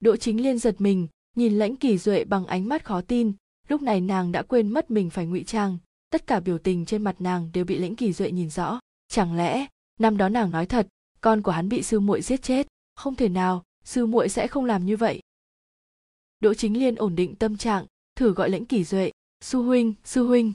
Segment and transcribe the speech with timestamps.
[0.00, 3.32] đỗ chính liên giật mình, nhìn lãnh kỳ duệ bằng ánh mắt khó tin.
[3.68, 5.78] Lúc này nàng đã quên mất mình phải ngụy trang.
[6.10, 8.80] Tất cả biểu tình trên mặt nàng đều bị lãnh kỳ duệ nhìn rõ.
[9.08, 9.66] Chẳng lẽ,
[10.00, 10.86] năm đó nàng nói thật,
[11.20, 12.66] con của hắn bị sư muội giết chết?
[12.96, 15.20] Không thể nào, sư muội sẽ không làm như vậy.
[16.40, 17.86] Đỗ chính liên ổn định tâm trạng,
[18.16, 19.10] thử gọi lãnh kỳ duệ,
[19.40, 20.52] sư huynh sư huynh.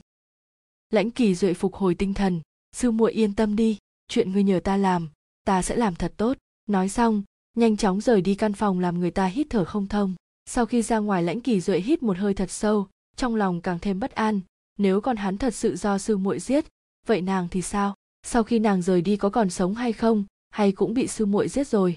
[0.90, 2.40] Lãnh kỳ duệ phục hồi tinh thần,
[2.72, 3.78] sư muội yên tâm đi,
[4.08, 5.08] chuyện ngươi nhờ ta làm,
[5.44, 6.36] ta sẽ làm thật tốt.
[6.66, 7.22] Nói xong
[7.56, 10.14] nhanh chóng rời đi căn phòng làm người ta hít thở không thông.
[10.46, 13.78] Sau khi ra ngoài, lãnh kỳ duệ hít một hơi thật sâu, trong lòng càng
[13.78, 14.40] thêm bất an.
[14.78, 16.64] Nếu con hắn thật sự do sư muội giết,
[17.06, 17.94] vậy nàng thì sao?
[18.22, 20.24] Sau khi nàng rời đi, có còn sống hay không?
[20.50, 21.96] Hay cũng bị sư muội giết rồi?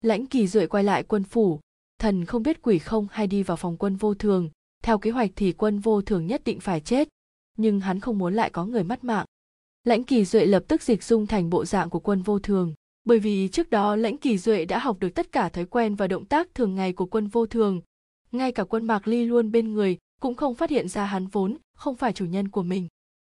[0.00, 1.60] Lãnh kỳ duệ quay lại quân phủ.
[1.98, 4.50] Thần không biết quỷ không hay đi vào phòng quân vô thường.
[4.82, 7.08] Theo kế hoạch thì quân vô thường nhất định phải chết.
[7.58, 9.26] Nhưng hắn không muốn lại có người mất mạng.
[9.84, 12.74] Lãnh kỳ duệ lập tức dịch dung thành bộ dạng của quân vô thường
[13.04, 16.06] bởi vì trước đó lãnh kỳ duệ đã học được tất cả thói quen và
[16.06, 17.80] động tác thường ngày của quân vô thường.
[18.32, 21.56] Ngay cả quân mạc ly luôn bên người cũng không phát hiện ra hắn vốn
[21.74, 22.88] không phải chủ nhân của mình.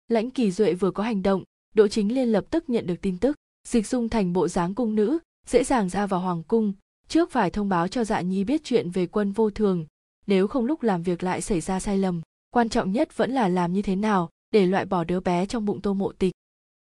[0.08, 1.44] Lãnh kỳ duệ vừa có hành động,
[1.76, 3.36] đỗ chính liên lập tức nhận được tin tức.
[3.68, 6.74] Dịch dung thành bộ dáng cung nữ, dễ dàng ra vào hoàng cung,
[7.08, 9.86] trước phải thông báo cho dạ nhi biết chuyện về quân vô thường.
[10.28, 13.48] Nếu không lúc làm việc lại xảy ra sai lầm, quan trọng nhất vẫn là
[13.48, 16.32] làm như thế nào để loại bỏ đứa bé trong bụng tô mộ tịch.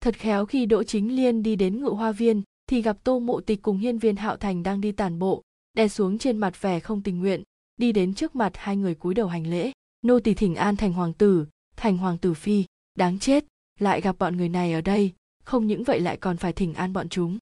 [0.02, 3.42] Thật khéo khi đỗ chính liên đi đến ngự hoa viên thì gặp tô mộ
[3.42, 6.80] tịch cùng hiên viên hạo thành đang đi tản bộ, đè xuống trên mặt vẻ
[6.80, 7.44] không tình nguyện,
[7.78, 9.72] đi đến trước mặt hai người cúi đầu hành lễ.
[10.02, 13.46] Nô tỳ thỉnh an thành hoàng tử, thành hoàng tử phi, đáng chết,
[13.80, 16.94] lại gặp bọn người này ở đây, không những vậy lại còn phải thỉnh an
[16.94, 17.38] bọn chúng.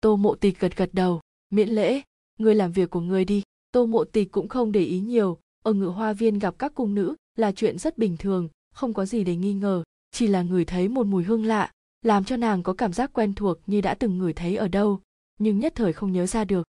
[0.00, 2.00] Tô mộ tịch gật gật đầu, miễn lễ,
[2.38, 3.42] ngươi làm việc của ngươi đi.
[3.72, 6.94] Tô mộ tịch cũng không để ý nhiều, ở ngự hoa viên gặp các cung
[6.94, 10.64] nữ là chuyện rất bình thường, không có gì để nghi ngờ, chỉ là người
[10.64, 11.72] thấy một mùi hương lạ
[12.06, 15.00] làm cho nàng có cảm giác quen thuộc như đã từng ngửi thấy ở đâu,
[15.38, 16.66] nhưng nhất thời không nhớ ra được.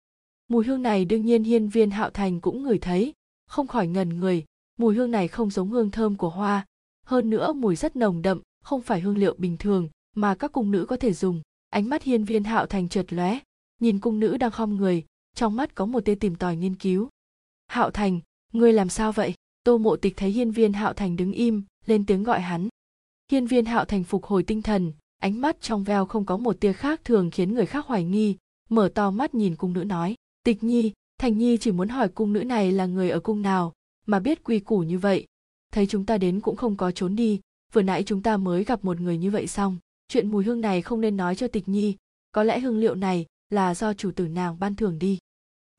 [0.48, 3.12] Mùi hương này đương nhiên hiên viên hạo thành cũng ngửi thấy,
[3.46, 4.44] không khỏi ngần người,
[4.78, 6.66] mùi hương này không giống hương thơm của hoa.
[7.06, 10.70] Hơn nữa mùi rất nồng đậm, không phải hương liệu bình thường mà các cung
[10.70, 11.42] nữ có thể dùng.
[11.70, 13.38] Ánh mắt hiên viên hạo thành trượt lóe,
[13.80, 15.04] nhìn cung nữ đang khom người,
[15.34, 17.08] trong mắt có một tia tìm tòi nghiên cứu.
[17.66, 18.20] Hạo thành,
[18.52, 19.34] ngươi làm sao vậy?
[19.64, 22.68] Tô mộ tịch thấy hiên viên hạo thành đứng im, lên tiếng gọi hắn.
[23.30, 26.60] Hiên viên hạo thành phục hồi tinh thần ánh mắt trong veo không có một
[26.60, 28.36] tia khác thường khiến người khác hoài nghi,
[28.68, 32.32] mở to mắt nhìn cung nữ nói, tịch nhi, thành nhi chỉ muốn hỏi cung
[32.32, 33.72] nữ này là người ở cung nào,
[34.06, 35.26] mà biết quy củ như vậy.
[35.72, 37.40] Thấy chúng ta đến cũng không có trốn đi,
[37.72, 39.76] vừa nãy chúng ta mới gặp một người như vậy xong,
[40.08, 41.96] chuyện mùi hương này không nên nói cho tịch nhi,
[42.32, 45.18] có lẽ hương liệu này là do chủ tử nàng ban thưởng đi.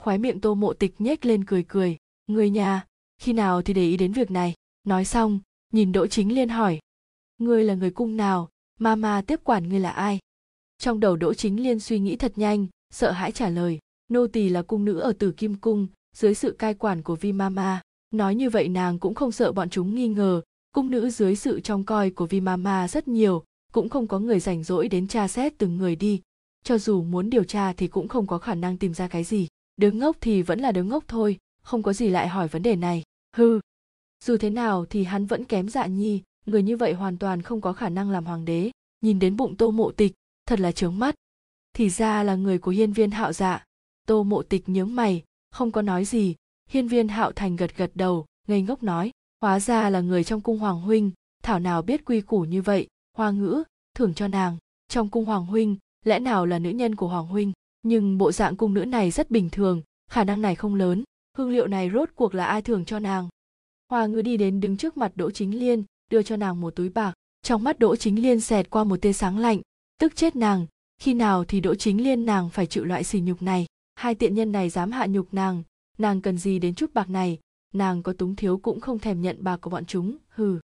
[0.03, 2.85] Khoái miệng tô mộ tịch nhếch lên cười cười, người nhà,
[3.21, 4.53] khi nào thì để ý đến việc này?
[4.83, 5.39] Nói xong,
[5.73, 6.79] nhìn đỗ chính liên hỏi,
[7.37, 10.19] ngươi là người cung nào mama tiếp quản ngươi là ai?
[10.77, 13.79] Trong đầu đỗ chính liên suy nghĩ thật nhanh sợ hãi trả lời
[14.09, 17.31] nô tỳ là cung nữ ở tử kim cung dưới sự cai quản của vi
[17.31, 20.41] mama nói như vậy nàng cũng không sợ bọn chúng nghi ngờ
[20.71, 24.39] cung nữ dưới sự trông coi của vi mama rất nhiều cũng không có người
[24.39, 26.21] rảnh rỗi đến tra xét từng người đi.
[26.63, 29.47] Cho dù muốn điều tra thì cũng không có khả năng tìm ra cái gì.
[29.75, 32.75] Đứa ngốc thì vẫn là đứa ngốc thôi không có gì lại hỏi vấn đề
[32.75, 33.03] này.
[33.35, 33.59] Hừ,
[34.23, 37.61] dù thế nào thì hắn vẫn kém dạ nhi người như vậy hoàn toàn không
[37.61, 38.71] có khả năng làm hoàng đế.
[39.01, 40.13] Nhìn đến bụng tô mộ tịch,
[40.45, 41.15] thật là trướng mắt.
[41.73, 43.63] Thì ra là người của hiên viên hạo dạ.
[44.07, 46.35] Tô mộ tịch nhướng mày, không có nói gì.
[46.69, 49.11] Hiên viên hạo thành gật gật đầu, ngây ngốc nói,
[49.41, 51.11] hóa ra là người trong cung hoàng huynh.
[51.43, 52.87] Thảo nào biết quy củ như vậy,
[53.17, 53.63] hoa ngữ,
[53.95, 54.57] thưởng cho nàng.
[54.87, 57.51] Trong cung hoàng huynh, lẽ nào là nữ nhân của hoàng huynh?
[57.81, 61.03] Nhưng bộ dạng cung nữ này rất bình thường, khả năng này không lớn.
[61.37, 63.29] Hương liệu này rốt cuộc là ai thưởng cho nàng?
[63.89, 66.89] Hoa ngữ đi đến đứng trước mặt đỗ chính liên đưa cho nàng một túi
[66.89, 67.13] bạc.
[67.41, 69.61] Trong mắt đỗ chính liên xẹt qua một tia sáng lạnh.
[69.99, 70.65] Tức chết nàng,
[71.01, 73.65] khi nào thì đỗ chính liên nàng phải chịu loại sỉ nhục này?
[73.95, 75.63] Hai tiện nhân này dám hạ nhục nàng
[75.97, 77.39] nàng cần gì đến chút bạc này?
[77.73, 80.59] Nàng có túng thiếu cũng không thèm nhận bạc của bọn chúng, hừ.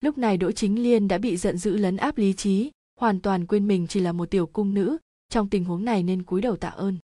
[0.00, 3.46] Lúc này đỗ chính liên đã bị giận dữ lấn áp lý trí, hoàn toàn
[3.46, 4.96] quên mình chỉ là một tiểu cung nữ,
[5.28, 6.96] trong tình huống này nên cúi đầu tạ ơn.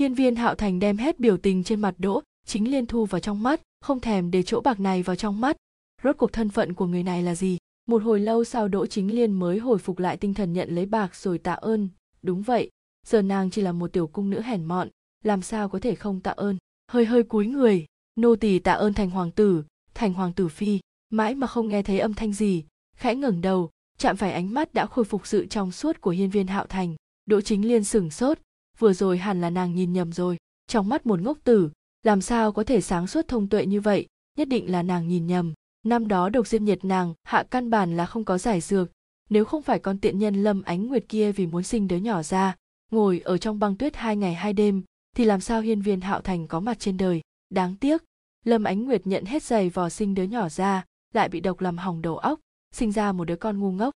[0.00, 3.20] Hiên viên hạo thành đem hết biểu tình trên mặt đỗ chính liên thu vào
[3.20, 5.56] trong mắt, không thèm để chỗ bạc này vào trong mắt
[6.02, 7.58] rốt cuộc thân phận của người này là gì?
[7.86, 10.86] Một hồi lâu sau đỗ chính liên mới hồi phục lại tinh thần nhận lấy
[10.86, 11.88] bạc rồi tạ ơn.
[12.22, 12.70] Đúng vậy,
[13.06, 14.88] giờ nàng chỉ là một tiểu cung nữ hèn mọn,
[15.24, 16.56] làm sao có thể không tạ ơn?
[16.92, 19.64] Hơi hơi cúi người, nô tỳ tạ ơn thành hoàng tử,
[19.94, 22.64] thành hoàng tử phi, mãi mà không nghe thấy âm thanh gì,
[22.96, 26.30] khẽ ngẩng đầu, chạm phải ánh mắt đã khôi phục sự trong suốt của hiên
[26.30, 26.96] viên hạo thành.
[27.26, 28.38] Đỗ chính liên sửng sốt,
[28.78, 31.70] vừa rồi hẳn là nàng nhìn nhầm rồi, trong mắt một ngốc tử,
[32.02, 34.06] làm sao có thể sáng suốt thông tuệ như vậy,
[34.38, 37.96] nhất định là nàng nhìn nhầm năm đó độc diêm nhiệt nàng, hạ căn bản
[37.96, 38.90] là không có giải dược.
[39.30, 42.22] Nếu không phải con tiện nhân lâm ánh nguyệt kia vì muốn sinh đứa nhỏ
[42.22, 42.56] ra,
[42.90, 44.82] ngồi ở trong băng tuyết hai ngày hai đêm,
[45.16, 47.20] thì làm sao hiên viên hạo thành có mặt trên đời?
[47.50, 48.04] Đáng tiếc,
[48.44, 50.84] lâm ánh nguyệt nhận hết giày vò sinh đứa nhỏ ra,
[51.14, 52.40] lại bị độc làm hỏng đầu óc,
[52.74, 53.94] sinh ra một đứa con ngu ngốc.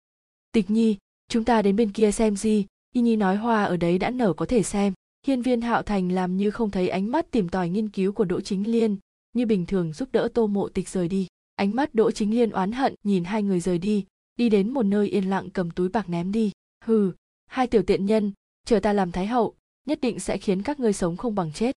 [0.53, 0.97] Tịch nhi,
[1.29, 4.33] chúng ta đến bên kia xem gì y nhi nói hoa ở đấy đã nở
[4.33, 4.93] có thể xem.
[5.27, 8.25] Hiên viên hạo thành làm như không thấy ánh mắt tìm tòi nghiên cứu của
[8.25, 8.97] đỗ chính liên,
[9.33, 12.51] như bình thường giúp đỡ tô mộ tịch rời đi ánh mắt đỗ chính liên
[12.51, 14.07] oán hận nhìn hai người rời đi
[14.37, 16.53] đi đến một nơi yên lặng cầm túi bạc ném đi.
[16.85, 17.13] Hừ,
[17.47, 18.33] hai tiểu tiện nhân,
[18.67, 19.55] chờ ta làm thái hậu,
[19.87, 21.77] nhất định sẽ khiến các ngươi sống không bằng chết.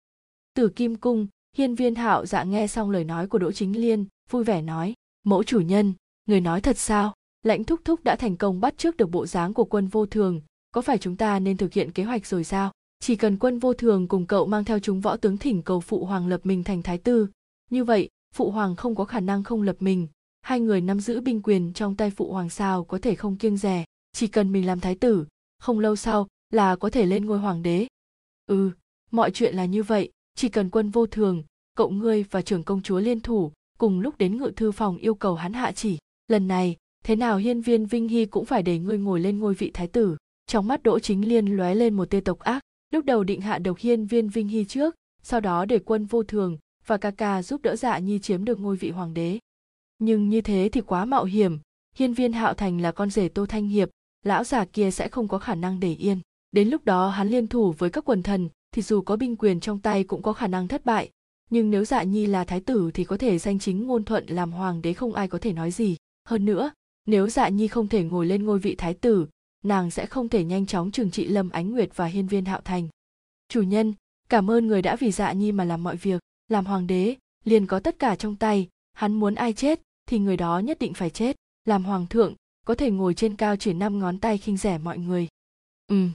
[0.53, 4.06] Từ kim cung, hiên viên hạo dạ nghe xong lời nói của đỗ chính liên,
[4.29, 4.94] vui vẻ nói,
[5.24, 5.94] mẫu chủ nhân,
[6.25, 7.13] người nói thật sao?
[7.44, 10.41] Lãnh thúc thúc đã thành công bắt trước được bộ dáng của quân vô thường,
[10.71, 12.71] có phải chúng ta nên thực hiện kế hoạch rồi sao?
[13.00, 16.06] Chỉ cần quân vô thường cùng cậu mang theo chúng võ tướng thỉnh cầu phụ
[16.06, 17.27] hoàng lập mình thành thái tử
[17.69, 20.07] như vậy phụ hoàng không có khả năng không lập mình.
[20.41, 23.57] Hai người nắm giữ binh quyền trong tay phụ hoàng sao có thể không kiêng
[23.57, 25.25] rẻ chỉ cần mình làm thái tử,
[25.59, 27.87] không lâu sau là có thể lên ngôi hoàng đế.
[28.47, 28.71] Ừ
[29.11, 30.09] mọi chuyện là như vậy.
[30.35, 31.43] Chỉ cần quân vô thường,
[31.75, 35.15] cậu ngươi và trưởng công chúa liên thủ, cùng lúc đến ngự thư phòng yêu
[35.15, 35.97] cầu hắn hạ chỉ.
[36.27, 39.53] Lần này, thế nào hiên viên vinh hy cũng phải để ngươi ngồi lên ngôi
[39.53, 40.17] vị thái tử.
[40.47, 42.61] Trong mắt đỗ chính liên lóe lên một tia tộc ác.
[42.93, 46.23] Lúc đầu định hạ độc hiên viên vinh hy trước, sau đó để quân vô
[46.23, 46.57] thường
[46.87, 49.39] và ca ca giúp đỡ dạ nhi chiếm được ngôi vị hoàng đế.
[49.99, 51.59] Nhưng như thế thì quá mạo hiểm.
[51.95, 53.89] Hiên viên hạo thành là con rể tô thanh hiệp,
[54.23, 56.19] lão già kia sẽ không có khả năng để yên.
[56.51, 59.59] Đến lúc đó hắn liên thủ với các quần thần, thì dù có binh quyền
[59.59, 61.11] trong tay cũng có khả năng thất bại.
[61.49, 64.51] Nhưng nếu dạ nhi là thái tử thì có thể danh chính ngôn thuận làm
[64.51, 65.95] hoàng đế không ai có thể nói gì.
[66.25, 66.71] Hơn nữa,
[67.05, 69.27] nếu dạ nhi không thể ngồi lên ngôi vị thái tử,
[69.63, 72.61] nàng sẽ không thể nhanh chóng trừng trị lâm ánh nguyệt và hiên viên hạo
[72.61, 72.87] thành.
[73.49, 73.93] Chủ nhân,
[74.29, 77.67] cảm ơn người đã vì dạ nhi mà làm mọi việc làm hoàng đế, liền
[77.67, 81.09] có tất cả trong tay, hắn muốn ai chết thì người đó nhất định phải
[81.09, 81.35] chết,
[81.65, 82.35] làm hoàng thượng,
[82.65, 85.27] có thể ngồi trên cao chỉ năm ngón tay khinh rẻ mọi người.
[85.88, 86.07] Ừ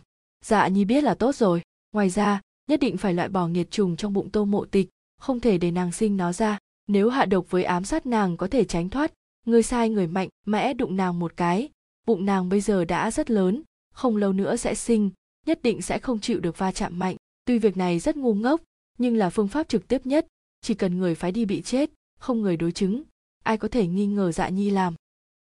[0.44, 1.62] dạ nhi biết là tốt rồi,
[1.93, 4.88] ngoài ra, nhất định phải loại bỏ nghiệt trùng trong bụng tô mộ tịch,
[5.19, 8.49] không thể để nàng sinh nó ra, nếu hạ độc với ám sát nàng có
[8.49, 9.12] thể tránh thoát
[9.46, 11.69] người sai người mạnh, mẽ đụng nàng một cái,
[12.06, 13.62] bụng nàng bây giờ đã rất lớn,
[13.94, 15.11] không lâu nữa sẽ sinh,
[15.46, 18.61] nhất định sẽ không chịu được va chạm mạnh, tuy việc này rất ngu ngốc
[18.99, 20.27] nhưng là phương pháp trực tiếp nhất.
[20.61, 23.03] Chỉ cần người phái đi bị chết, không người đối chứng,
[23.43, 24.94] ai có thể nghi ngờ dạ nhi làm.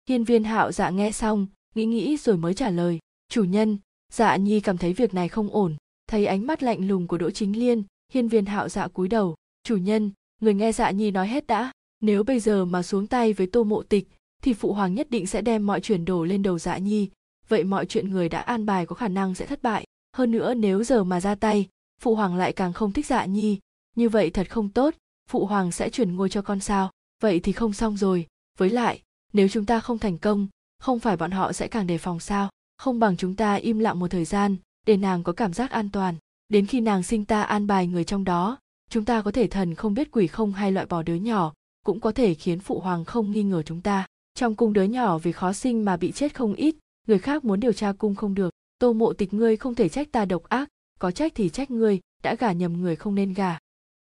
[0.09, 2.99] Hiên viên hạo dạ nghe xong, nghĩ nghĩ rồi mới trả lời.
[3.29, 3.77] Chủ nhân
[4.11, 5.75] dạ nhi cảm thấy việc này không ổn.
[6.07, 9.35] Thấy ánh mắt lạnh lùng của đỗ chính liên, hiên viên hạo dạ cúi đầu.
[9.63, 10.11] Chủ nhân,
[10.41, 11.71] người nghe dạ nhi nói hết đã.
[12.01, 14.07] Nếu bây giờ mà xuống tay với tô mộ tịch,
[14.43, 17.09] thì phụ hoàng nhất định sẽ đem mọi chuyển đổ lên đầu dạ nhi.
[17.47, 19.85] Vậy mọi chuyện người đã an bài có khả năng sẽ thất bại.
[20.15, 21.67] Hơn nữa nếu giờ mà ra tay
[22.01, 23.59] phụ hoàng lại càng không thích dạ nhi.
[23.95, 24.93] Như vậy thật không tốt,
[25.29, 26.91] phụ hoàng sẽ chuyển ngôi cho con sao.
[27.21, 28.27] Vậy thì không xong rồi.
[28.57, 29.01] Với lại,
[29.33, 30.47] nếu chúng ta không thành công,
[30.79, 32.49] không phải bọn họ sẽ càng đề phòng sao?
[32.77, 34.55] Không bằng chúng ta im lặng một thời gian,
[34.85, 36.15] để nàng có cảm giác an toàn.
[36.49, 38.57] Đến khi nàng sinh ta an bài người trong đó,
[38.89, 41.53] chúng ta có thể thần không biết quỷ không hay loại bỏ đứa nhỏ,
[41.85, 44.05] cũng có thể khiến phụ hoàng không nghi ngờ chúng ta.
[44.35, 46.75] Trong cung đứa nhỏ vì khó sinh mà bị chết không ít,
[47.07, 48.53] người khác muốn điều tra cung không được.
[48.79, 50.69] Tô mộ tịch ngươi không thể trách ta độc ác
[51.03, 53.57] có trách thì trách ngươi, đã gả nhầm người không nên gả.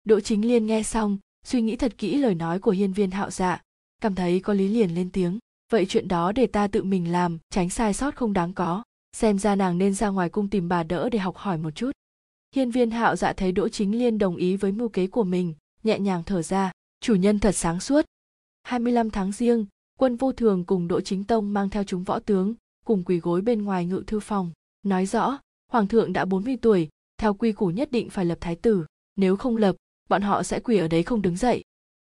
[0.04, 3.31] Đỗ chính liên nghe xong, suy nghĩ thật kỹ lời nói của hiên viên hạo
[3.31, 3.62] dạ
[4.02, 5.38] cảm thấy có lý liền lên tiếng.
[5.72, 8.82] Vậy chuyện đó để ta tự mình làm, tránh sai sót không đáng có.
[9.16, 11.90] Xem ra nàng nên ra ngoài cung tìm bà đỡ để học hỏi một chút.
[12.54, 15.54] Hiên viên hạo dạ thấy đỗ chính liên đồng ý với mưu kế của mình,
[15.82, 16.72] nhẹ nhàng thở ra.
[17.00, 18.05] Chủ nhân thật sáng suốt.
[18.62, 19.67] 25 tháng riêng,
[19.98, 23.41] quân vô thường cùng đỗ chính tông mang theo chúng võ tướng, cùng quỳ gối
[23.41, 25.38] bên ngoài ngự thư phòng, nói rõ
[25.70, 28.84] hoàng thượng đã 40 tuổi theo quy củ nhất định phải lập thái tử
[29.17, 29.77] nếu không lập
[30.08, 31.62] bọn họ sẽ quỳ ở đấy không đứng dậy.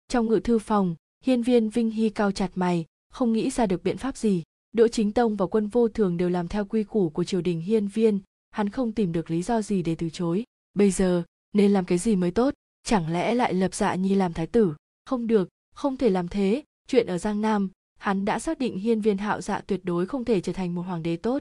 [0.08, 3.84] Trong ngự thư phòng hiên viên vinh hy cao chặt mày không nghĩ ra được
[3.84, 4.44] biện pháp gì.
[4.72, 7.62] Đỗ chính tông và quân vô thường đều làm theo quy củ của triều đình
[7.62, 8.20] hiên viên
[8.52, 10.44] hắn không tìm được lý do gì để từ chối.
[10.74, 11.24] Bây giờ
[11.54, 12.54] nên làm cái gì mới tốt?
[12.84, 14.74] Chẳng lẽ lại lập dạ nhi làm thái tử?
[15.06, 16.64] Không được không thể làm thế.
[16.88, 20.26] Chuyện ở giang nam hắn đã xác định hiên viên hạo dạ tuyệt đối không
[20.26, 21.40] thể trở thành một hoàng đế tốt.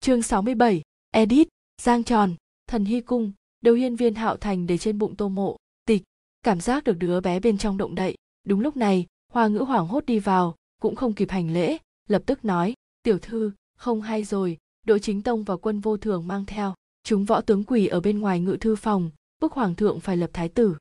[0.00, 1.48] Chương 67, edit
[1.82, 2.34] giang tròn,
[2.66, 6.02] thần hy cung đầu hiên viên hạo thành để trên bụng tô mộ, tịch,
[6.42, 8.16] cảm giác được đứa bé bên trong động đậy.
[8.44, 12.22] Đúng lúc này, hoa ngữ hoảng hốt đi vào, cũng không kịp hành lễ, lập
[12.26, 16.44] tức nói, tiểu thư, không hay rồi, đội chính tông và quân vô thường mang
[16.46, 19.10] theo, chúng võ tướng quỳ ở bên ngoài ngự thư phòng,
[19.40, 20.76] bức hoàng thượng phải lập thái tử.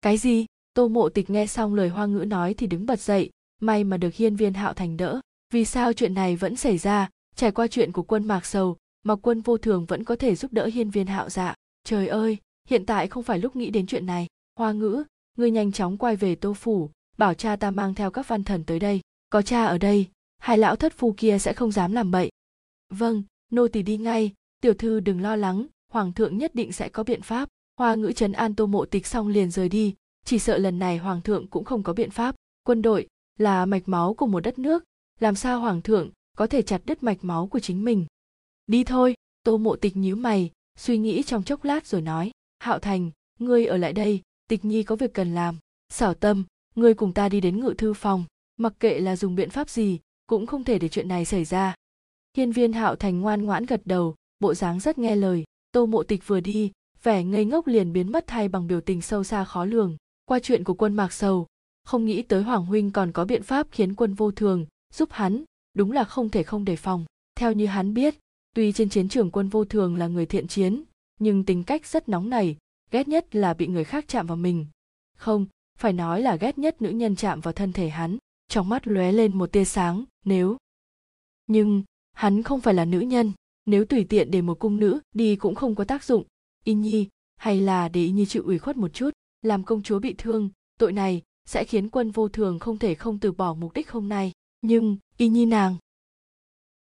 [0.00, 0.46] Cái gì?
[0.74, 3.96] Tô mộ tịch nghe xong lời hoa ngữ nói thì đứng bật dậy, may mà
[3.96, 5.20] được hiên viên hạo thành đỡ,
[5.52, 9.16] vì sao chuyện này vẫn xảy ra, trải qua chuyện của quân mạc sầu mà
[9.16, 11.54] quân vô thường vẫn có thể giúp đỡ hiên viên hạo dạ.
[11.84, 12.36] Trời ơi,
[12.68, 14.26] hiện tại không phải lúc nghĩ đến chuyện này.
[14.58, 15.04] Hoa ngữ,
[15.38, 18.64] ngươi nhanh chóng quay về tô phủ, bảo cha ta mang theo các văn thần
[18.64, 19.00] tới đây.
[19.30, 22.30] Có cha ở đây, hai lão thất phu kia sẽ không dám làm bậy.
[22.90, 24.32] Vâng nô tỳ đi ngay.
[24.60, 27.48] Tiểu thư đừng lo lắng, hoàng thượng nhất định sẽ có biện pháp.
[27.78, 29.94] Hoa ngữ trấn an tô mộ tịch xong liền rời đi.
[30.24, 32.34] Chỉ sợ lần này hoàng thượng cũng không có biện pháp.
[32.62, 33.06] Quân đội
[33.38, 34.84] là mạch máu của một đất nước.
[35.20, 38.06] Làm sao hoàng thượng có thể chặt đứt mạch máu của chính mình?
[38.72, 42.78] Đi thôi, tô mộ tịch nhíu mày, suy nghĩ trong chốc lát rồi nói, hạo
[42.78, 45.58] thành, ngươi ở lại đây, tịch nhi có việc cần làm.
[45.88, 48.24] Xảo tâm, ngươi cùng ta đi đến ngự thư phòng,
[48.56, 51.74] mặc kệ là dùng biện pháp gì, cũng không thể để chuyện này xảy ra.
[52.36, 55.44] Hiên viên hạo thành ngoan ngoãn gật đầu, bộ dáng rất nghe lời.
[55.72, 59.02] Tô mộ tịch vừa đi, vẻ ngây ngốc liền biến mất thay bằng biểu tình
[59.02, 59.96] sâu xa khó lường.
[60.24, 61.46] Qua chuyện của quân mạc sầu,
[61.84, 65.44] không nghĩ tới hoàng huynh còn có biện pháp khiến quân vô thường, giúp hắn,
[65.74, 67.04] đúng là không thể không đề phòng.
[67.34, 68.14] Theo như hắn biết
[68.54, 70.82] tuy trên chiến trường quân vô thường là người thiện chiến,
[71.20, 72.56] nhưng tính cách rất nóng nảy,
[72.90, 74.66] ghét nhất là bị người khác chạm vào mình.
[75.16, 75.46] Không,
[75.78, 78.18] phải nói là ghét nhất nữ nhân chạm vào thân thể hắn,
[78.48, 80.56] trong mắt lóe lên một tia sáng, nếu
[81.46, 81.82] nhưng,
[82.12, 83.32] hắn không phải là nữ nhân,
[83.66, 86.24] nếu tùy tiện để một cung nữ đi cũng không có tác dụng.
[86.64, 89.10] Y nhi, hay là để y nhi chịu ủy khuất một chút,
[89.42, 93.18] làm công chúa bị thương, tội này sẽ khiến quân vô thường không thể không
[93.18, 94.32] từ bỏ mục đích hôm nay.
[94.60, 95.76] Nhưng, y nhi nàng.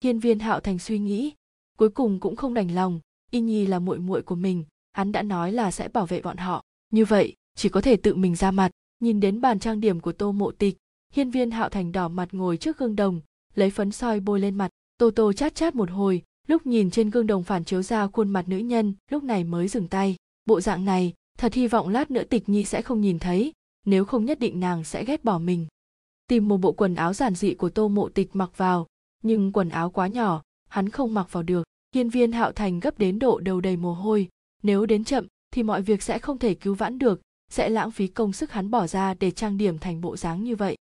[0.04, 1.34] Hiên viên hạo thành suy nghĩ
[1.78, 3.00] cuối cùng cũng không đành lòng.
[3.32, 4.64] Y nhi là muội muội của mình,
[4.94, 6.64] hắn đã nói là sẽ bảo vệ bọn họ.
[6.92, 8.72] Như vậy, chỉ có thể tự mình ra mặt.
[9.00, 10.78] Nhìn đến bàn trang điểm của tô mộ tịch,
[11.14, 13.22] hiên viên hạo thành đỏ mặt ngồi trước gương đồng,
[13.56, 14.70] lấy phấn soi bôi lên mặt.
[14.98, 18.30] Tô tô chát chát một hồi, lúc nhìn trên gương đồng phản chiếu ra khuôn
[18.30, 20.16] mặt nữ nhân, lúc này mới dừng tay.
[20.46, 23.54] Bộ dạng này, thật hy vọng lát nữa tịch nhi sẽ không nhìn thấy,
[23.86, 25.66] nếu không nhất định nàng sẽ ghét bỏ mình.
[26.28, 28.88] Tìm một bộ quần áo giản dị của tô mộ tịch mặc vào,
[29.24, 31.64] nhưng quần áo quá nhỏ hắn không mặc vào được.
[31.96, 34.30] Hiên viên hạo thành gấp đến độ đầu đầy mồ hôi.
[34.64, 38.08] Nếu đến chậm, thì mọi việc sẽ không thể cứu vãn được, sẽ lãng phí
[38.08, 40.76] công sức hắn bỏ ra để trang điểm thành bộ dáng như vậy.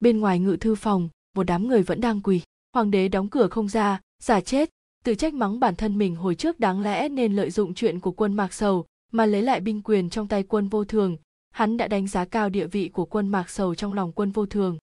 [0.00, 2.40] Bên ngoài ngự thư phòng, một đám người vẫn đang quỳ.
[2.72, 4.70] Hoàng đế đóng cửa không ra, giả chết.
[5.04, 8.12] Tự trách mắng bản thân mình hồi trước đáng lẽ nên lợi dụng chuyện của
[8.12, 11.16] quân mạc sầu, mà lấy lại binh quyền trong tay quân vô thường.
[11.50, 14.46] Hắn đã đánh giá cao địa vị của quân mạc sầu trong lòng quân vô
[14.46, 14.78] thường.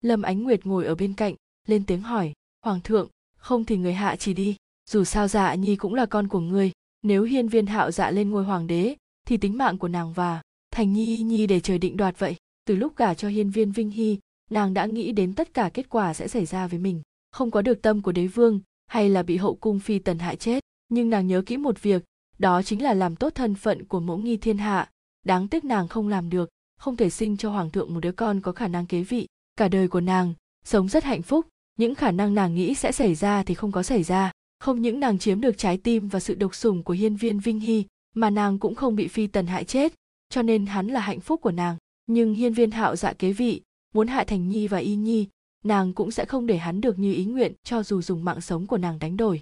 [0.00, 1.34] Lâm ánh nguyệt ngồi ở bên cạnh,
[1.66, 2.32] lên tiếng hỏi,
[2.62, 3.08] hoàng thượng
[3.44, 4.56] không thì người hạ chỉ đi.
[4.90, 6.72] Dù sao dạ nhi cũng là con của ngươi.
[7.02, 8.96] Nếu hiên viên hạo dạ lên ngôi hoàng đế,
[9.26, 12.36] thì tính mạng của nàng và thành nhi nhi để trời định đoạt vậy.
[12.66, 14.18] Từ lúc gả cho hiên viên vinh hy,
[14.50, 17.02] nàng đã nghĩ đến tất cả kết quả sẽ xảy ra với mình.
[17.30, 20.36] Không có được tâm của đế vương, hay là bị hậu cung phi tần hại
[20.36, 22.04] chết, nhưng nàng nhớ kỹ một việc,
[22.38, 24.90] đó chính là làm tốt thân phận của mẫu nghi thiên hạ.
[25.26, 28.40] Đáng tiếc nàng không làm được, không thể sinh cho hoàng thượng một đứa con
[28.40, 29.26] có khả năng kế vị.
[29.56, 30.34] Cả đời của nàng,
[30.64, 31.46] sống rất hạnh phúc
[31.78, 34.32] những khả năng nàng nghĩ sẽ xảy ra thì không có xảy ra.
[34.58, 37.60] Không những nàng chiếm được trái tim và sự độc sủng của hiên viên vinh
[37.60, 39.94] hy, mà nàng cũng không bị phi tần hại chết,
[40.28, 41.76] cho nên hắn là hạnh phúc của nàng.
[42.06, 43.62] Nhưng hiên viên hạo dạ kế vị
[43.94, 45.28] muốn hại thành nhi và y nhi,
[45.64, 48.66] nàng cũng sẽ không để hắn được như ý nguyện cho dù dùng mạng sống
[48.66, 49.40] của nàng đánh đổi.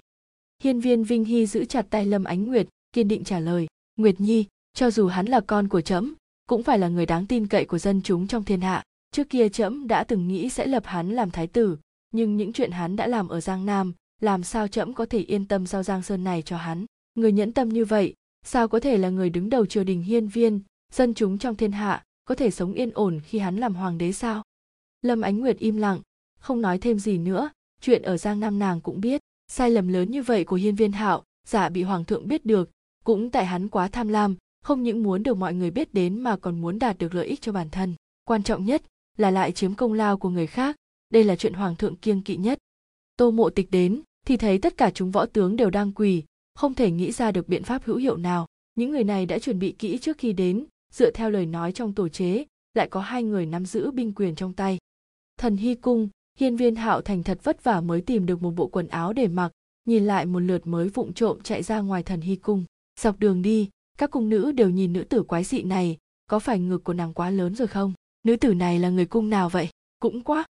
[0.63, 4.21] Hiên viên vinh hy giữ chặt tay lâm ánh nguyệt, kiên định trả lời, nguyệt
[4.21, 6.13] nhi, cho dù hắn là con của trẫm,
[6.47, 8.83] cũng phải là người đáng tin cậy của dân chúng trong thiên hạ.
[9.11, 11.77] Trước kia trẫm đã từng nghĩ sẽ lập hắn làm thái tử
[12.13, 15.47] nhưng những chuyện hắn đã làm ở giang nam, làm sao trẫm có thể yên
[15.47, 16.85] tâm giao giang sơn này cho hắn?
[17.15, 18.13] Người nhẫn tâm như vậy,
[18.45, 20.59] sao có thể là người đứng đầu triều đình hiên viên,
[20.93, 24.11] dân chúng trong thiên hạ, có thể sống yên ổn khi hắn làm hoàng đế
[24.11, 24.43] sao?
[25.01, 26.01] Lâm ánh nguyệt im lặng,
[26.39, 27.49] không nói thêm gì nữa,
[27.81, 29.21] chuyện ở giang nam nàng cũng biết.
[29.47, 32.69] Sai lầm lớn như vậy của hiên viên hạo, giả bị hoàng thượng biết được,
[33.03, 36.37] cũng tại hắn quá tham lam, không những muốn được mọi người biết đến mà
[36.37, 37.93] còn muốn đạt được lợi ích cho bản thân.
[38.25, 38.83] Quan trọng nhất
[39.17, 40.75] là lại chiếm công lao của người khác
[41.13, 42.57] đây là chuyện hoàng thượng kiêng kỵ nhất.
[43.17, 46.23] Tô mộ tịch đến, thì thấy tất cả chúng võ tướng đều đang quỳ,
[46.55, 48.47] không thể nghĩ ra được biện pháp hữu hiệu nào.
[48.75, 51.93] Những người này đã chuẩn bị kỹ trước khi đến, dựa theo lời nói trong
[51.93, 54.77] tổ chế, lại có hai người nắm giữ binh quyền trong tay.
[55.39, 58.67] Thần hy cung, hiên viên hạo thành thật vất vả mới tìm được một bộ
[58.67, 59.51] quần áo để mặc,
[59.85, 62.65] nhìn lại một lượt mới vụng trộm chạy ra ngoài thần hy cung.
[62.99, 66.59] Dọc đường đi, các cung nữ đều nhìn nữ tử quái dị này, có phải
[66.59, 67.93] ngực của nàng quá lớn rồi không?
[68.23, 69.69] Nữ tử này là người cung nào vậy?
[69.99, 70.45] Cũng quá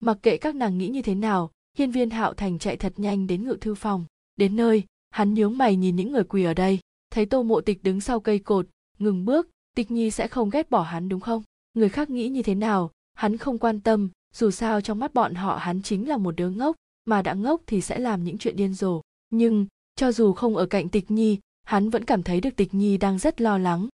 [0.00, 3.26] mặc kệ các nàng nghĩ như thế nào, hiên viên hạo thành chạy thật nhanh
[3.26, 4.04] đến ngự thư phòng.
[4.36, 6.78] Đến nơi, hắn nhướng mày nhìn những người quỳ ở đây.
[7.10, 8.66] Thấy tô mộ tịch đứng sau cây cột,
[8.98, 11.42] ngừng bước, tịch nhi sẽ không ghét bỏ hắn đúng không?
[11.74, 14.10] Người khác nghĩ như thế nào, hắn không quan tâm.
[14.34, 17.62] Dù sao trong mắt bọn họ hắn chính là một đứa ngốc, mà đã ngốc
[17.66, 19.00] thì sẽ làm những chuyện điên rồ.
[19.30, 22.96] Nhưng, cho dù không ở cạnh tịch nhi, hắn vẫn cảm thấy được tịch nhi
[22.96, 23.88] đang rất lo lắng.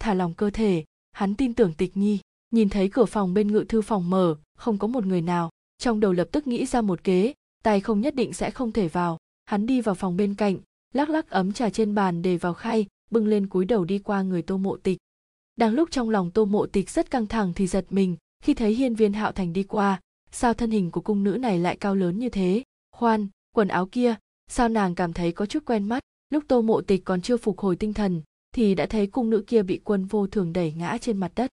[0.00, 2.18] Thả lòng cơ thể, hắn tin tưởng tịch nhi.
[2.50, 5.50] Nhìn thấy cửa phòng bên ngự thư phòng mở không có một người nào.
[5.78, 8.88] Trong đầu lập tức nghĩ ra một kế tay không nhất định sẽ không thể
[8.88, 9.18] vào.
[9.46, 10.56] Hắn đi vào phòng bên cạnh,
[10.94, 14.22] lắc lắc ấm trà trên bàn để vào khay, bưng lên cúi đầu đi qua
[14.22, 14.98] người tô mộ tịch.
[15.56, 18.74] Đang lúc trong lòng tô mộ tịch rất căng thẳng thì giật mình, khi thấy
[18.74, 20.00] hiên viên hạo thành đi qua,
[20.30, 22.62] sao thân hình của cung nữ này lại cao lớn như thế?
[22.96, 24.14] Khoan, quần áo kia,
[24.50, 26.02] sao nàng cảm thấy có chút quen mắt?
[26.30, 28.22] Lúc tô mộ tịch còn chưa phục hồi tinh thần,
[28.54, 31.50] thì đã thấy cung nữ kia bị quân vô thường đẩy ngã trên mặt đất.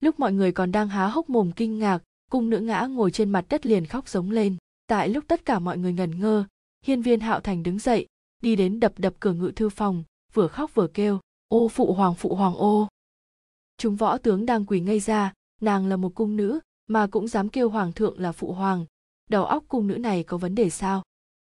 [0.00, 3.30] Lúc mọi người còn đang há hốc mồm kinh ngạc cung nữ ngã ngồi trên
[3.30, 4.56] mặt đất liền khóc giống lên.
[4.86, 6.44] Tại lúc tất cả mọi người ngẩn ngơ,
[6.86, 8.06] hiên viên hạo thành đứng dậy,
[8.42, 12.14] đi đến đập đập cửa ngự thư phòng, vừa khóc vừa kêu, ô phụ hoàng
[12.14, 12.88] phụ hoàng ô!
[13.76, 17.48] Chúng võ tướng đang quỳ ngây ra, nàng là một cung nữ mà cũng dám
[17.48, 18.86] kêu hoàng thượng là phụ hoàng.
[19.30, 21.02] Đầu óc cung nữ này có vấn đề sao?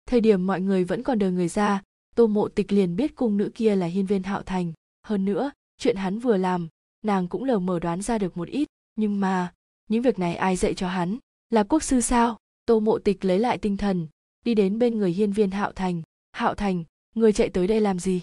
[0.06, 1.82] Thời điểm mọi người vẫn còn đời người ra,
[2.14, 4.72] tô mộ tịch liền biết cung nữ kia là hiên viên hạo thành.
[5.06, 6.68] Hơn nữa, chuyện hắn vừa làm,
[7.02, 9.52] nàng cũng lờ mờ đoán ra được một ít, nhưng mà
[9.88, 11.18] những việc này ai dạy cho hắn?
[11.50, 12.38] Là quốc sư sao?
[12.66, 14.06] Tô mộ tịch lấy lại tinh thần,
[14.44, 16.02] đi đến bên người hiên viên hạo thành.
[16.32, 18.22] Hạo thành, người chạy tới đây làm gì?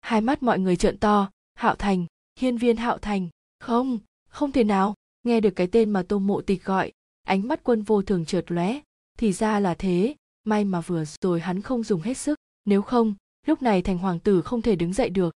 [0.00, 1.30] Hai mắt mọi người trợn to.
[1.54, 2.06] Hạo thành,
[2.40, 3.28] hiên viên hạo thành.
[3.60, 4.94] Không không thể nào.
[5.22, 6.92] Nghe được cái tên mà tô mộ tịch gọi,
[7.22, 8.80] ánh mắt quân vô thường trượt lóe.
[9.18, 10.14] Thì ra là thế.
[10.44, 12.38] May mà vừa rồi hắn không dùng hết sức.
[12.64, 13.14] Nếu không,
[13.46, 15.34] lúc này thành hoàng tử không thể đứng dậy được.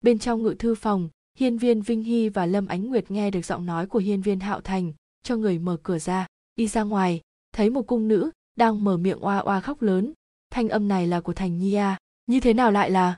[0.00, 1.08] Bên trong ngự thư phòng,
[1.38, 4.40] hiên viên vinh hy và lâm ánh nguyệt nghe được giọng nói của hiên viên
[4.40, 4.92] hạo thành
[5.26, 7.20] cho người mở cửa ra, đi ra ngoài,
[7.52, 10.12] thấy một cung nữ đang mở miệng oa oa khóc lớn.
[10.50, 13.16] Thanh âm này là của thành nhi à như thế nào lại là?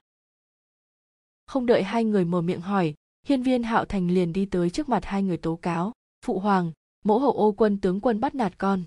[1.46, 2.94] Không đợi hai người mở miệng hỏi,
[3.26, 5.92] hiên viên hạo thành liền đi tới trước mặt hai người tố cáo.
[6.24, 6.72] Phụ hoàng,
[7.04, 8.84] mẫu hậu ô quân tướng quân bắt nạt con.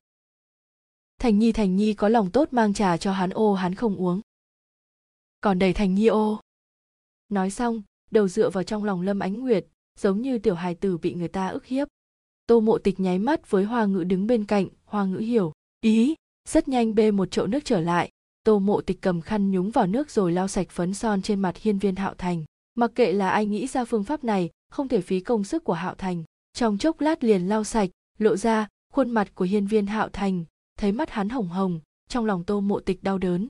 [1.20, 4.22] Thành nhi thành nhi, có lòng tốt mang trà cho hắn ô, hắn không uống.
[5.42, 6.42] Còn đầy thành nhi ô.
[7.30, 9.68] Nói xong, đầu dựa vào trong lòng lâm ánh nguyệt,
[10.00, 11.88] giống như tiểu hài tử bị người ta ức hiếp
[12.48, 15.52] tô mộ tịch nháy mắt với hoa ngữ đứng bên cạnh, hoa ngữ hiểu.
[15.82, 16.16] Ý,
[16.50, 18.10] rất nhanh bê một chậu nước trở lại.
[18.44, 21.58] Tô mộ tịch cầm khăn nhúng vào nước rồi lau sạch phấn son trên mặt
[21.58, 22.44] hiên viên hạo thành.
[22.76, 25.74] Mặc kệ là ai nghĩ ra phương pháp này, không thể phí công sức của
[25.74, 26.24] hạo thành.
[26.54, 30.46] Trong chốc lát liền lau sạch, lộ ra khuôn mặt của hiên viên hạo thành,
[30.80, 31.80] thấy mắt hắn hồng hồng,
[32.10, 33.48] trong lòng tô mộ tịch đau đớn.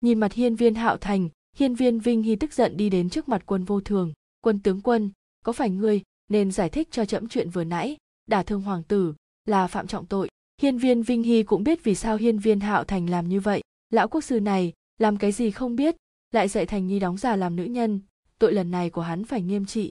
[0.00, 3.28] Nhìn mặt hiên viên hạo thành, hiên viên vinh hy tức giận đi đến trước
[3.28, 4.12] mặt quân vô thường.
[4.40, 5.10] Quân tướng quân,
[5.44, 7.96] có phải ngươi nên giải thích cho trẫm chuyện vừa nãy?
[8.26, 9.14] Đả thương hoàng tử
[9.44, 10.28] là phạm trọng tội.
[10.62, 13.62] Hiên viên vinh hy cũng biết vì sao hiên viên hạo thành làm như vậy.
[13.90, 15.96] Lão quốc sư này làm cái gì không biết,
[16.32, 18.00] lại dạy thành nhi đóng giả làm nữ nhân.
[18.38, 19.90] Tội lần này của hắn phải nghiêm trị.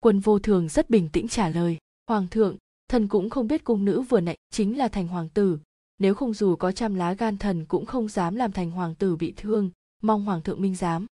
[0.00, 1.78] Quân vô thường rất bình tĩnh trả lời.
[2.06, 2.56] Hoàng thượng,
[2.88, 5.58] thần cũng không biết cung nữ vừa nãy chính là thành hoàng tử.
[5.98, 9.16] Nếu không dù có trăm lá gan thần cũng không dám làm thành hoàng tử
[9.16, 9.70] bị thương.
[10.02, 11.06] Mong hoàng thượng minh giám.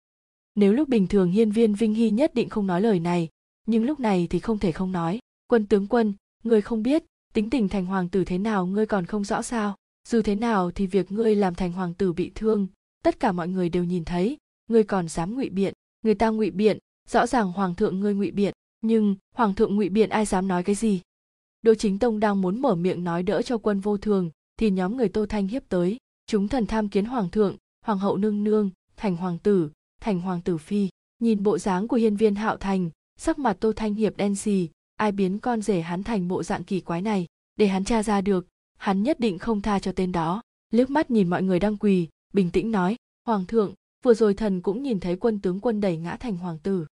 [0.55, 3.29] Nếu lúc bình thường hiên viên vinh hy nhất định không nói lời này,
[3.67, 5.19] nhưng lúc này thì không thể không nói.
[5.47, 9.07] Quân tướng quân ngươi không biết, tính tình thành hoàng tử thế nào ngươi còn
[9.07, 9.77] không rõ sao.
[10.09, 12.67] Dù thế nào thì việc ngươi làm thành hoàng tử bị thương,
[13.03, 14.37] tất cả mọi người đều nhìn thấy.
[14.69, 16.79] Ngươi còn dám ngụy biện, người ta ngụy biện,
[17.09, 20.63] rõ ràng hoàng thượng ngươi ngụy biện, nhưng hoàng thượng ngụy biện ai dám nói
[20.63, 21.01] cái gì?
[21.63, 24.97] Đỗ chính tông đang muốn mở miệng nói đỡ cho quân vô thường, thì nhóm
[24.97, 25.97] người tô thanh hiếp tới.
[26.27, 30.41] Chúng thần tham kiến hoàng thượng, hoàng hậu nương nương, thành hoàng tử, thành hoàng
[30.41, 30.89] tử phi.
[31.19, 34.69] Nhìn bộ dáng của hiên viên hạo thành, sắc mặt tô thanh hiệp đen xì
[34.97, 37.27] ai biến con rể hắn thành bộ dạng kỳ quái này,
[37.57, 40.43] để hắn tra ra được, hắn nhất định không tha cho tên đó.
[40.71, 44.61] Liếc mắt nhìn mọi người đang quỳ, bình tĩnh nói, hoàng thượng, vừa rồi thần
[44.61, 46.87] cũng nhìn thấy quân tướng quân đẩy ngã thành hoàng tử.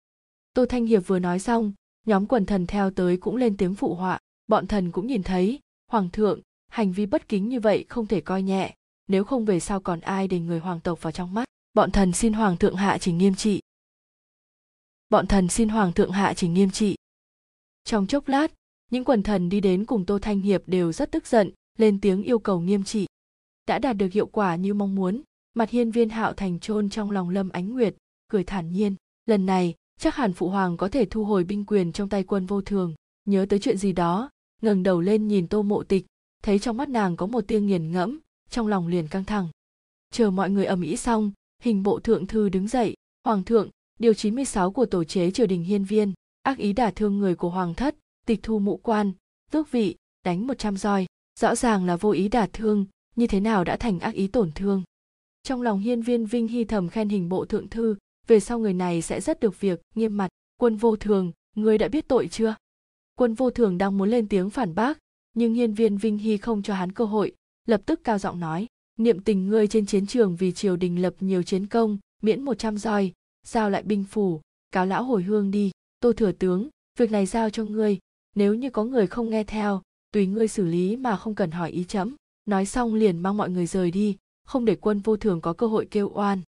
[0.55, 1.73] Tô thanh hiệp vừa nói xong,
[2.07, 4.19] nhóm quần thần theo tới cũng lên tiếng phụ họa.
[4.47, 5.61] Bọn thần cũng nhìn thấy,
[5.91, 8.75] hoàng thượng, hành vi bất kính như vậy không thể coi nhẹ,
[9.09, 11.45] nếu không về sau còn ai để người hoàng tộc vào trong mắt?
[11.75, 13.61] Bọn thần xin hoàng thượng hạ chỉ nghiêm trị.
[15.11, 16.97] Bọn thần xin hoàng thượng hạ chỉ nghiêm trị
[17.85, 18.53] trong chốc lát,
[18.91, 22.23] những quần thần đi đến cùng tô thanh hiệp đều rất tức giận, lên tiếng
[22.23, 23.07] yêu cầu nghiêm trị.
[23.67, 25.23] Đã đạt được hiệu quả như mong muốn,
[25.55, 27.95] mặt hiên viên hạo thành trôn trong lòng lâm ánh nguyệt,
[28.29, 28.95] cười thản nhiên.
[29.27, 32.47] Lần này, chắc hẳn phụ hoàng có thể thu hồi binh quyền trong tay quân
[32.47, 32.95] vô thường.
[33.25, 34.31] Nhớ tới chuyện gì đó,
[34.63, 36.07] ngẩng đầu lên nhìn tô mộ tịch,
[36.43, 39.49] thấy trong mắt nàng có một tia nghiền ngẫm, trong lòng liền căng thẳng.
[40.11, 43.69] Chờ mọi người ầm ĩ xong, hình bộ thượng thư đứng dậy, hoàng thượng,
[43.99, 46.13] điều 96 của tổ chế triều đình hiên viên
[46.43, 49.13] ác ý đả thương người của hoàng thất, tịch thu mũ quan,
[49.51, 51.07] tước vị, đánh 100 roi.
[51.41, 54.53] Rõ ràng là vô ý đả thương, như thế nào đã thành ác ý tổn
[54.55, 54.83] thương?
[55.43, 58.75] Trong lòng hiên viên vinh hy thầm khen hình bộ thượng thư, về sau người
[58.75, 60.29] này sẽ rất được việc, nghiêm mặt.
[60.57, 62.55] Quân vô thường, người đã biết tội chưa?
[63.15, 64.99] Quân vô thường đang muốn lên tiếng phản bác,
[65.35, 67.33] nhưng hiên viên vinh hy không cho hắn cơ hội,
[67.67, 68.67] lập tức cao giọng nói,
[68.99, 72.59] niệm tình ngươi trên chiến trường vì triều đình lập nhiều chiến công, miễn một
[72.59, 73.13] trăm roi
[73.47, 74.41] giao lại binh phủ
[74.73, 75.71] cáo lão hồi hương đi?
[76.03, 77.99] Tô thừa tướng việc này giao cho ngươi
[78.35, 81.71] nếu như có người không nghe theo tùy ngươi xử lý mà không cần hỏi
[81.71, 82.17] ý chấm.
[82.45, 85.67] Nói xong liền mang mọi người rời đi không để quân vô thường có cơ
[85.67, 86.41] hội kêu oan.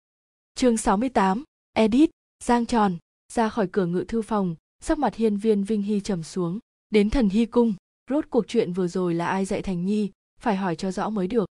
[0.56, 2.10] Chương 68, edit
[2.44, 2.98] giang tròn
[3.34, 6.60] ra khỏi cửa ngự thư phòng sắc mặt hiên viên vinh hy trầm xuống.
[6.90, 7.74] Đến thần hy cung
[8.10, 11.28] rốt cuộc chuyện vừa rồi là ai dạy thành nhi phải hỏi cho rõ mới
[11.28, 11.46] được.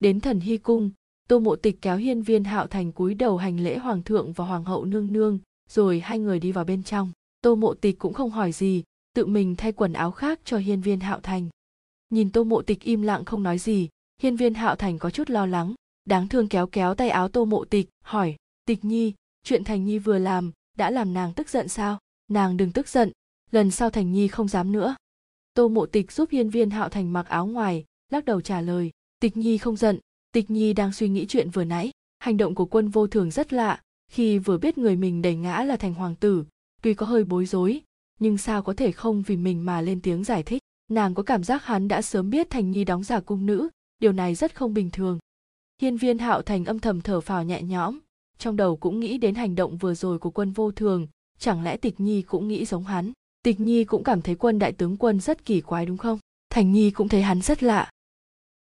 [0.00, 0.90] Đến thần hy cung
[1.28, 4.44] tô mộ tịch kéo hiên viên hạo thành cúi đầu hành lễ hoàng thượng và
[4.44, 8.12] hoàng hậu nương nương rồi hai người đi vào bên trong tô mộ tịch cũng
[8.12, 8.82] không hỏi gì,
[9.14, 11.48] tự mình thay quần áo khác cho hiên viên hạo thành.
[12.10, 13.88] Nhìn tô mộ tịch im lặng không nói gì,
[14.22, 15.74] hiên viên hạo thành có chút lo lắng,
[16.04, 19.98] đáng thương kéo kéo tay áo tô mộ tịch, hỏi, tịch nhi, chuyện thành nhi
[19.98, 21.98] vừa làm đã làm nàng tức giận sao?
[22.28, 23.12] Nàng đừng tức giận,
[23.50, 24.96] lần sau thành nhi không dám nữa.
[25.54, 28.90] Tô mộ tịch giúp hiên viên hạo thành mặc áo ngoài, lắc đầu trả lời,
[29.20, 29.98] tịch nhi không giận,
[30.32, 33.52] tịch nhi đang suy nghĩ chuyện vừa nãy, hành động của quân vô thường rất
[33.52, 36.44] lạ, khi vừa biết người mình đẩy ngã là thành hoàng tử
[36.82, 37.82] tuy có hơi bối rối,
[38.20, 40.62] nhưng sao có thể không vì mình mà lên tiếng giải thích.
[40.90, 44.12] Nàng có cảm giác hắn đã sớm biết thành nhi đóng giả cung nữ, điều
[44.12, 45.18] này rất không bình thường.
[45.82, 47.98] Hiên viên hạo thành âm thầm thở phào nhẹ nhõm,
[48.38, 51.06] trong đầu cũng nghĩ đến hành động vừa rồi của quân vô thường,
[51.38, 53.12] chẳng lẽ tịch nhi cũng nghĩ giống hắn?
[53.42, 56.18] Tịch nhi cũng cảm thấy quân đại tướng quân rất kỳ quái đúng không?
[56.50, 57.90] Thành nhi cũng thấy hắn rất lạ.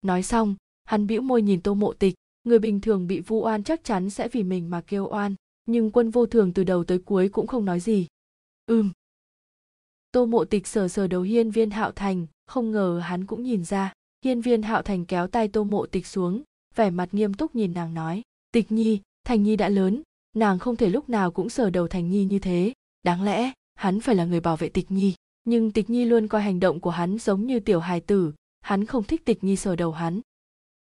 [0.02, 3.64] Nói xong, hắn bĩu môi nhìn tô mộ tịch, người bình thường bị vu oan
[3.64, 5.36] chắc chắn sẽ vì mình mà kêu oan
[5.66, 8.08] nhưng quân vô thường từ đầu tới cuối cũng không nói gì.
[8.66, 8.92] Ừm.
[10.12, 13.66] Tô mộ tịch sờ sờ đầu hiên viên hạo thành, không ngờ hắn cũng nhìn
[13.66, 13.94] ra.
[14.26, 16.44] Hiên viên hạo thành kéo tay tô mộ tịch xuống,
[16.76, 18.22] vẻ mặt nghiêm túc nhìn nàng nói,
[18.52, 20.02] tịch nhi, thành nhi đã lớn,
[20.36, 22.74] nàng không thể lúc nào cũng sờ đầu thành nhi như thế.
[23.04, 25.16] Đáng lẽ, hắn phải là người bảo vệ tịch nhi.
[25.44, 28.86] Nhưng tịch nhi luôn coi hành động của hắn giống như tiểu hài tử, hắn
[28.86, 30.22] không thích tịch nhi sờ đầu hắn.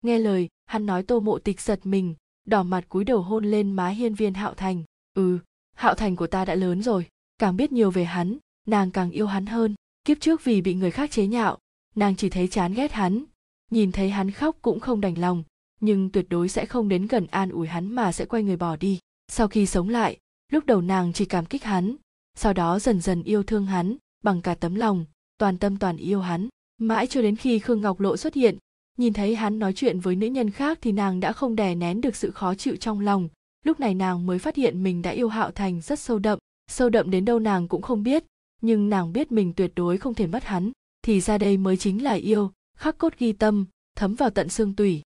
[0.01, 3.71] Nghe lời, hắn nói tô mộ tịch giật mình đỏ mặt cúi đầu hôn lên
[3.71, 4.83] má hiên viên hạo thành.
[5.13, 5.39] Ừ
[5.81, 9.27] hạo thành của ta đã lớn rồi, càng biết nhiều về hắn, nàng càng yêu
[9.27, 9.75] hắn hơn.
[10.05, 11.57] Kiếp trước vì bị người khác chế nhạo,
[11.95, 13.23] nàng chỉ thấy chán ghét hắn.
[13.71, 15.43] Nhìn thấy hắn khóc cũng không đành lòng,
[15.79, 18.75] nhưng tuyệt đối sẽ không đến gần an ủi hắn mà sẽ quay người bỏ
[18.75, 18.99] đi.
[19.27, 20.17] Sau khi sống lại,
[20.51, 21.95] lúc đầu nàng chỉ cảm kích hắn,
[22.35, 25.05] sau đó dần dần yêu thương hắn, bằng cả tấm lòng,
[25.37, 26.47] toàn tâm toàn yêu hắn.
[26.77, 28.57] Mãi cho đến khi khương ngọc lộ xuất hiện
[29.01, 32.01] nhìn thấy hắn nói chuyện với nữ nhân khác thì nàng đã không đè nén
[32.01, 33.29] được sự khó chịu trong lòng.
[33.65, 36.39] Lúc này nàng mới phát hiện mình đã yêu hạo thành rất sâu đậm.
[36.67, 38.23] Sâu đậm đến đâu nàng cũng không biết,
[38.61, 42.03] nhưng nàng biết mình tuyệt đối không thể mất hắn, thì ra đây mới chính
[42.03, 42.51] là yêu.
[42.77, 45.01] Khắc cốt ghi tâm, thấm vào tận xương tủy.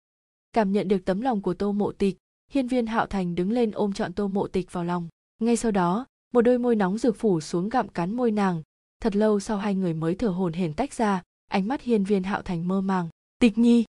[0.52, 2.16] Cảm nhận được tấm lòng của tô mộ tịch,
[2.50, 5.09] hiên viên hạo thành đứng lên ôm trọn tô mộ tịch vào lòng.
[5.40, 8.62] Ngay sau đó, một đôi môi nóng rực phủ xuống gặm cắn môi nàng.
[9.00, 12.22] Thật lâu sau hai người mới thở hổn hển tách ra, ánh mắt hiên viên
[12.22, 13.09] hạo thành mơ màng
[13.42, 13.85] tịch nhi.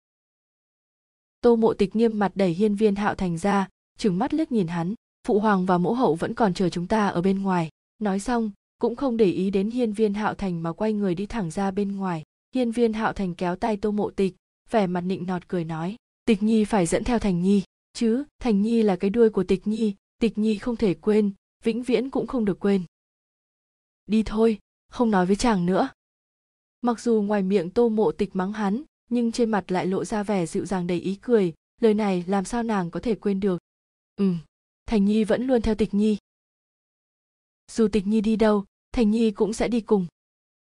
[1.41, 4.67] Tô mộ tịch nghiêm mặt đẩy hiên viên hạo thành ra, trừng mắt liếc nhìn
[4.67, 4.93] hắn.
[5.27, 7.69] Phụ hoàng và mẫu hậu vẫn còn chờ chúng ta ở bên ngoài.
[7.99, 11.25] Nói xong, cũng không để ý đến hiên viên hạo thành mà quay người đi
[11.25, 12.23] thẳng ra bên ngoài.
[12.55, 14.35] Hiên viên hạo thành kéo tay tô mộ tịch,
[14.69, 18.61] vẻ mặt nịnh nọt cười nói, tịch nhi phải dẫn theo thành nhi, chứ thành
[18.61, 21.31] nhi là cái đuôi của tịch nhi tịch nhi không thể quên,
[21.63, 22.83] vĩnh viễn cũng không được quên.
[24.05, 24.59] Đi thôi,
[24.91, 25.89] không nói với chàng nữa.
[26.81, 30.23] Mặc dù ngoài miệng tô mộ tịch mắng hắn nhưng trên mặt lại lộ ra
[30.23, 31.53] vẻ dịu dàng đầy ý cười.
[31.81, 33.57] Lời này làm sao nàng có thể quên được?
[34.15, 34.33] Ừ
[34.89, 36.17] thành nhi vẫn luôn theo tịch nhi.
[37.71, 40.07] Dù tịch nhi đi đâu, thành nhi cũng sẽ đi cùng.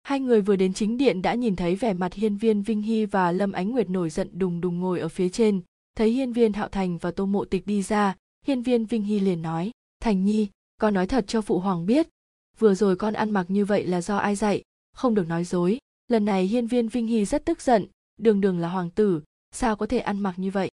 [0.02, 3.06] Hai người vừa đến chính điện đã nhìn thấy vẻ mặt hiên viên vinh hy
[3.06, 5.60] và lâm ánh nguyệt nổi giận đùng đùng ngồi ở phía trên.
[5.94, 9.20] Thấy hiên viên hạo thành và tô mộ tịch đi ra, hiên viên vinh hy
[9.20, 12.08] liền nói, thành nhi, con nói thật cho phụ hoàng biết.
[12.58, 14.62] Vừa rồi con ăn mặc như vậy là do ai dạy?
[14.92, 15.78] Không được nói dối.
[16.08, 19.76] Lần này hiên viên vinh hy rất tức giận đường đường là hoàng tử, sao
[19.76, 20.70] có thể ăn mặc như vậy?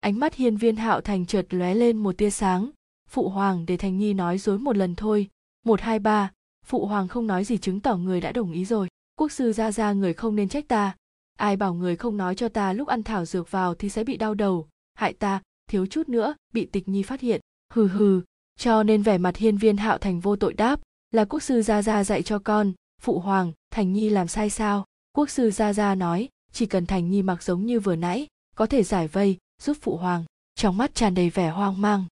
[0.00, 2.70] Ánh mắt hiên viên hạo thành chợt lóe lên một tia sáng.
[3.08, 5.28] Phụ hoàng, để thành nhi nói dối một lần thôi.
[5.64, 6.32] Một, hai, ba.
[6.66, 8.88] Phụ hoàng không nói gì chứng tỏ người đã đồng ý rồi.
[9.16, 10.96] Quốc sư ra ra người không nên trách ta.
[11.38, 14.16] Ai bảo người không nói cho ta lúc ăn thảo dược vào thì sẽ bị
[14.16, 14.68] đau đầu.
[14.94, 17.40] Hại ta, thiếu chút nữa, bị tịch nhi phát hiện.
[17.72, 18.20] Hừ hừ.
[18.58, 21.82] Cho nên vẻ mặt hiên viên hạo thành vô tội đáp, là quốc sư gia
[21.82, 22.72] gia dạy cho con.
[23.00, 24.84] Phụ hoàng, thành nhi làm sai sao?
[25.12, 28.66] Quốc sư gia gia nói chỉ cần thành nhi mặc giống như vừa nãy, có
[28.66, 30.24] thể giải vây, giúp phụ hoàng.
[30.54, 32.04] Trong mắt tràn đầy vẻ hoang mang.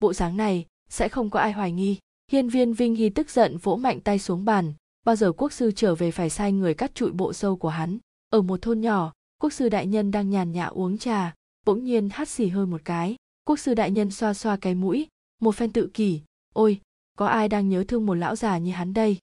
[0.00, 1.98] Bộ dáng này, sẽ không có ai hoài nghi.
[2.32, 4.72] Hiên viên vinh hy tức giận vỗ mạnh tay xuống bàn.
[5.04, 7.98] Bao giờ quốc sư trở về phải sai người cắt trụi bộ sâu của hắn.
[8.30, 11.34] Ở một thôn nhỏ, quốc sư đại nhân đang nhàn nhã uống trà,
[11.66, 13.16] bỗng nhiên hắt xì hơi một cái.
[13.44, 15.06] Quốc sư đại nhân xoa xoa cái mũi,
[15.40, 16.20] một phen tự kỷ.
[16.52, 16.80] Ôi,
[17.18, 19.18] có ai đang nhớ thương một lão già như hắn đây?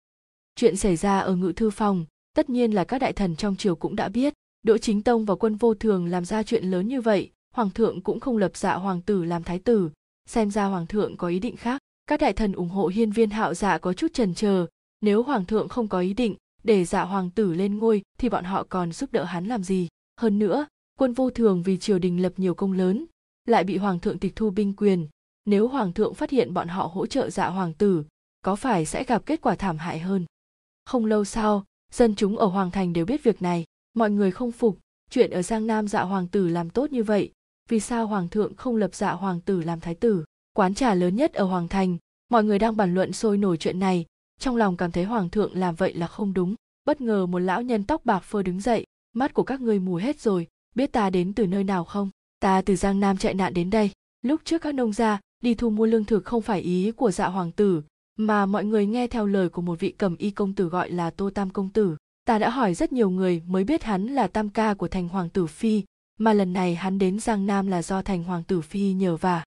[0.55, 3.75] Chuyện xảy ra ở ngự thư phòng, tất nhiên là các đại thần trong triều
[3.75, 7.01] cũng đã biết đỗ chính tông và quân vô thường làm ra chuyện lớn như
[7.01, 9.89] vậy, hoàng thượng cũng không lập dạ hoàng tử làm thái tử.
[10.25, 11.81] Xem ra hoàng thượng có ý định khác.
[12.07, 14.67] Các đại thần ủng hộ hiên viên hạo dạ có chút trần chờ
[15.01, 18.43] nếu hoàng thượng không có ý định để dạ hoàng tử lên ngôi, thì bọn
[18.43, 19.87] họ còn giúp đỡ hắn làm gì?
[20.17, 20.67] Hơn nữa,
[20.99, 23.05] quân vô thường vì triều đình lập nhiều công lớn,
[23.45, 25.07] lại bị hoàng thượng tịch thu binh quyền.
[25.45, 28.03] Nếu hoàng thượng phát hiện bọn họ hỗ trợ dạ hoàng tử,
[28.41, 30.25] có phải sẽ gặp kết quả thảm hại hơn?
[30.85, 34.51] Không lâu sau, dân chúng ở hoàng thành đều biết việc này mọi người không
[34.51, 37.31] phục, chuyện ở giang nam dạ hoàng tử làm tốt như vậy,
[37.69, 40.23] vì sao hoàng thượng không lập dạ hoàng tử làm thái tử?
[40.53, 41.97] Quán trà lớn nhất ở hoàng thành,
[42.29, 44.05] mọi người đang bàn luận sôi nổi chuyện này,
[44.39, 46.55] trong lòng cảm thấy hoàng thượng làm vậy là không đúng.
[46.85, 49.95] Bất ngờ một lão nhân tóc bạc phơ đứng dậy, mắt của các ngươi mù
[49.95, 52.09] hết rồi, biết ta đến từ nơi nào không?
[52.39, 53.91] Ta từ giang nam chạy nạn đến đây.
[54.21, 57.27] Lúc trước các nông gia đi thu mua lương thực không phải ý của dạ
[57.27, 57.81] hoàng tử,
[58.15, 61.09] mà mọi người nghe theo lời của một vị cầm y công tử gọi là
[61.09, 61.97] tô tam công tử
[62.29, 65.29] ta đã hỏi rất nhiều người mới biết hắn là tam ca của thành hoàng
[65.29, 65.83] tử phi,
[66.19, 69.43] mà lần này hắn đến giang nam là do thành hoàng tử phi nhờ vả.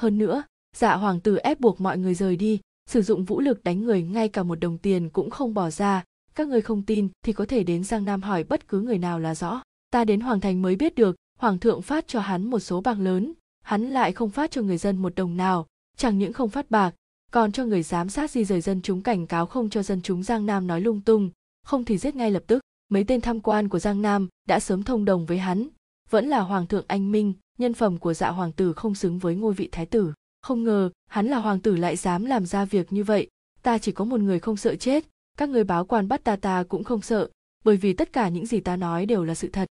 [0.00, 0.42] Hơn nữa
[0.76, 2.60] dạ hoàng tử ép buộc mọi người rời đi,
[2.90, 6.04] sử dụng vũ lực đánh người ngay cả một đồng tiền cũng không bỏ ra,
[6.34, 9.18] các người không tin thì có thể đến giang nam hỏi bất cứ người nào
[9.18, 9.62] là rõ.
[9.90, 12.98] Ta đến hoàng thành mới biết được, hoàng thượng phát cho hắn một số bạc
[12.98, 13.32] lớn,
[13.62, 16.94] hắn lại không phát cho người dân một đồng nào, chẳng những không phát bạc,
[17.32, 20.22] còn cho người giám sát di rời dân chúng cảnh cáo không cho dân chúng
[20.22, 21.30] giang nam nói lung tung
[21.64, 22.60] không thì giết ngay lập tức.
[22.88, 25.68] Mấy tên tham quan của giang nam đã sớm thông đồng với hắn.
[26.10, 29.34] Vẫn là hoàng thượng anh minh, nhân phẩm của dạ hoàng tử không xứng với
[29.34, 30.12] ngôi vị thái tử.
[30.42, 33.28] Không ngờ, hắn là hoàng tử lại dám làm ra việc như vậy.
[33.62, 35.04] Ta chỉ có một người không sợ chết,
[35.38, 37.28] các người báo quan bắt ta ta cũng không sợ,
[37.64, 39.68] bởi vì tất cả những gì ta nói đều là sự thật.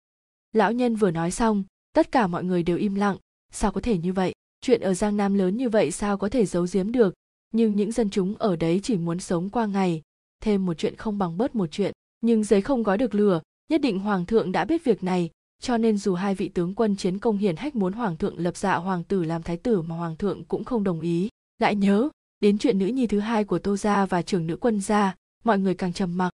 [0.53, 3.17] Lão nhân vừa nói xong, tất cả mọi người đều im lặng.
[3.51, 4.33] Sao có thể như vậy?
[4.61, 7.13] Chuyện ở giang nam lớn như vậy sao có thể giấu giếm được?
[7.53, 10.01] Nhưng những dân chúng ở đấy chỉ muốn sống qua ngày
[10.41, 13.81] thêm một chuyện không bằng bớt một chuyện, nhưng giấy không gói được lửa nhất
[13.81, 15.29] định hoàng thượng đã biết việc này,
[15.61, 18.57] cho nên dù hai vị tướng quân chiến công hiển hách muốn hoàng thượng lập
[18.57, 21.29] dạ hoàng tử làm thái tử mà hoàng thượng cũng không đồng ý.
[21.59, 24.81] Lại nhớ, đến chuyện nữ nhi thứ hai của tô gia và trưởng nữ quân
[24.81, 26.29] gia, mọi người càng trầm mặc.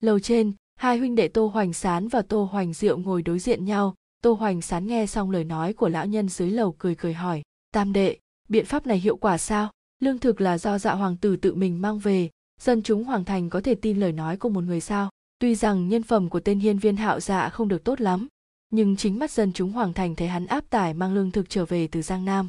[0.00, 3.64] Lầu trên, hai huynh đệ tô hoành sán và tô hoành diệu ngồi đối diện
[3.64, 3.94] nhau.
[4.22, 7.42] Tô hoành sán nghe xong lời nói của lão nhân dưới lầu cười cười hỏi,
[7.72, 9.70] tam đệ, biện pháp này hiệu quả sao?
[10.00, 12.30] Lương thực là do dạ hoàng tử tự mình mang về
[12.62, 15.10] dân chúng hoàng thành có thể tin lời nói của một người sao?
[15.38, 18.28] Tuy rằng nhân phẩm của tên hiên viên hạo dạ không được tốt lắm,
[18.70, 21.64] nhưng chính mắt dân chúng hoàng thành thấy hắn áp tải mang lương thực trở
[21.64, 22.48] về từ giang nam.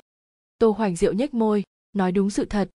[0.58, 2.70] Tô hoành diệu nhếch môi, nói đúng sự thật.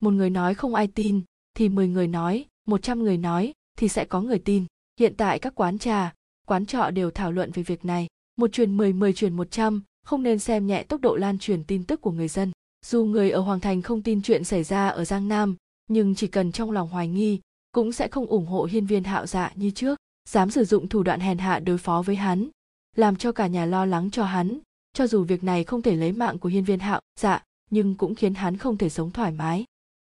[0.00, 1.20] Một người nói không ai tin,
[1.54, 4.64] thì mười người nói, một trăm người nói, thì sẽ có người tin.
[5.00, 6.14] Hiện tại các quán trà,
[6.46, 8.06] quán trọ đều thảo luận về việc này.
[8.36, 11.64] Một truyền mười mười truyền một trăm, không nên xem nhẹ tốc độ lan truyền
[11.64, 12.52] tin tức của người dân.
[12.86, 15.56] Dù người ở hoàng thành không tin chuyện xảy ra ở giang nam
[15.90, 17.40] nhưng chỉ cần trong lòng hoài nghi,
[17.72, 19.98] cũng sẽ không ủng hộ hiên viên hạo dạ như trước,
[20.28, 22.48] dám sử dụng thủ đoạn hèn hạ đối phó với hắn,
[22.96, 24.58] làm cho cả nhà lo lắng cho hắn.
[24.92, 28.14] Cho dù việc này không thể lấy mạng của hiên viên hạo dạ nhưng cũng
[28.14, 29.64] khiến hắn không thể sống thoải mái.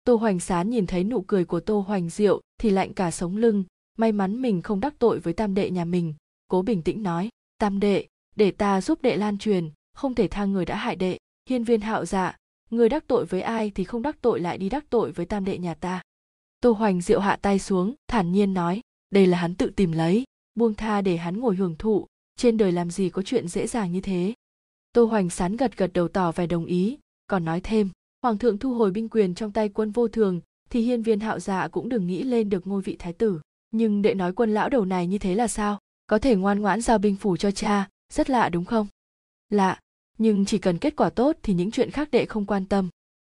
[0.04, 3.38] Tô hoành sán nhìn thấy nụ cười của tô hoành diệu thì lạnh cả sống
[3.38, 3.64] lưng,
[3.98, 6.14] may mắn mình không đắc tội với tam đệ nhà mình,
[6.48, 10.46] cố bình tĩnh nói, tam đệ, để ta giúp đệ lan truyền, không thể tha
[10.46, 11.18] người đã hại đệ.
[11.50, 12.38] Hiên viên hạo dạ
[12.74, 15.46] người đắc tội với ai thì không đắc tội lại đi đắc tội với tam
[15.46, 16.02] đệ nhà ta.
[16.62, 20.24] Tô hoành diệu hạ tay xuống, thản nhiên nói, đây là hắn tự tìm lấy,
[20.56, 23.92] buông tha để hắn ngồi hưởng thụ, trên đời làm gì có chuyện dễ dàng
[23.92, 24.34] như thế.
[24.94, 27.90] Tô hoành sán gật gật đầu tỏ vẻ đồng ý, còn nói thêm,
[28.22, 31.40] hoàng thượng thu hồi binh quyền trong tay quân vô thường, thì hiên viên hạo
[31.40, 33.40] dạ cũng đừng nghĩ lên được ngôi vị thái tử.
[33.72, 35.80] Nhưng đệ nói quân lão đầu này như thế là sao?
[36.08, 38.88] Có thể ngoan ngoãn giao binh phủ cho cha, rất lạ đúng không?
[39.50, 39.80] Lạ
[40.22, 42.90] nhưng chỉ cần kết quả tốt thì những chuyện khác đệ không quan tâm.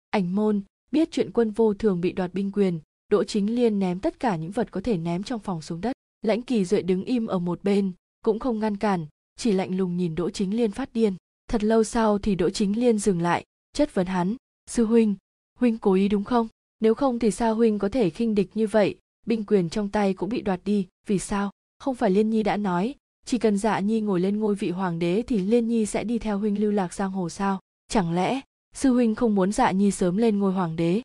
[0.09, 3.99] Ảnh môn biết chuyện quân vô thường bị đoạt binh quyền, đỗ chính liên ném
[3.99, 5.95] tất cả những vật có thể ném trong phòng xuống đất.
[6.21, 7.91] Lãnh kỳ duệ đứng im ở một bên,
[8.25, 9.05] cũng không ngăn cản,
[9.37, 11.15] chỉ lạnh lùng nhìn đỗ chính liên phát điên.
[11.49, 13.43] Thật lâu sau thì đỗ chính liên dừng lại,
[13.73, 14.35] chất vấn hắn,
[14.69, 15.15] sư huynh
[15.59, 16.47] huynh cố ý đúng không?
[16.79, 18.95] Nếu không thì sao huynh có thể khinh địch như vậy?
[19.25, 21.51] Binh quyền trong tay cũng bị đoạt đi, vì sao?
[21.79, 24.99] Không phải liên nhi đã nói chỉ cần dạ nhi ngồi lên ngôi vị hoàng
[24.99, 27.59] đế thì liên nhi sẽ đi theo huynh lưu lạc giang hồ sao?
[27.87, 28.41] Chẳng lẽ,
[28.75, 31.01] sư huynh không muốn dạ nhi sớm lên ngôi hoàng đế?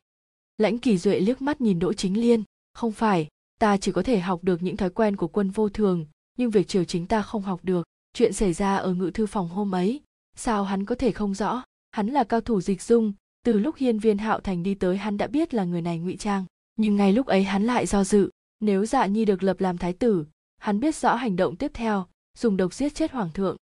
[0.57, 2.43] Lãnh kỳ duệ liếc mắt nhìn đỗ chính liên.
[2.73, 3.27] Không phải,
[3.59, 6.05] ta chỉ có thể học được những thói quen của quân vô thường,
[6.37, 7.87] nhưng việc triều chính ta không học được.
[8.13, 10.01] Chuyện xảy ra ở ngự thư phòng hôm ấy,
[10.35, 11.63] sao hắn có thể không rõ?
[11.91, 13.13] Hắn là cao thủ dịch dung,
[13.45, 16.17] từ lúc hiên viên hạo thành đi tới hắn đã biết là người này ngụy
[16.17, 16.45] trang.
[16.75, 18.29] Nhưng ngay lúc ấy hắn lại do dự,
[18.59, 20.25] nếu dạ nhi được lập làm thái tử
[20.59, 22.05] hắn biết rõ hành động tiếp theo,
[22.37, 23.57] dùng độc giết chết hoàng thượng.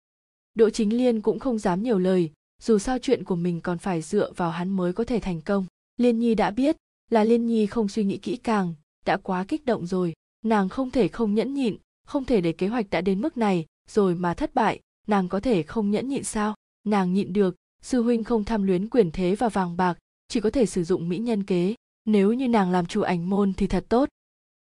[0.56, 2.32] Đỗ chính liên cũng không dám nhiều lời,
[2.62, 5.66] dù sao chuyện của mình còn phải dựa vào hắn mới có thể thành công.
[5.98, 6.78] Liên nhi đã biết
[7.10, 8.74] là liên nhi không suy nghĩ kỹ càng,
[9.06, 10.14] đã quá kích động rồi.
[10.46, 13.66] Nàng không thể không nhẫn nhịn, không thể để kế hoạch đã đến mức này,
[13.90, 16.56] rồi mà thất bại, nàng có thể không nhẫn nhịn sao?
[16.84, 20.50] Nàng nhịn được, sư huynh không tham luyến quyền thế và vàng bạc, chỉ có
[20.50, 21.76] thể sử dụng mỹ nhân kế.
[22.06, 24.10] Nếu như nàng làm chủ ảnh môn thì thật tốt.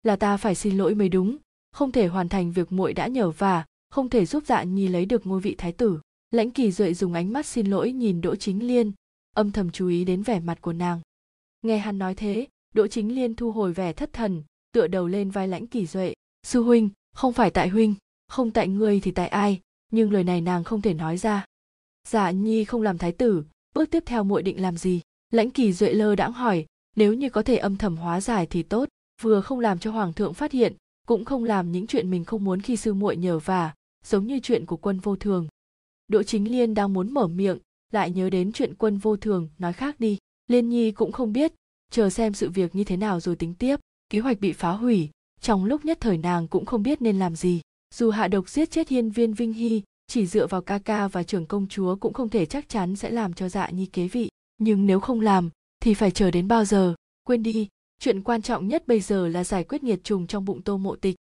[0.02, 1.36] Là ta phải xin lỗi mới đúng
[1.72, 5.06] không thể hoàn thành việc muội đã nhờ và không thể giúp dạ nhi lấy
[5.06, 6.00] được ngôi vị thái tử.
[6.30, 8.92] Lãnh kỳ duệ dùng ánh mắt xin lỗi nhìn đỗ chính liên,
[9.36, 11.00] âm thầm chú ý đến vẻ mặt của nàng.
[11.62, 15.30] Nghe hắn nói thế, đỗ chính liên thu hồi vẻ thất thần, tựa đầu lên
[15.30, 16.14] vai lãnh kỳ duệ.
[16.42, 17.94] Sư huynh, không phải tại huynh,
[18.28, 21.44] không tại ngươi thì tại ai, nhưng lời này nàng không thể nói ra.
[22.08, 25.00] Dạ nhi không làm thái tử, bước tiếp theo muội định làm gì?
[25.30, 28.62] Lãnh kỳ duệ lơ đãng hỏi, nếu như có thể âm thầm hóa giải thì
[28.62, 28.88] tốt,
[29.22, 30.74] vừa không làm cho hoàng thượng phát hiện
[31.06, 34.40] cũng không làm những chuyện mình không muốn khi sư muội nhờ vả, giống như
[34.42, 35.46] chuyện của quân vô thường.
[36.08, 37.58] Đỗ chính liên đang muốn mở miệng,
[37.92, 40.18] lại nhớ đến chuyện quân vô thường, nói khác đi.
[40.48, 41.52] Liên nhi cũng không biết,
[41.90, 43.76] chờ xem sự việc như thế nào rồi tính tiếp.
[44.10, 45.10] Kế hoạch bị phá hủy,
[45.40, 47.60] trong lúc nhất thời nàng cũng không biết nên làm gì.
[47.94, 51.22] Dù hạ độc giết chết hiên viên vinh hy, chỉ dựa vào ca ca và
[51.22, 54.28] trưởng công chúa cũng không thể chắc chắn sẽ làm cho dạ nhi kế vị.
[54.58, 56.94] Nhưng nếu không làm, thì phải chờ đến bao giờ?
[57.24, 57.68] Quên đi
[58.02, 60.96] chuyện quan trọng nhất bây giờ là giải quyết nhiệt trùng trong bụng tô mộ
[60.96, 61.16] tịch.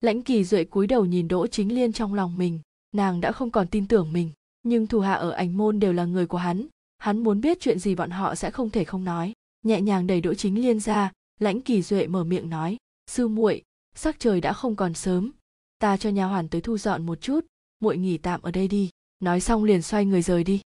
[0.00, 2.60] Lãnh kỳ duệ cúi đầu nhìn đỗ chính liên trong lòng mình.
[2.92, 4.30] Nàng đã không còn tin tưởng mình,
[4.62, 6.66] nhưng thủ hạ ở ảnh môn đều là người của hắn.
[6.98, 9.32] Hắn muốn biết chuyện gì bọn họ sẽ không thể không nói.
[9.64, 13.62] Nhẹ nhàng đẩy đỗ chính liên ra, lãnh kỳ duệ mở miệng nói, sư muội,
[13.94, 15.32] sắc trời đã không còn sớm.
[15.78, 17.46] Ta cho nhà hoàn tới thu dọn một chút,
[17.80, 18.90] muội nghỉ tạm ở đây đi.
[19.20, 20.60] Nói xong liền xoay người rời đi.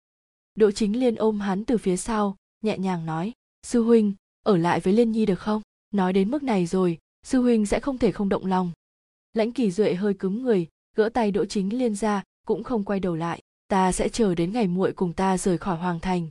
[0.54, 3.32] Đỗ chính liên ôm hắn từ phía sau, nhẹ nhàng nói,
[3.66, 5.62] sư huynh ở lại với liên nhi được không?
[5.94, 8.72] Nói đến mức này rồi sư huynh sẽ không thể không động lòng.
[9.32, 13.00] Lãnh kỳ duệ hơi cứng người gỡ tay đỗ chính liên ra cũng không quay
[13.00, 13.42] đầu lại.
[13.68, 16.28] Ta sẽ chờ đến ngày muội cùng ta rời khỏi hoàng thành.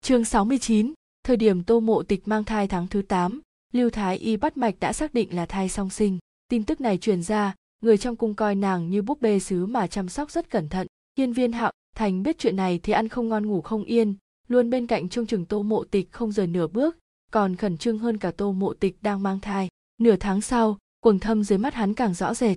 [0.00, 0.92] Chương 69,
[1.24, 3.40] thời điểm tô mộ tịch mang thai tháng thứ 8,
[3.72, 6.18] lưu thái y bắt mạch đã xác định là thai song sinh.
[6.48, 9.86] Tin tức này truyền ra người trong cung coi nàng như búp bê sứ mà
[9.86, 10.86] chăm sóc rất cẩn thận.
[11.18, 14.14] Hiên viên hạo thành biết chuyện này thì ăn không ngon ngủ không yên.
[14.48, 16.96] Luôn bên cạnh trông chừng tô mộ tịch không rời nửa bước
[17.34, 19.68] còn khẩn trương hơn cả tô mộ tịch đang mang thai.
[19.98, 22.56] Nửa tháng sau, quầng thâm dưới mắt hắn càng rõ rệt.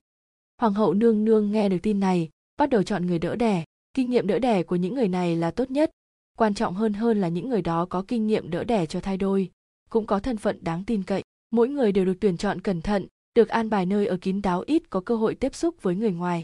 [0.61, 3.63] Hoàng hậu nương nương nghe được tin này, bắt đầu chọn người đỡ đẻ.
[3.93, 5.91] Kinh nghiệm đỡ đẻ của những người này là tốt nhất.
[6.37, 9.17] Quan trọng hơn hơn là những người đó có kinh nghiệm đỡ đẻ cho thai
[9.17, 9.51] đôi.
[9.89, 11.23] Cũng có thân phận đáng tin cậy.
[11.51, 14.63] Mỗi người đều được tuyển chọn cẩn thận, được an bài nơi ở kín đáo
[14.67, 16.43] ít có cơ hội tiếp xúc với người ngoài.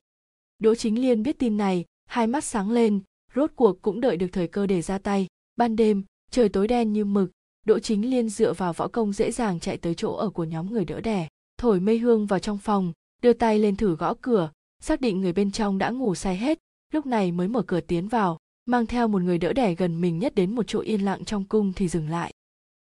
[0.60, 3.00] Đỗ chính liên biết tin này, hai mắt sáng lên,
[3.36, 5.28] rốt cuộc cũng đợi được thời cơ để ra tay.
[5.56, 7.32] Ban đêm, trời tối đen như mực
[7.64, 10.74] đỗ chính liên dựa vào võ công dễ dàng chạy tới chỗ ở của nhóm
[10.74, 14.52] người đỡ đẻ, thổi mây hương vào trong phòng, đưa tay lên thử gõ cửa,
[14.80, 16.60] xác định người bên trong đã ngủ say hết,
[16.94, 20.20] lúc này mới mở cửa tiến vào, mang theo một người đỡ đẻ gần mình
[20.20, 22.34] nhất đến một chỗ yên lặng trong cung thì dừng lại.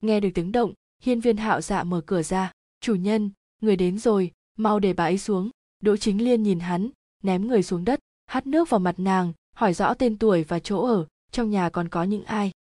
[0.01, 3.31] Nghe được tiếng động, hiên viên hạo dạ mở cửa ra, chủ nhân,
[3.61, 5.49] người đến rồi, mau để bà ấy xuống.
[5.79, 6.89] Đỗ chính liên nhìn hắn,
[7.23, 10.85] ném người xuống đất, hắt nước vào mặt nàng, hỏi rõ tên tuổi và chỗ
[10.85, 12.51] ở, trong nhà còn có những ai?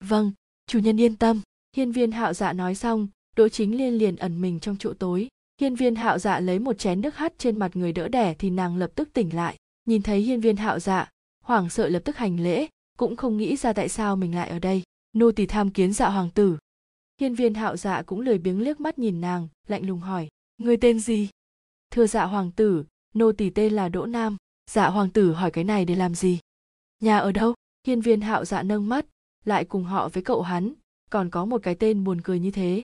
[0.00, 0.32] Vâng
[0.72, 1.40] chủ nhân yên tâm
[1.76, 5.28] hiên viên hạo dạ nói xong, đỗ chính liên liền ẩn mình trong chỗ tối.
[5.60, 8.50] Hiên viên hạo dạ lấy một chén nước hắt trên mặt người đỡ đẻ thì
[8.50, 9.56] nàng lập tức tỉnh lại.
[9.84, 11.10] Nhìn thấy hiên viên hạo dạ
[11.44, 12.66] hoảng sợ lập tức hành lễ,
[12.98, 14.82] cũng không nghĩ ra tại sao mình lại ở đây.
[15.12, 16.58] Nô tỳ tham kiến dạ hoàng tử.
[17.20, 20.76] Hiên viên hạo dạ cũng lười biếng liếc mắt nhìn nàng, lạnh lùng hỏi, người
[20.76, 21.28] tên gì?
[21.90, 24.36] Thưa dạ hoàng tử, nô tỳ tên là đỗ nam.
[24.70, 26.38] Dạ hoàng tử hỏi cái này để làm gì?
[27.00, 27.54] Nhà ở đâu?
[27.86, 29.06] Hiên viên hạo dạ nâng mắt,
[29.44, 30.72] lại cùng họ với cậu hắn
[31.12, 32.82] còn có một cái tên buồn cười như thế.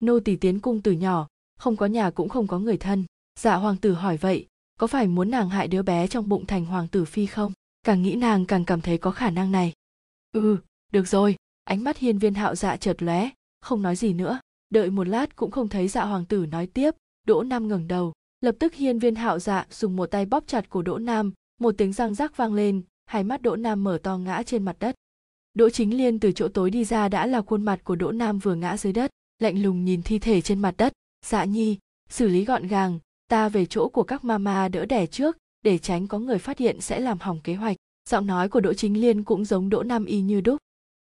[0.00, 1.26] Nô tỳ tiến cung từ nhỏ,
[1.58, 3.04] không có nhà cũng không có người thân.
[3.38, 4.46] Dạ hoàng tử hỏi vậy,
[4.78, 7.52] có phải muốn nàng hại đứa bé trong bụng thành hoàng tử phi không?
[7.82, 9.72] Càng nghĩ nàng càng cảm thấy có khả năng này.
[10.32, 10.56] Ừ
[10.92, 13.30] được rồi, ánh mắt hiên viên hạo dạ chợt lóe,
[13.60, 14.40] không nói gì nữa.
[14.70, 16.94] Đợi một lát cũng không thấy dạ hoàng tử nói tiếp,
[17.26, 20.70] đỗ nam ngẩng đầu, lập tức hiên viên hạo dạ dùng một tay bóp chặt
[20.70, 24.18] cổ đỗ nam, một tiếng răng rắc vang lên, hai mắt đỗ nam mở to
[24.18, 24.94] ngã trên mặt đất
[25.54, 28.38] đỗ chính liên từ chỗ tối đi ra đã là khuôn mặt của đỗ nam
[28.38, 30.92] vừa ngã dưới đất, lạnh lùng nhìn thi thể trên mặt đất.
[31.26, 35.36] Dạ nhi, xử lý gọn gàng, ta về chỗ của các mama đỡ đẻ trước,
[35.62, 37.76] để tránh có người phát hiện sẽ làm hỏng kế hoạch.
[38.08, 40.58] Giọng nói của đỗ chính liên cũng giống đỗ nam y như đúc.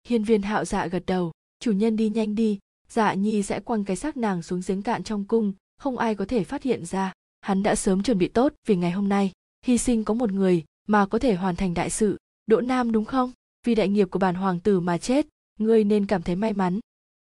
[0.07, 3.83] Hiên viên hạo dạ gật đầu, chủ nhân đi nhanh đi dạ nhi sẽ quăng
[3.83, 7.13] cái xác nàng xuống giếng cạn trong cung, không ai có thể phát hiện ra.
[7.41, 9.31] Hắn đã sớm chuẩn bị tốt vì ngày hôm nay,
[9.65, 12.17] hy sinh có một người mà có thể hoàn thành đại sự.
[12.47, 13.31] Đỗ nam đúng không?
[13.67, 15.27] Vì đại nghiệp của bản hoàng tử mà chết
[15.59, 16.79] ngươi nên cảm thấy may mắn.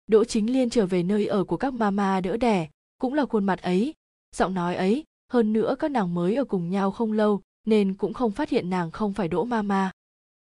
[0.07, 2.69] Đỗ chính liên trở về nơi ở của các mama đỡ đẻ
[3.01, 3.95] cũng là khuôn mặt ấy.
[4.37, 8.13] Giọng nói ấy hơn nữa các nàng mới ở cùng nhau không lâu nên cũng
[8.13, 9.91] không phát hiện nàng không phải đỗ mama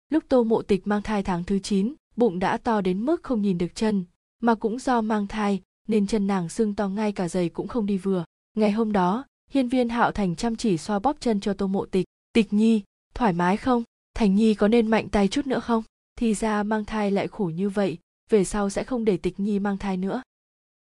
[0.09, 3.41] lúc tô mộ tịch mang thai tháng thứ 9, bụng đã to đến mức không
[3.41, 4.05] nhìn được chân
[4.41, 7.85] mà cũng do mang thai nên chân nàng sưng to ngay cả giày cũng không
[7.85, 8.25] đi vừa.
[8.57, 11.85] Ngày hôm đó hiên viên hạo thành chăm chỉ xoa bóp chân cho tô mộ
[11.85, 12.05] tịch.
[12.33, 12.81] Tịch nhi
[13.13, 13.83] thoải mái không?
[14.23, 15.83] Thành nhi có nên mạnh tay chút nữa không?
[16.15, 17.97] Thì ra mang thai lại khổ như vậy,
[18.29, 20.21] về sau sẽ không để tịch nhi mang thai nữa.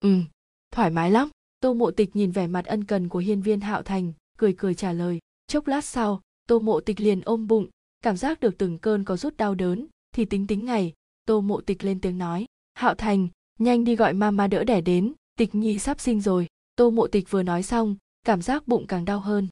[0.00, 0.20] Ừ
[0.72, 1.28] thoải mái lắm.
[1.60, 4.74] Tô mộ tịch nhìn vẻ mặt ân cần của hiên viên hạo thành, cười cười
[4.74, 5.18] trả lời.
[5.46, 7.68] Chốc lát sau, tô mộ tịch liền ôm bụng,
[8.02, 10.92] cảm giác được từng cơn có rút đau đớn, thì tính tính ngày,
[11.24, 12.46] tô mộ tịch lên tiếng nói.
[12.74, 13.28] Hạo thành,
[13.58, 16.46] nhanh đi gọi mama đỡ đẻ đến, tịch nhi sắp sinh rồi.
[16.76, 19.48] Tô mộ tịch vừa nói xong, cảm giác bụng càng đau hơn.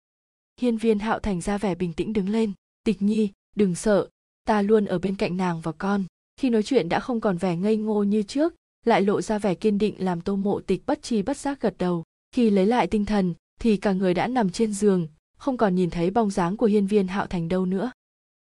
[0.61, 2.53] Hiên viên hạo thành ra vẻ bình tĩnh đứng lên.
[2.85, 4.09] Tịch nhi đừng sợ,
[4.45, 6.05] ta luôn ở bên cạnh nàng và con.
[6.37, 9.55] Khi nói chuyện đã không còn vẻ ngây ngô như trước, lại lộ ra vẻ
[9.55, 12.05] kiên định làm tô mộ tịch bất chi bất giác gật đầu.
[12.33, 15.91] Khi lấy lại tinh thần, thì cả người đã nằm trên giường, không còn nhìn
[15.91, 17.91] thấy bóng dáng của hiên viên hạo thành đâu nữa.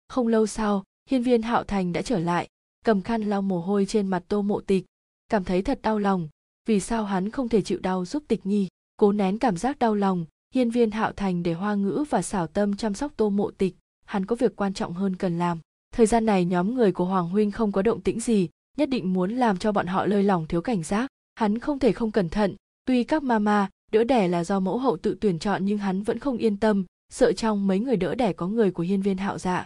[0.07, 2.47] Không lâu sau, hiên viên hạo thành đã trở lại,
[2.85, 4.85] cầm khăn lau mồ hôi trên mặt tô mộ tịch,
[5.29, 6.29] cảm thấy thật đau lòng,
[6.65, 8.67] vì sao hắn không thể chịu đau giúp tịch nhi.
[8.97, 12.47] Cố nén cảm giác đau lòng, hiên viên hạo thành để hoa ngữ và xảo
[12.47, 13.75] tâm chăm sóc tô mộ tịch
[14.07, 15.59] hắn có việc quan trọng hơn cần làm.
[15.91, 19.13] Thời gian này nhóm người của hoàng huynh không có động tĩnh gì, nhất định
[19.13, 21.07] muốn làm cho bọn họ lơi lỏng thiếu cảnh giác.
[21.35, 22.55] Hắn không thể không cẩn thận,
[22.85, 26.19] tuy các mama đỡ đẻ là do mẫu hậu tự tuyển chọn nhưng hắn vẫn
[26.19, 29.37] không yên tâm, sợ trong mấy người đỡ đẻ có người của hiên viên hạo
[29.37, 29.65] dạ.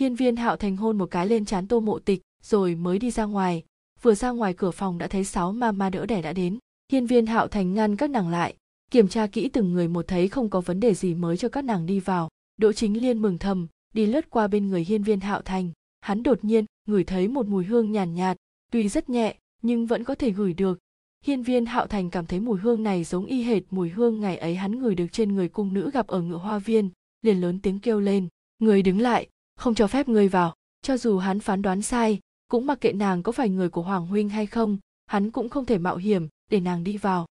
[0.00, 3.10] Hiên viên hạo thành hôn một cái lên chán tô mộ tịch, rồi mới đi
[3.10, 3.64] ra ngoài.
[4.02, 6.58] Vừa ra ngoài cửa phòng đã thấy sáu mama đỡ đẻ đã đến.
[6.92, 8.54] Hiên viên hạo thành ngăn các nàng lại,
[8.90, 11.64] kiểm tra kỹ từng người một thấy không có vấn đề gì mới cho các
[11.64, 12.28] nàng đi vào
[12.60, 15.70] đỗ chính liên mừng thầm đi lướt qua bên người hiên viên hạo thành.
[16.00, 18.36] Hắn đột nhiên ngửi thấy một mùi hương nhàn nhạt, nhạt
[18.72, 20.78] tuy rất nhẹ nhưng vẫn có thể gửi được.
[21.24, 24.36] Hiên viên hạo thành cảm thấy mùi hương này giống y hệt mùi hương ngày
[24.36, 26.90] ấy hắn ngửi được trên người cung nữ gặp ở ngựa hoa viên
[27.22, 30.54] liền lớn tiếng kêu lên người đứng lại không cho phép người vào.
[30.82, 34.06] Cho dù hắn phán đoán sai cũng mặc kệ nàng có phải người của hoàng
[34.06, 37.26] huynh hay không hắn cũng không thể mạo hiểm để nàng đi vào.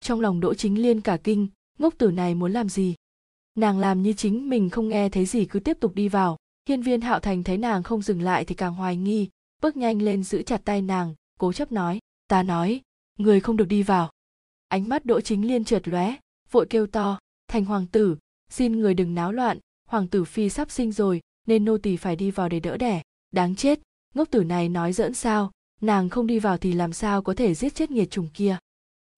[0.00, 1.48] Trong lòng đỗ chính liên cả kinh
[1.78, 2.94] ngốc tử này muốn làm gì?
[3.56, 6.36] Nàng làm như chính mình không nghe thấy gì cứ tiếp tục đi vào.
[6.68, 9.28] Hiên viên hạo thành thấy nàng không dừng lại thì càng hoài nghi,
[9.62, 11.98] bước nhanh lên giữ chặt tay nàng, cố chấp nói,
[12.28, 12.80] ta nói,
[13.18, 14.10] người không được đi vào.
[14.68, 16.16] Ánh mắt đỗ chính liên trượt lóe,
[16.50, 18.16] vội kêu to, thành hoàng tử,
[18.50, 22.16] xin người đừng náo loạn, hoàng tử phi sắp sinh rồi, nên nô tỳ phải
[22.16, 23.80] đi vào để đỡ đẻ, đáng chết,
[24.14, 25.50] ngốc tử này nói dỡn sao,
[25.80, 28.58] nàng không đi vào thì làm sao có thể giết chết nghiệt trùng kia.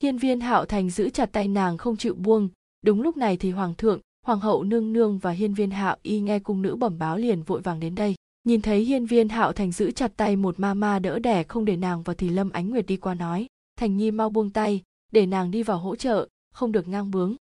[0.02, 2.48] Hiên viên hạo thành giữ chặt tay nàng không chịu buông,
[2.82, 6.20] đúng lúc này thì hoàng thượng hoàng hậu nương nương và hiên viên hạo y
[6.20, 8.14] nghe cung nữ bẩm báo liền vội vàng đến đây.
[8.44, 11.64] Nhìn thấy hiên viên hạo thành giữ chặt tay một ma ma đỡ đẻ không
[11.64, 14.82] để nàng vào thì lâm ánh nguyệt đi qua nói, thành nhi mau buông tay,
[15.12, 17.36] để nàng đi vào hỗ trợ, không được ngang bướng.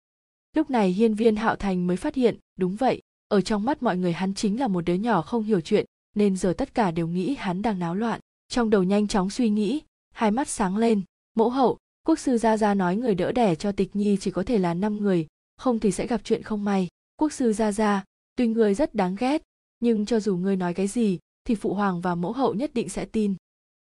[0.55, 3.97] Lúc này hiên viên hạo thành mới phát hiện, đúng vậy, ở trong mắt mọi
[3.97, 7.07] người hắn chính là một đứa nhỏ không hiểu chuyện, nên giờ tất cả đều
[7.07, 8.19] nghĩ hắn đang náo loạn.
[8.49, 9.81] Trong đầu nhanh chóng suy nghĩ,
[10.13, 11.01] hai mắt sáng lên,
[11.35, 11.77] mẫu hậu,
[12.07, 14.73] quốc sư gia gia nói người đỡ đẻ cho tịch nhi chỉ có thể là
[14.73, 15.27] năm người
[15.57, 16.87] không thì sẽ gặp chuyện không may.
[17.15, 18.03] Quốc sư ra ra,
[18.35, 19.41] tuy người rất đáng ghét
[19.79, 22.89] nhưng cho dù ngươi nói cái gì thì phụ hoàng và mẫu hậu nhất định
[22.89, 23.35] sẽ tin.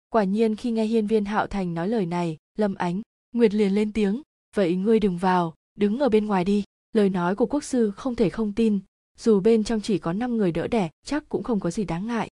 [0.10, 3.02] Quả nhiên khi nghe hiên viên hạo thành nói lời này lâm ánh
[3.32, 4.22] nguyệt liền lên tiếng
[4.56, 6.64] vậy ngươi đừng vào đứng ở bên ngoài đi.
[6.94, 8.80] Lời nói của quốc sư không thể không tin.
[9.18, 12.08] Dù bên trong chỉ có năm người đỡ đẻ chắc cũng không có gì đáng
[12.08, 12.30] ngại.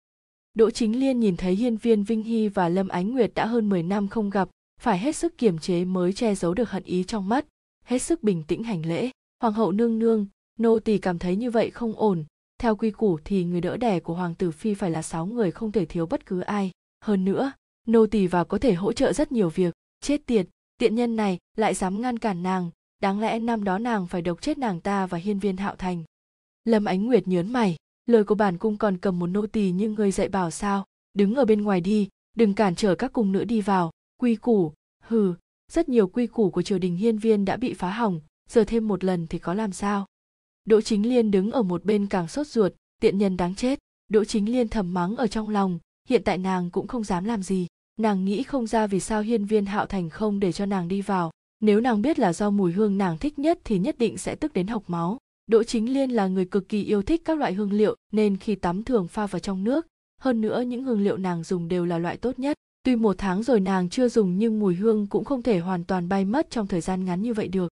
[0.55, 3.69] Đỗ chính liên nhìn thấy hiên viên vinh hy và lâm ánh nguyệt đã hơn
[3.69, 4.49] 10 năm không gặp
[4.81, 7.47] phải hết sức kiềm chế mới che giấu được hận ý trong mắt
[7.85, 9.11] hết sức bình tĩnh hành lễ
[9.41, 10.27] hoàng hậu nương nương,
[10.59, 12.25] nô tỳ cảm thấy như vậy không ổn.
[12.59, 15.51] Theo quy củ thì người đỡ đẻ của hoàng tử phi phải là sáu người
[15.51, 16.71] không thể thiếu bất cứ ai.
[17.01, 17.53] Hơn nữa,
[17.87, 19.75] nô tỳ vào có thể hỗ trợ rất nhiều việc.
[20.01, 20.47] Chết tiệt,
[20.79, 22.71] tiện nhân này lại dám ngăn cản nàng.
[23.03, 26.05] Đáng lẽ năm đó nàng phải độc chết nàng ta và hiên viên hạo thành.
[26.65, 27.77] Lâm ánh nguyệt nhớn mày,
[28.07, 30.85] lời của bản cung còn cầm một nô tỳ nhưng người dạy bảo sao?
[31.15, 33.91] Đứng ở bên ngoài đi, đừng cản trở các cung nữ đi vào.
[34.21, 34.73] Quy củ,
[35.03, 35.35] hừ,
[35.73, 38.21] rất nhiều quy củ của triều đình hiên viên đã bị phá hỏng
[38.51, 40.07] giờ thêm một lần thì có làm sao?
[40.65, 43.79] Đỗ chính liên đứng ở một bên càng sốt ruột, tiện nhân đáng chết.
[44.09, 45.79] Đỗ chính liên thầm mắng ở trong lòng,
[46.09, 47.67] hiện tại nàng cũng không dám làm gì.
[47.99, 51.01] Nàng nghĩ không ra vì sao hiên viên hạo thành không để cho nàng đi
[51.01, 51.31] vào.
[51.61, 54.53] Nếu nàng biết là do mùi hương nàng thích nhất thì nhất định sẽ tức
[54.53, 55.19] đến học máu.
[55.47, 58.55] Đỗ chính liên là người cực kỳ yêu thích các loại hương liệu, nên khi
[58.55, 59.87] tắm thường pha vào trong nước,
[60.21, 62.57] hơn nữa những hương liệu nàng dùng đều là loại tốt nhất.
[62.83, 66.09] Tuy một tháng rồi nàng chưa dùng nhưng mùi hương cũng không thể hoàn toàn
[66.09, 67.69] bay mất trong thời gian ngắn như vậy được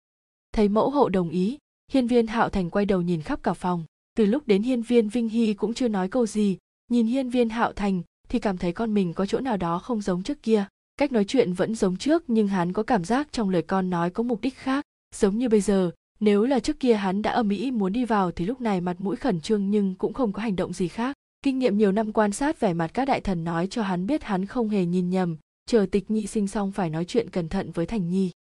[0.54, 1.58] thấy mẫu hậu đồng ý,
[1.91, 3.86] hiên viên hạo thành quay đầu nhìn khắp cả phòng.
[4.18, 6.58] Từ lúc đến hiên viên vinh hy cũng chưa nói câu gì.
[6.91, 10.02] Nhìn hiên viên hạo thành thì cảm thấy con mình có chỗ nào đó không
[10.02, 10.66] giống trước kia.
[10.97, 14.10] Cách nói chuyện vẫn giống trước nhưng hắn có cảm giác trong lời con nói
[14.10, 14.86] có mục đích khác.
[15.16, 18.32] Giống như bây giờ, nếu là trước kia hắn đã ở mỹ muốn đi vào
[18.32, 21.16] thì lúc này mặt mũi khẩn trương nhưng cũng không có hành động gì khác.
[21.41, 24.24] Kinh nghiệm nhiều năm quan sát vẻ mặt các đại thần nói cho hắn biết
[24.24, 25.38] hắn không hề nhìn nhầm.
[25.66, 28.32] Chờ tịch nhị sinh xong phải nói chuyện cẩn thận với thành nhi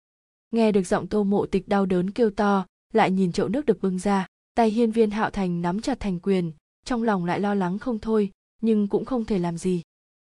[0.51, 3.83] nghe được giọng tô mộ tịch đau đớn kêu to, lại nhìn chậu nước được
[3.83, 6.53] bưng ra, tay hiên viên hạo thành nắm chặt thành quyền,
[6.85, 8.31] trong lòng lại lo lắng không thôi,
[8.63, 9.83] nhưng cũng không thể làm gì.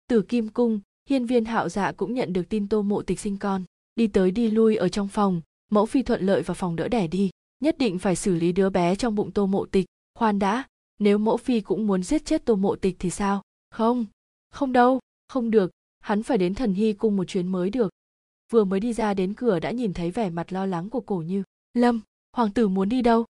[0.08, 3.36] Từ kim cung, hiên viên hạo dạ cũng nhận được tin tô mộ tịch sinh
[3.36, 3.64] con,
[3.94, 5.40] đi tới đi lui ở trong phòng,
[5.70, 8.70] mẫu phi thuận lợi vào phòng đỡ đẻ đi, nhất định phải xử lý đứa
[8.70, 9.86] bé trong bụng tô mộ tịch,
[10.18, 10.64] khoan đã,
[10.98, 13.42] nếu mẫu phi cũng muốn giết chết tô mộ tịch thì sao?
[13.70, 14.06] Không
[14.50, 17.90] không đâu, không được, hắn phải đến thần hy cung một chuyến mới được
[18.52, 21.16] vừa mới đi ra đến cửa đã nhìn thấy vẻ mặt lo lắng của cổ
[21.16, 21.42] như,
[21.74, 22.00] lâm,
[22.36, 23.24] hoàng tử muốn đi đâu?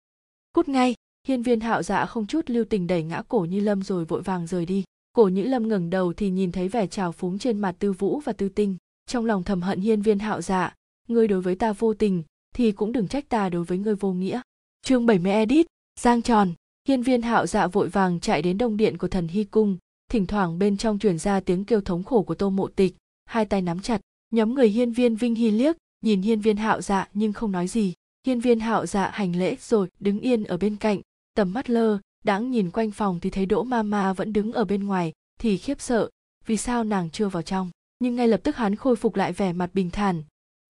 [0.53, 0.95] Cút ngay.
[1.27, 4.21] Hiên viên hạo dạ không chút lưu tình đẩy ngã cổ như lâm rồi vội
[4.21, 4.83] vàng rời đi.
[5.13, 8.19] Cổ nhữ lâm ngẩng đầu thì nhìn thấy vẻ trào phúng trên mặt tư vũ
[8.19, 8.77] và tư tinh.
[9.05, 10.75] Trong lòng thầm hận hiên viên hạo dạ
[11.07, 12.23] ngươi đối với ta vô tình
[12.55, 14.41] thì cũng đừng trách ta đối với ngươi vô nghĩa.
[14.81, 15.65] Chương 70 edit,
[15.99, 16.53] giang tròn.
[16.87, 19.77] Hiên viên hạo dạ vội vàng chạy đến đông điện của thần hy cung,
[20.11, 22.95] thỉnh thoảng bên trong truyền ra tiếng kêu thống khổ của tô mộ tịch,
[23.25, 24.01] hai tay nắm chặt
[24.35, 27.67] nhóm người hiên viên vinh hy liếc, nhìn hiên viên hạo dạ nhưng không nói
[27.67, 27.93] gì.
[28.27, 31.01] Hiên viên hạo dạ hành lễ rồi, đứng yên ở bên cạnh,
[31.35, 34.65] tầm mắt lơ, đãng nhìn quanh phòng thì thấy đỗ ma ma vẫn đứng ở
[34.65, 36.09] bên ngoài, thì khiếp sợ,
[36.45, 37.69] vì sao nàng chưa vào trong?
[37.99, 40.23] Nhưng ngay lập tức hắn khôi phục lại vẻ mặt bình thản.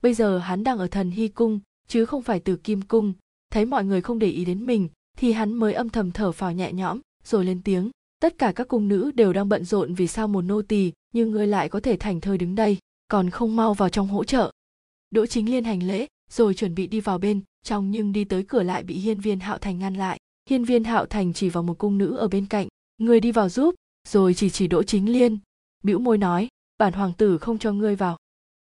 [0.03, 3.13] Bây giờ hắn đang ở thần hy cung, chứ không phải từ kim cung.
[3.51, 6.51] Thấy mọi người không để ý đến mình, thì hắn mới âm thầm thở phào
[6.51, 7.89] nhẹ nhõm, rồi lên tiếng.
[8.19, 11.31] Tất cả các cung nữ đều đang bận rộn vì sao một nô tỳ, nhưng
[11.31, 12.77] ngươi lại có thể thành thơi đứng đây
[13.07, 14.51] còn không mau vào trong hỗ trợ.
[15.09, 18.43] Đỗ chính liên hành lễ, rồi chuẩn bị đi vào bên, trong nhưng đi tới
[18.47, 20.19] cửa lại bị hiên viên hạo thành ngăn lại.
[20.49, 23.49] Hiên viên hạo thành chỉ vào một cung nữ ở bên cạnh người đi vào
[23.49, 23.75] giúp.
[24.07, 25.39] Rồi chỉ chỉ đỗ chính liên,
[25.83, 26.47] bĩu môi nói,
[26.77, 28.17] bản hoàng tử không cho ngươi vào.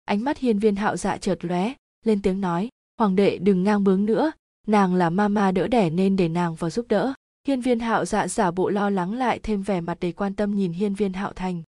[0.06, 1.74] Ánh mắt hiên viên hạo dạ chợt lóe,
[2.06, 4.32] lên tiếng nói, hoàng đệ đừng ngang bướng nữa,
[4.68, 7.14] nàng là mama đỡ đẻ nên để nàng vào giúp đỡ.
[7.48, 10.56] Hiên viên hạo dạ giả bộ lo lắng lại thêm vẻ mặt đầy quan tâm
[10.56, 11.64] nhìn hiên viên hạo thành.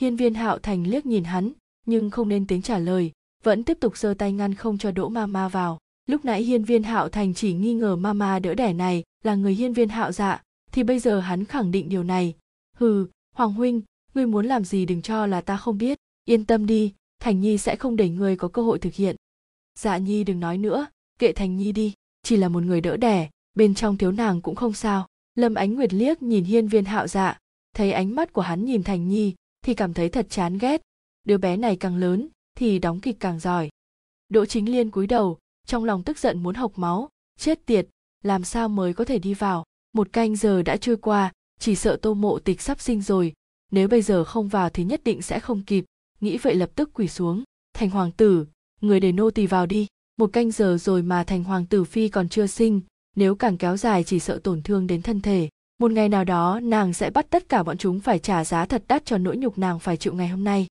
[0.00, 1.52] Hiên viên hạo thành liếc nhìn hắn
[1.90, 3.12] nhưng không nên tiếng trả lời,
[3.44, 5.78] vẫn tiếp tục giơ tay ngăn không cho đỗ mama vào.
[6.06, 9.54] Lúc nãy hiên viên hạo thành chỉ nghi ngờ mama đỡ đẻ này là người
[9.54, 12.34] hiên viên hạo dạ thì bây giờ hắn khẳng định điều này.
[12.76, 13.82] Hừ, hoàng huynh,
[14.14, 15.98] ngươi muốn làm gì đừng cho là ta không biết.
[16.24, 19.16] Yên tâm đi, thành nhi sẽ không để ngươi có cơ hội thực hiện.
[19.78, 20.86] Dạ nhi đừng nói nữa,
[21.18, 24.54] kệ thành nhi đi, chỉ là một người đỡ đẻ, bên trong thiếu nàng cũng
[24.54, 25.06] không sao.
[25.34, 27.38] Lâm ánh nguyệt liếc nhìn hiên viên hạo dạ
[27.76, 29.34] thấy ánh mắt của hắn nhìn thành nhi
[29.64, 30.82] thì cảm thấy thật chán ghét
[31.24, 33.68] đứa bé này càng lớn thì đóng kịch càng giỏi.
[34.28, 37.08] Đỗ chính liên cúi đầu, trong lòng tức giận muốn hộc máu,
[37.38, 37.88] chết tiệt,
[38.22, 39.64] làm sao mới có thể đi vào?
[39.92, 43.32] Một canh giờ đã trôi qua, chỉ sợ tô mộ tịch sắp sinh rồi,
[43.70, 45.84] nếu bây giờ không vào thì nhất định sẽ không kịp.
[46.20, 47.44] Nghĩ vậy lập tức quỳ xuống.
[47.74, 48.46] Thành hoàng tử,
[48.80, 49.86] người để nô tỳ vào đi.
[50.16, 52.80] Một canh giờ rồi mà thành hoàng tử phi còn chưa sinh,
[53.16, 55.48] nếu càng kéo dài chỉ sợ tổn thương đến thân thể.
[55.78, 58.84] Một ngày nào đó nàng sẽ bắt tất cả bọn chúng phải trả giá thật
[58.88, 60.66] đắt cho nỗi nhục nàng phải chịu ngày hôm nay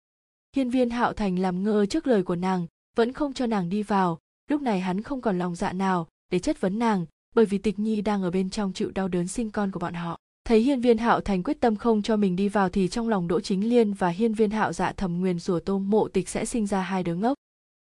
[0.57, 3.83] hiên viên hạo thành làm ngơ trước lời của nàng, vẫn không cho nàng đi
[3.83, 4.19] vào.
[4.51, 7.79] Lúc này hắn không còn lòng dạ nào để chất vấn nàng, bởi vì tịch
[7.79, 10.21] nhi đang ở bên trong chịu đau đớn sinh con của bọn họ.
[10.45, 13.29] Thấy hiên viên hạo thành quyết tâm không cho mình đi vào thì trong lòng
[13.29, 16.45] đỗ chính liên và hiên viên hạo dạ thầm nguyền rủa tô mộ tịch sẽ
[16.45, 17.35] sinh ra hai đứa ngốc.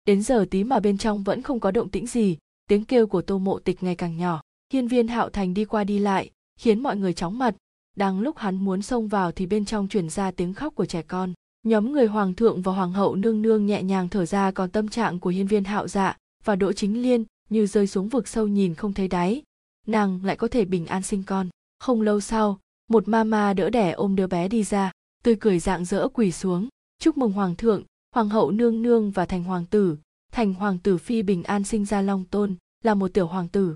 [0.05, 2.37] Đến giờ tí mà bên trong vẫn không có động tĩnh gì,
[2.69, 4.41] tiếng kêu của tô mộ tịch ngày càng nhỏ.
[4.73, 7.55] Hiên viên hạo thành đi qua đi lại, khiến mọi người chóng mặt.
[7.95, 11.01] Đang lúc hắn muốn xông vào thì bên trong truyền ra tiếng khóc của trẻ
[11.01, 11.33] con
[11.67, 14.87] nhóm người hoàng thượng và hoàng hậu nương nương nhẹ nhàng thở ra còn tâm
[14.87, 18.47] trạng của hiên viên hạo dạ và đỗ chính liên như rơi xuống vực sâu
[18.47, 19.43] nhìn không thấy đáy.
[19.87, 21.49] Nàng lại có thể bình an sinh con.
[21.79, 22.59] Không lâu sau,
[22.89, 24.91] một mama đỡ đẻ ôm đứa bé đi ra,
[25.23, 26.67] tươi cười dạng dỡ quỳ xuống.
[26.99, 27.83] Chúc mừng hoàng thượng,
[28.15, 29.97] hoàng hậu nương nương và thành hoàng tử.
[30.31, 33.75] Thành hoàng tử phi bình an sinh ra long tôn, là một tiểu hoàng tử.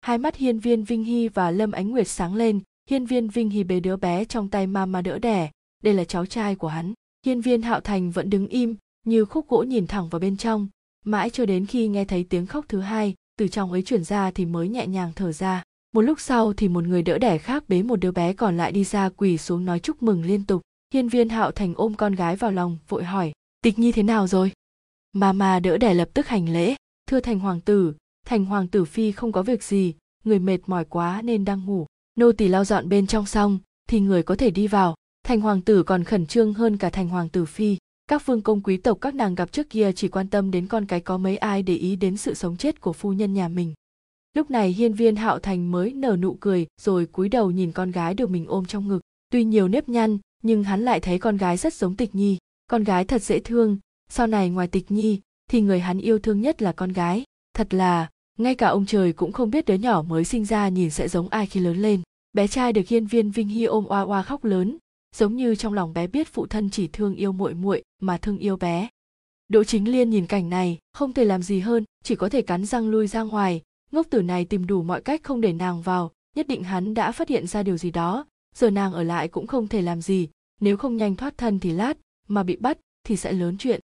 [0.00, 2.60] Hai mắt hiên viên vinh hy và lâm ánh nguyệt sáng lên,
[2.90, 5.50] hiên viên vinh hy bế đứa bé trong tay mama đỡ đẻ.
[5.82, 6.92] Đây là cháu trai của hắn
[7.24, 10.68] hiên viên hạo thành vẫn đứng im, như khúc gỗ nhìn thẳng vào bên trong.
[11.04, 14.30] Mãi cho đến khi nghe thấy tiếng khóc thứ hai, từ trong ấy chuyển ra
[14.30, 15.62] thì mới nhẹ nhàng thở ra.
[15.92, 18.72] Một lúc sau thì một người đỡ đẻ khác bế một đứa bé còn lại
[18.72, 20.62] đi ra quỳ xuống nói chúc mừng liên tục.
[20.94, 24.26] Hiên viên hạo thành ôm con gái vào lòng, vội hỏi, tịch nhi thế nào
[24.26, 24.52] rồi?
[25.12, 26.74] Mama đỡ đẻ lập tức hành lễ,
[27.08, 27.94] thưa thành hoàng tử,
[28.26, 29.94] thành hoàng tử phi không có việc gì,
[30.24, 31.86] người mệt mỏi quá nên đang ngủ.
[32.18, 33.58] Nô tỳ lau dọn bên trong xong,
[33.88, 34.94] thì người có thể đi vào
[35.24, 37.76] thành hoàng tử còn khẩn trương hơn cả thành hoàng tử phi.
[38.08, 40.86] Các vương công quý tộc, các nàng gặp trước kia chỉ quan tâm đến con
[40.86, 43.74] cái có mấy ai để ý đến sự sống chết của phu nhân nhà mình.
[44.34, 47.90] Lúc này hiên viên hạo thành mới nở nụ cười, rồi cúi đầu nhìn con
[47.90, 49.00] gái được mình ôm trong ngực.
[49.30, 52.38] Tuy nhiều nếp nhăn, nhưng hắn lại thấy con gái rất giống tịch nhi.
[52.66, 53.78] Con gái thật dễ thương.
[54.10, 55.20] Sau này ngoài tịch nhi,
[55.50, 57.24] thì người hắn yêu thương nhất là con gái.
[57.54, 58.08] Thật là,
[58.38, 61.28] ngay cả ông trời cũng không biết đứa nhỏ mới sinh ra nhìn sẽ giống
[61.28, 62.02] ai khi lớn lên.
[62.32, 64.78] Bé trai được hiên viên vinh hy ôm oa oa khóc lớn
[65.14, 68.38] giống như trong lòng bé biết phụ thân chỉ thương yêu muội muội mà thương
[68.38, 68.88] yêu bé.
[69.48, 72.64] Đỗ chính liên nhìn cảnh này, không thể làm gì hơn, chỉ có thể cắn
[72.64, 73.62] răng lui ra ngoài.
[73.92, 77.12] Ngốc tử này tìm đủ mọi cách không để nàng vào, nhất định hắn đã
[77.12, 78.26] phát hiện ra điều gì đó.
[78.54, 80.28] Giờ nàng ở lại cũng không thể làm gì,
[80.60, 81.96] nếu không nhanh thoát thân thì lát,
[82.28, 83.80] mà bị bắt thì sẽ lớn chuyện.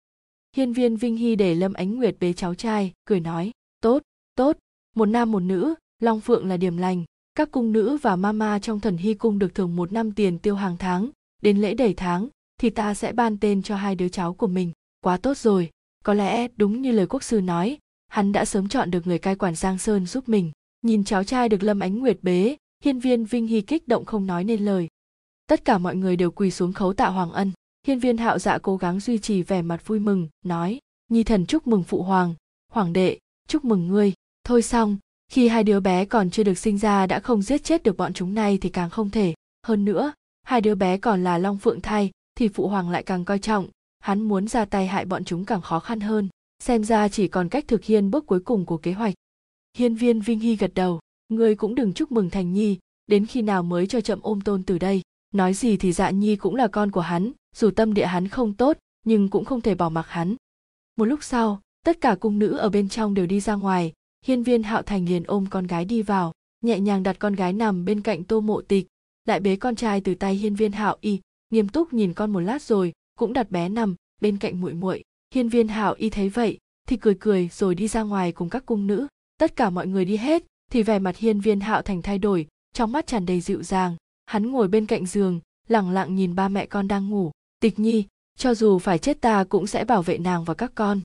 [0.56, 3.50] Hiên viên vinh hy để lâm ánh nguyệt bế cháu trai, cười nói,
[3.80, 4.02] tốt
[4.36, 4.56] tốt,
[4.96, 7.04] một nam một nữ, long phượng là điểm lành.
[7.34, 10.54] Các cung nữ và mama trong thần hy cung được thưởng một năm tiền tiêu
[10.54, 11.10] hàng tháng
[11.42, 12.28] đến lễ đầy tháng
[12.60, 14.72] thì ta sẽ ban tên cho hai đứa cháu của mình.
[15.00, 15.70] Quá tốt rồi,
[16.04, 17.78] có lẽ đúng như lời quốc sư nói,
[18.08, 20.52] hắn đã sớm chọn được người cai quản giang sơn giúp mình.
[20.82, 24.26] Nhìn cháu trai được lâm ánh nguyệt bế, hiên viên vinh hy kích động không
[24.26, 24.88] nói nên lời.
[25.46, 27.52] Tất cả mọi người đều quỳ xuống khấu tạ hoàng ân.
[27.86, 30.78] Hiên viên hạo dạ cố gắng duy trì vẻ mặt vui mừng, nói,
[31.08, 32.34] nhi thần chúc mừng phụ hoàng
[32.72, 33.18] hoàng đệ,
[33.48, 34.12] chúc mừng ngươi.
[34.44, 37.82] Thôi xong, khi hai đứa bé còn chưa được sinh ra đã không giết chết
[37.82, 39.34] được bọn chúng này thì càng không thể.
[39.66, 40.12] Hơn nữa
[40.48, 43.68] hai đứa bé còn là long phượng thai, thì phụ hoàng lại càng coi trọng.
[43.98, 46.28] Hắn muốn ra tay hại bọn chúng càng khó khăn hơn.
[46.62, 49.14] Xem ra chỉ còn cách thực hiện bước cuối cùng của kế hoạch.
[49.78, 51.00] Hiên viên vinh hy gật đầu.
[51.28, 52.78] Ngươi cũng đừng chúc mừng thành nhi.
[53.06, 55.02] Đến khi nào mới cho chậm ôm tôn từ đây?
[55.34, 57.32] Nói gì thì dạ nhi cũng là con của hắn.
[57.56, 60.36] Dù tâm địa hắn không tốt, nhưng cũng không thể bỏ mặc hắn.
[60.96, 63.92] Một lúc sau, tất cả cung nữ ở bên trong đều đi ra ngoài.
[64.26, 67.52] Hiên viên hạo thành liền ôm con gái đi vào, nhẹ nhàng đặt con gái
[67.52, 68.86] nằm bên cạnh tô mộ tịch
[69.28, 71.20] lại bế con trai từ tay hiên viên hạo y,
[71.50, 75.02] nghiêm túc nhìn con một lát rồi, cũng đặt bé nằm bên cạnh muội muội.
[75.34, 76.58] Hiên viên hạo y thấy vậy,
[76.88, 79.06] thì cười cười rồi đi ra ngoài cùng các cung nữ.
[79.38, 82.46] Tất cả mọi người đi hết, thì vẻ mặt hiên viên hạo thành thay đổi,
[82.74, 83.96] trong mắt tràn đầy dịu dàng.
[84.26, 87.30] Hắn ngồi bên cạnh giường, lẳng lặng nhìn ba mẹ con đang ngủ.
[87.60, 88.04] Tịch nhi,
[88.38, 91.00] cho dù phải chết ta cũng sẽ bảo vệ nàng và các con.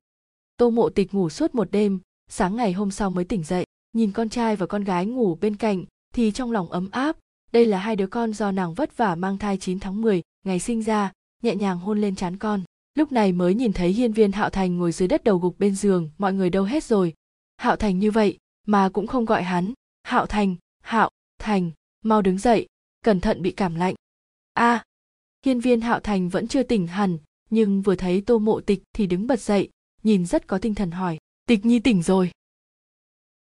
[0.57, 1.99] Tô mộ tịch ngủ suốt một đêm,
[2.29, 3.65] sáng ngày hôm sau mới tỉnh dậy.
[3.93, 7.17] Nhìn con trai và con gái ngủ bên cạnh, thì trong lòng ấm áp
[7.53, 10.59] đây là hai đứa con do nàng vất vả mang thai 9 tháng 10, ngày
[10.59, 11.11] sinh ra,
[11.43, 12.63] nhẹ nhàng hôn lên trán con.
[12.95, 15.75] Lúc này mới nhìn thấy hiên viên Hạo Thành ngồi dưới đất đầu gục bên
[15.75, 17.13] giường, mọi người đâu hết rồi.
[17.57, 18.37] Hạo Thành như vậy,
[18.67, 19.73] mà cũng không gọi hắn.
[20.03, 21.71] Hạo Thành, Hạo, Thành,
[22.03, 22.67] mau đứng dậy,
[23.03, 23.95] cẩn thận bị cảm lạnh.
[24.53, 24.83] a
[25.45, 27.17] hiên viên Hạo Thành vẫn chưa tỉnh hẳn,
[27.49, 29.69] nhưng vừa thấy tô mộ tịch thì đứng bật dậy,
[30.03, 32.31] nhìn rất có tinh thần hỏi, tịch nhi tỉnh rồi.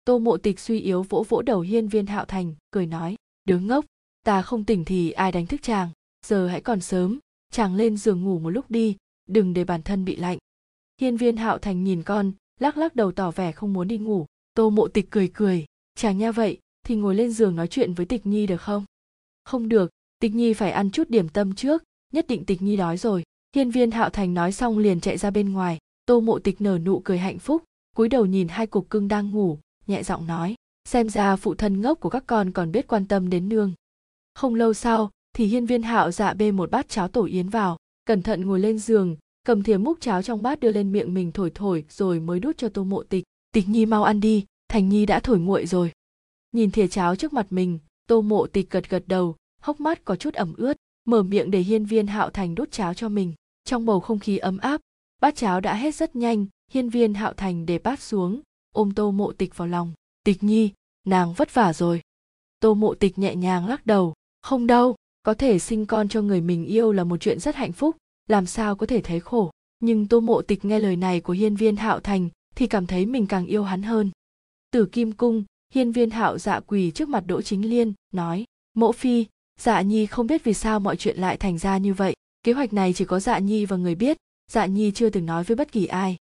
[0.05, 3.59] Tô mộ tịch suy yếu vỗ vỗ đầu hiên viên Hạo Thành, cười nói, đứa
[3.59, 3.85] ngốc,
[4.27, 5.89] ta không tỉnh thì ai đánh thức chàng?
[6.25, 7.19] Giờ hãy còn sớm,
[7.51, 8.95] chàng lên giường ngủ một lúc đi,
[9.29, 10.37] đừng để bản thân bị lạnh.
[11.01, 14.25] Hiên viên hạo thành nhìn con, lắc lắc đầu tỏ vẻ không muốn đi ngủ.
[14.53, 15.65] Tô mộ tịch cười cười,
[15.95, 18.85] chàng nha vậy, thì ngồi lên giường nói chuyện với tịch nhi được không?
[19.43, 22.97] Không được, tịch nhi phải ăn chút điểm tâm trước, nhất định tịch nhi đói
[22.97, 23.23] rồi.
[23.55, 25.77] Hiên viên hạo thành nói xong liền chạy ra bên ngoài.
[26.05, 27.63] Tô mộ tịch nở nụ cười hạnh phúc,
[27.95, 30.55] cúi đầu nhìn hai cục cưng đang ngủ, nhẹ giọng nói,
[30.85, 33.73] xem ra phụ thân ngốc của các con còn biết quan tâm đến nương
[34.37, 37.77] không lâu sau, thì hiên viên hạo dạ bê một bát cháo tổ yến vào,
[38.05, 39.15] cẩn thận ngồi lên giường,
[39.45, 42.57] cầm thìa múc cháo trong bát đưa lên miệng mình thổi thổi rồi mới đút
[42.57, 43.23] cho tô mộ tịch.
[43.51, 45.91] Tịch nhi mau ăn đi, thành nhi đã thổi nguội rồi.
[46.51, 50.15] Nhìn thìa cháo trước mặt mình, tô mộ tịch gật gật đầu, hốc mắt có
[50.15, 53.33] chút ẩm ướt, mở miệng để hiên viên hạo thành đút cháo cho mình.
[53.63, 54.81] Trong bầu không khí ấm áp,
[55.21, 58.41] bát cháo đã hết rất nhanh, hiên viên hạo thành để bát xuống,
[58.75, 59.93] ôm tô mộ tịch vào lòng.
[60.23, 60.71] Tịch nhi,
[61.07, 62.01] nàng vất vả rồi.
[62.59, 64.13] Tô mộ tịch nhẹ nhàng lắc đầu
[64.47, 67.71] không đâu, có thể sinh con cho người mình yêu là một chuyện rất hạnh
[67.71, 67.95] phúc,
[68.29, 69.51] làm sao có thể thấy khổ.
[69.79, 73.05] Nhưng tô mộ tịch nghe lời này của hiên viên hạo thành thì cảm thấy
[73.05, 74.11] mình càng yêu hắn hơn.
[74.71, 75.43] Tử kim cung,
[75.73, 79.25] hiên viên hạo dạ quỳ trước mặt đỗ chính liên, nói mẫu phi
[79.59, 82.13] dạ nhi không biết vì sao mọi chuyện lại thành ra như vậy.
[82.43, 84.17] Kế hoạch này chỉ có dạ nhi và người biết
[84.51, 86.17] dạ nhi chưa từng nói với bất kỳ ai.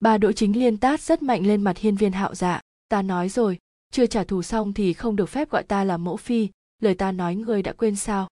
[0.00, 3.28] Bà đỗ chính liên tát rất mạnh lên mặt hiên viên hạo dạ ta nói
[3.28, 3.58] rồi,
[3.92, 6.48] chưa trả thù xong thì không được phép gọi ta là mẫu phi
[6.80, 8.28] lời ta nói ngươi đã quên sao?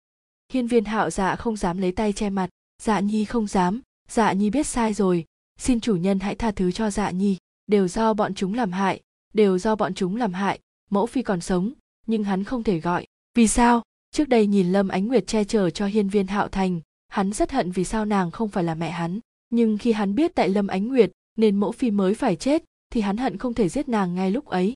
[0.52, 2.48] Hiên viên hạo dạ không dám lấy tay che mặt.
[2.82, 3.80] Dạ nhi không dám.
[4.08, 5.24] Dạ nhi biết sai rồi.
[5.58, 7.36] Xin chủ nhân hãy tha thứ cho dạ nhi.
[7.66, 9.00] Đều do bọn chúng làm hại.
[9.34, 10.60] Đều do bọn chúng làm hại.
[10.90, 11.72] Mẫu phi còn sống,
[12.06, 13.06] nhưng hắn không thể gọi.
[13.34, 13.82] Vì sao?
[14.10, 17.52] Trước đây nhìn lâm ánh nguyệt che chở cho hiên viên hạo thành, hắn rất
[17.52, 19.20] hận vì sao nàng không phải là mẹ hắn.
[19.50, 23.00] Nhưng khi hắn biết tại lâm ánh nguyệt nên mẫu phi mới phải chết, thì
[23.00, 24.74] hắn hận không thể giết nàng ngay lúc ấy.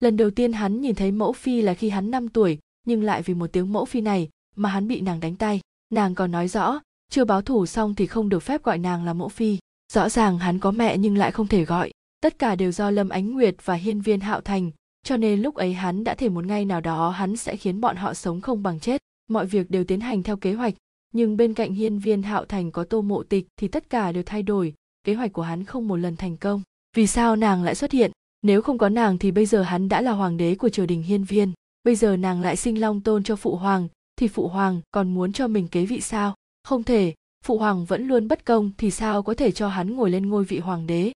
[0.00, 3.22] Lần đầu tiên hắn nhìn thấy mẫu phi là khi hắn 5 tuổi nhưng lại
[3.22, 5.60] vì một tiếng mẫu phi này mà hắn bị nàng đánh tay.
[5.94, 6.80] Nàng còn nói rõ,
[7.10, 9.58] chưa báo thủ xong thì không được phép gọi nàng là mẫu phi.
[9.92, 11.90] Rõ ràng hắn có mẹ nhưng lại không thể gọi.
[12.20, 14.70] Tất cả đều do lâm ánh nguyệt và hiên viên hạo thành,
[15.02, 17.96] cho nên lúc ấy hắn đã thể một ngày nào đó hắn sẽ khiến bọn
[17.96, 19.00] họ sống không bằng chết.
[19.30, 20.74] Mọi việc đều tiến hành theo kế hoạch,
[21.14, 24.22] nhưng bên cạnh hiên viên hạo thành có tô mộ tịch thì tất cả đều
[24.26, 24.74] thay đổi.
[25.04, 26.62] Kế hoạch của hắn không một lần thành công.
[26.96, 28.10] Vì sao nàng lại xuất hiện?
[28.42, 31.02] Nếu không có nàng thì bây giờ hắn đã là hoàng đế của triều đình
[31.02, 31.52] hiên viên
[31.88, 35.32] bây giờ nàng lại sinh long tôn cho phụ hoàng, thì phụ hoàng còn muốn
[35.32, 36.34] cho mình kế vị sao?
[36.64, 37.14] Không thể,
[37.44, 40.44] phụ hoàng vẫn luôn bất công thì sao có thể cho hắn ngồi lên ngôi
[40.44, 41.12] vị hoàng đế?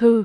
[0.00, 0.24] Hư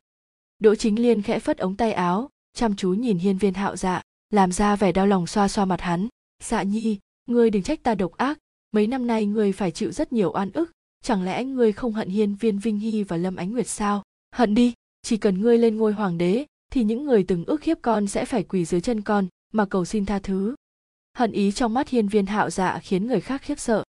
[0.59, 4.01] đỗ chính liên khẽ phất ống tay áo, chăm chú nhìn hiên viên hạo dạ
[4.29, 6.07] làm ra vẻ đau lòng xoa xoa mặt hắn.
[6.43, 8.37] Dạ nhi, ngươi đừng trách ta độc ác,
[8.71, 10.71] mấy năm nay ngươi phải chịu rất nhiều oan ức,
[11.03, 14.03] chẳng lẽ ngươi không hận hiên viên vinh hy và lâm ánh nguyệt sao?
[14.35, 17.77] Hận đi, chỉ cần ngươi lên ngôi hoàng đế, thì những người từng ức hiếp
[17.81, 19.27] con sẽ phải quỳ dưới chân con
[19.57, 20.55] mà cầu xin tha thứ.
[21.13, 23.83] Hận ý trong mắt hiên viên hạo dạ khiến người khác khiếp sợ.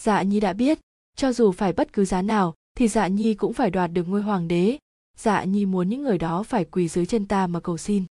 [0.00, 0.78] Dạ nhi đã biết,
[1.16, 4.22] cho dù phải bất cứ giá nào, thì dạ nhi cũng phải đoạt được ngôi
[4.22, 4.78] hoàng đế.
[5.16, 8.04] Dạ nhi muốn những người đó phải quỳ dưới chân ta mà cầu xin.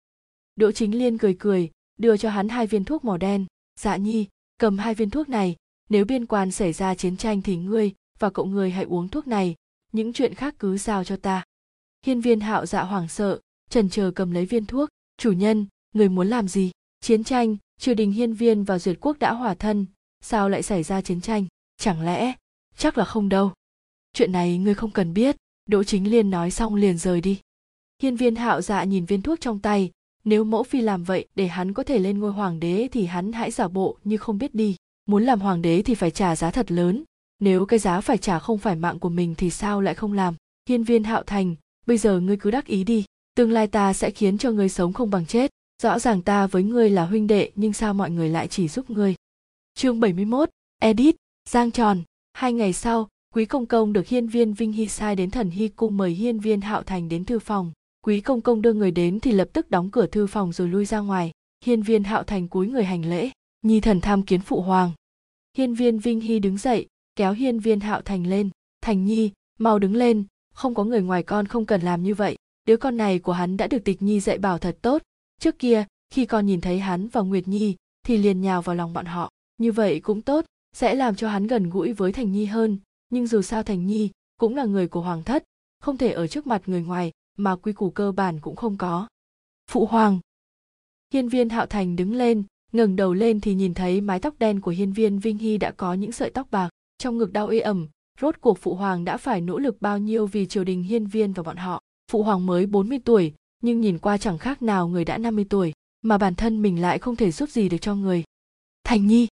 [0.55, 3.45] Đỗ chính liên cười cười, đưa cho hắn hai viên thuốc màu đen.
[3.79, 4.27] Dạ nhi,
[4.57, 5.55] cầm hai viên thuốc này,
[5.89, 9.27] nếu biên quan xảy ra chiến tranh thì ngươi và cậu người hãy uống thuốc
[9.27, 9.55] này,
[9.91, 11.43] những chuyện khác cứ giao cho ta.
[12.05, 13.39] Hiên viên hạo dạ hoảng sợ
[13.69, 14.89] trần chờ cầm lấy viên thuốc.
[15.17, 16.71] Chủ nhân, người muốn làm gì?
[17.01, 19.85] Chiến tranh, triều đình hiên viên và duyệt quốc đã hòa thân,
[20.21, 21.45] sao lại xảy ra chiến tranh?
[21.77, 22.33] Chẳng lẽ,
[22.77, 23.51] chắc là không đâu.
[24.13, 25.35] Chuyện này ngươi không cần biết,
[25.65, 27.39] đỗ chính liên nói xong liền rời đi.
[28.01, 29.91] Hiên viên hạo dạ nhìn viên thuốc trong tay,
[30.23, 33.31] nếu mẫu phi làm vậy, để hắn có thể lên ngôi hoàng đế thì hắn
[33.31, 34.75] hãy giả bộ như không biết đi.
[35.05, 37.03] Muốn làm hoàng đế thì phải trả giá thật lớn,
[37.39, 40.35] nếu cái giá phải trả không phải mạng của mình thì sao lại không làm?
[40.69, 44.11] Hiên viên hạo thành, bây giờ ngươi cứ đắc ý đi, tương lai ta sẽ
[44.11, 47.51] khiến cho ngươi sống không bằng chết rõ ràng ta với ngươi là huynh đệ
[47.55, 49.15] nhưng sao mọi người lại chỉ giúp ngươi?
[49.73, 51.15] Chương 71, edit
[51.49, 52.01] giang tròn.
[52.33, 55.67] Hai ngày sau quý công công được hiên viên vinh hy sai đến thần hy
[55.67, 57.71] cung mời hiên viên hạo thành đến thư phòng.
[58.05, 60.85] Quý công công đưa người đến thì lập tức đóng cửa thư phòng rồi lui
[60.85, 61.31] ra ngoài.
[61.65, 63.29] Hiên viên hạo thành cúi người hành lễ.
[63.61, 64.91] Nhi thần tham kiến phụ hoàng.
[65.57, 68.49] Hiên viên vinh hy đứng dậy kéo hiên viên hạo thành lên.
[68.81, 70.23] Thành nhi mau đứng lên.
[70.53, 72.35] Không có người ngoài con không cần làm như vậy.
[72.65, 75.01] Đứa con này của hắn đã được tịch nhi dạy bảo thật tốt
[75.41, 78.93] trước kia, khi con nhìn thấy hắn và nguyệt nhi, thì liền nhào vào lòng
[78.93, 79.29] bọn họ.
[79.57, 82.77] Như vậy cũng tốt, sẽ làm cho hắn gần gũi với thành nhi hơn.
[83.09, 85.43] Nhưng dù sao thành nhi cũng là người của hoàng thất,
[85.79, 89.07] không thể ở trước mặt người ngoài mà quy củ cơ bản cũng không có.
[89.71, 90.19] Phụ hoàng.
[91.13, 94.61] Hiên viên hạo thành đứng lên, ngẩng đầu lên thì nhìn thấy mái tóc đen
[94.61, 97.59] của hiên viên vinh hy đã có những sợi tóc bạc, trong ngực đau ê
[97.59, 97.87] ẩm.
[98.21, 101.33] Rốt cuộc phụ hoàng đã phải nỗ lực bao nhiêu vì triều đình hiên viên
[101.33, 101.81] và bọn họ.
[102.11, 105.73] Phụ hoàng mới 40 tuổi nhưng nhìn qua chẳng khác nào người đã 50 tuổi,
[106.01, 108.23] mà bản thân mình lại không thể giúp gì được cho người.
[108.83, 109.27] Thành nhi.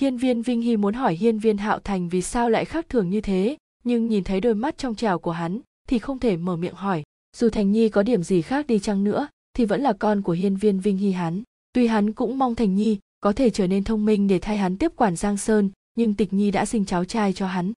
[0.00, 3.10] Hiên viên vinh hy muốn hỏi hiên viên hạo thành vì sao lại khác thường
[3.10, 6.56] như thế, nhưng nhìn thấy đôi mắt trong trèo của hắn thì không thể mở
[6.56, 7.02] miệng hỏi.
[7.36, 10.32] Dù thành nhi có điểm gì khác đi chăng nữa, thì vẫn là con của
[10.32, 11.42] hiên viên vinh hy hắn.
[11.72, 14.76] Tuy hắn cũng mong thành nhi có thể trở nên thông minh để thay hắn
[14.76, 17.72] tiếp quản giang sơn, nhưng tịch nhi đã sinh cháu trai cho hắn.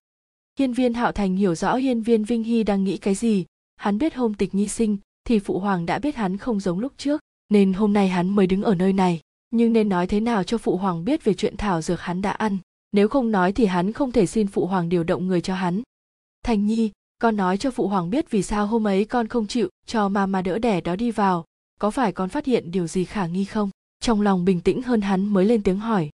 [0.59, 3.45] Hiên viên hạo thành hiểu rõ hiên viên vinh hy đang nghĩ cái gì.
[3.75, 4.97] Hắn biết hôm tịch nhi sinh
[5.27, 8.47] thì phụ hoàng đã biết hắn không giống lúc trước, nên hôm nay hắn mới
[8.47, 9.21] đứng ở nơi này.
[9.51, 12.31] Nhưng nên nói thế nào cho phụ hoàng biết về chuyện thảo dược hắn đã
[12.31, 12.57] ăn?
[12.91, 15.81] Nếu không nói thì hắn không thể xin phụ hoàng điều động người cho hắn.
[16.45, 19.69] Thành nhi, con nói cho phụ hoàng biết vì sao hôm ấy con không chịu
[19.85, 21.45] cho mama đỡ đẻ đó đi vào.
[21.79, 23.69] Có phải con phát hiện điều gì khả nghi không?
[23.99, 26.09] Trong lòng bình tĩnh hơn hắn mới lên tiếng hỏi.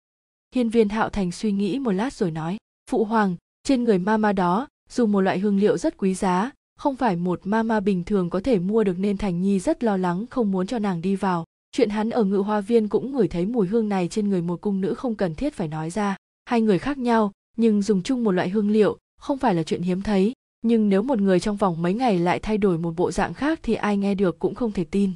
[0.55, 2.57] Hiên viên hạo thành suy nghĩ một lát rồi nói,
[2.89, 6.95] phụ hoàng, trên người mama đó dùng một loại hương liệu rất quý giá không
[6.95, 10.25] phải một mama bình thường có thể mua được nên thành nhi rất lo lắng,
[10.29, 11.45] không muốn cho nàng đi vào.
[11.71, 14.61] Chuyện hắn ở ngự hoa viên cũng ngửi thấy mùi hương này trên người một
[14.61, 16.15] cung nữ không cần thiết phải nói ra.
[16.45, 19.81] Hai người khác nhau, nhưng dùng chung một loại hương liệu, không phải là chuyện
[19.81, 20.33] hiếm thấy.
[20.61, 23.59] Nhưng nếu một người trong vòng mấy ngày lại thay đổi một bộ dạng khác
[23.63, 25.11] thì ai nghe được cũng không thể tin.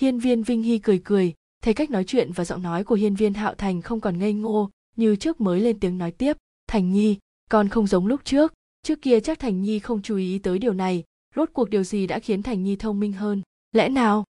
[0.00, 3.14] Hiên viên vinh hy cười cười, thấy cách nói chuyện và giọng nói của hiên
[3.14, 6.36] viên hạo thành không còn ngây ngô, như trước mới lên tiếng nói tiếp.
[6.68, 7.16] Thành nhi,
[7.50, 8.52] con không giống lúc trước
[8.88, 11.04] trước kia chắc thành nhi không chú ý tới điều này.
[11.36, 13.42] Rốt cuộc điều gì đã khiến thành nhi thông minh hơn?
[13.72, 14.24] Lẽ nào?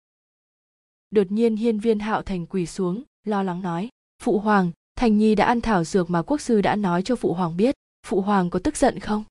[1.11, 3.89] Đột nhiên hiên viên hạo thành quỳ xuống, lo lắng nói,
[4.23, 7.33] phụ hoàng, thành nhi đã ăn thảo dược mà quốc sư đã nói cho phụ
[7.33, 7.75] hoàng biết.
[8.07, 9.23] Phụ hoàng có tức giận không?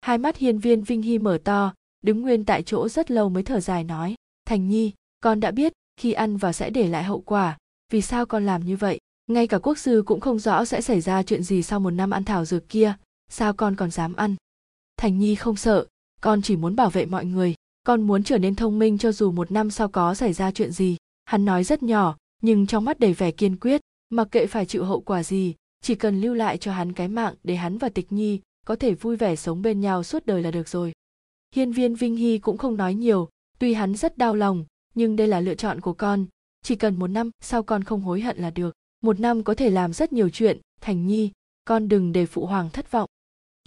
[0.00, 3.42] Hai mắt hiên viên vinh hy mở to, đứng nguyên tại chỗ rất lâu mới
[3.42, 4.14] thở dài nói,
[4.44, 7.58] thành nhi, con đã biết, khi ăn vào sẽ để lại hậu quả.
[7.92, 8.98] Vì sao con làm như vậy?
[9.26, 12.10] Ngay cả quốc sư cũng không rõ sẽ xảy ra chuyện gì sau một năm
[12.10, 12.94] ăn thảo dược kia.
[13.28, 14.36] Sao con còn dám ăn?
[15.00, 15.86] Thành nhi không sợ,
[16.20, 17.54] con chỉ muốn bảo vệ mọi người,
[17.86, 20.72] con muốn trở nên thông minh cho dù một năm sau có xảy ra chuyện
[20.72, 20.96] gì.
[21.24, 23.80] Hắn nói rất nhỏ, nhưng trong mắt đầy vẻ kiên quyết,
[24.10, 27.34] mặc kệ phải chịu hậu quả gì, chỉ cần lưu lại cho hắn cái mạng
[27.44, 30.50] để hắn và tịch nhi có thể vui vẻ sống bên nhau suốt đời là
[30.50, 30.92] được rồi.
[31.54, 33.28] Hiên viên vinh hy cũng không nói nhiều,
[33.58, 36.26] tuy hắn rất đau lòng, nhưng đây là lựa chọn của con,
[36.62, 38.74] chỉ cần một năm sau con không hối hận là được.
[39.02, 41.30] Một năm có thể làm rất nhiều chuyện, thành nhi,
[41.64, 43.10] con đừng để phụ hoàng thất vọng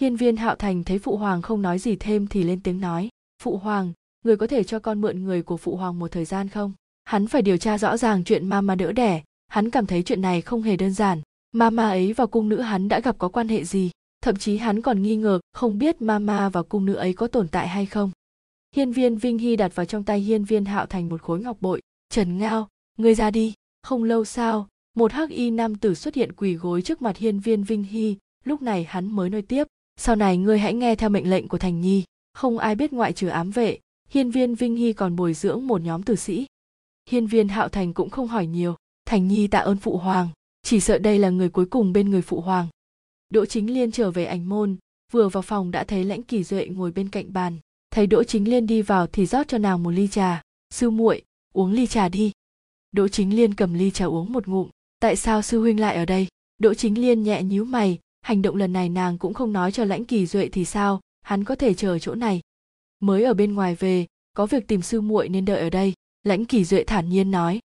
[0.04, 3.10] hiên viên hạo thành thấy phụ hoàng không nói gì thêm thì lên tiếng nói,
[3.44, 3.94] phụ hoàng,
[4.26, 6.74] người có thể cho con mượn người của phụ hoàng một thời gian không?
[7.06, 9.24] Hắn phải điều tra rõ ràng chuyện mama đỡ đẻ.
[9.48, 11.22] Hắn cảm thấy chuyện này không hề đơn giản.
[11.52, 13.92] Mama ấy và cung nữ hắn đã gặp có quan hệ gì?
[14.22, 17.48] Thậm chí hắn còn nghi ngờ không biết mama và cung nữ ấy có tồn
[17.48, 18.12] tại hay không.
[18.76, 21.58] Hiên viên vinh hy đặt vào trong tay hiên viên hạo thành một khối ngọc
[21.62, 21.82] bội.
[22.10, 23.54] Trần ngao, ngươi ra đi.
[23.84, 27.40] Không lâu sau, một hắc y nam tử xuất hiện quỳ gối trước mặt hiên
[27.40, 28.18] viên vinh hy.
[28.44, 29.68] Lúc này hắn mới nói tiếp
[29.98, 33.14] sau này ngươi hãy nghe theo mệnh lệnh của thành nhi, không ai biết ngoại
[33.14, 33.80] trừ ám vệ,
[34.10, 36.46] hiên viên vinh hy còn bồi dưỡng một nhóm tử sĩ.
[37.10, 38.76] Hiên viên hạo thành cũng không hỏi nhiều,
[39.06, 40.30] thành nhi tạ ơn phụ hoàng,
[40.62, 42.68] chỉ sợ đây là người cuối cùng bên người phụ hoàng.
[43.30, 44.76] Đỗ chính liên trở về ảnh môn,
[45.12, 47.58] vừa vào phòng đã thấy lãnh kỳ duệ ngồi bên cạnh bàn.
[47.92, 50.42] Thấy đỗ chính liên đi vào thì rót cho nàng một ly trà.
[50.74, 51.22] Sư muội,
[51.54, 52.32] uống ly trà đi.
[52.92, 54.70] Đỗ chính liên cầm ly trà uống một ngụm.
[55.00, 56.28] Tại sao sư huynh lại ở đây?
[56.58, 59.84] Đỗ chính liên nhẹ nhíu mày hành động lần này nàng cũng không nói cho
[59.84, 62.42] lãnh kỳ duệ thì sao, hắn có thể chờ chỗ này.
[63.00, 65.94] Mới ở bên ngoài về, có việc tìm sư muội nên đợi ở đây,
[66.24, 67.60] lãnh kỳ duệ thản nhiên nói.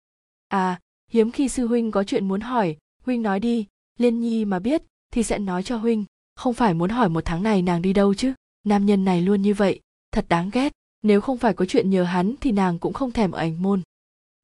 [0.48, 0.80] À
[1.10, 3.66] hiếm khi sư huynh có chuyện muốn hỏi, huynh nói đi,
[3.98, 4.82] liên nhi mà biết
[5.12, 8.14] thì sẽ nói cho huynh, không phải muốn hỏi một tháng này nàng đi đâu
[8.14, 8.32] chứ,
[8.64, 9.80] nam nhân này luôn như vậy,
[10.12, 13.30] thật đáng ghét, nếu không phải có chuyện nhờ hắn thì nàng cũng không thèm
[13.30, 13.82] ở ảnh môn.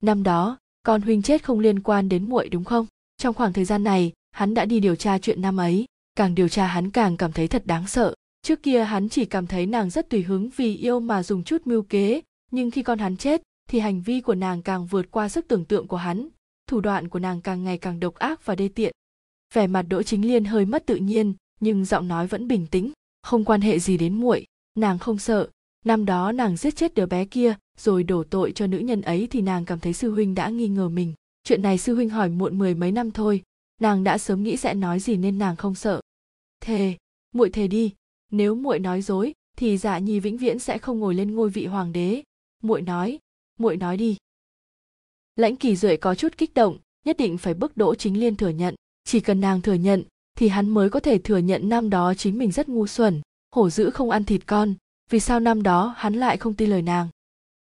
[0.01, 2.85] Năm đó, con huynh chết không liên quan đến muội đúng không?
[3.17, 5.85] Trong khoảng thời gian này, hắn đã đi điều tra chuyện năm ấy
[6.15, 8.13] càng điều tra hắn càng cảm thấy thật đáng sợ.
[8.41, 11.61] Trước kia hắn chỉ cảm thấy nàng rất tùy hứng vì yêu mà dùng chút
[11.65, 15.29] mưu kế, nhưng khi con hắn chết, thì hành vi của nàng càng vượt qua
[15.29, 16.27] sức tưởng tượng của hắn,
[16.67, 18.93] thủ đoạn của nàng càng ngày càng độc ác và đê tiện.
[19.53, 22.91] Vẻ mặt đỗ chính liên hơi mất tự nhiên, nhưng giọng nói vẫn bình tĩnh,
[23.21, 24.45] không quan hệ gì đến muội,
[24.77, 25.49] nàng không sợ.
[25.85, 29.27] Năm đó nàng giết chết đứa bé kia, rồi đổ tội cho nữ nhân ấy
[29.31, 31.13] thì nàng cảm thấy sư huynh đã nghi ngờ mình.
[31.43, 33.41] Chuyện này sư huynh hỏi muộn mười mấy năm thôi
[33.81, 36.01] nàng đã sớm nghĩ sẽ nói gì nên nàng không sợ.
[36.61, 36.97] Thề,
[37.31, 37.93] muội thề đi,
[38.31, 41.65] nếu muội nói dối, thì dạ nhi vĩnh viễn sẽ không ngồi lên ngôi vị
[41.65, 42.23] hoàng đế.
[42.63, 43.19] Muội nói
[43.61, 44.17] muội nói đi.
[45.35, 48.49] Lãnh kỳ duệ có chút kích động, nhất định phải bức đỗ chính liên thừa
[48.49, 48.75] nhận.
[49.03, 50.03] Chỉ cần nàng thừa nhận,
[50.37, 53.21] thì hắn mới có thể thừa nhận năm đó chính mình rất ngu xuẩn,
[53.55, 54.73] hổ dữ không ăn thịt con,
[55.09, 57.07] vì sao năm đó hắn lại không tin lời nàng.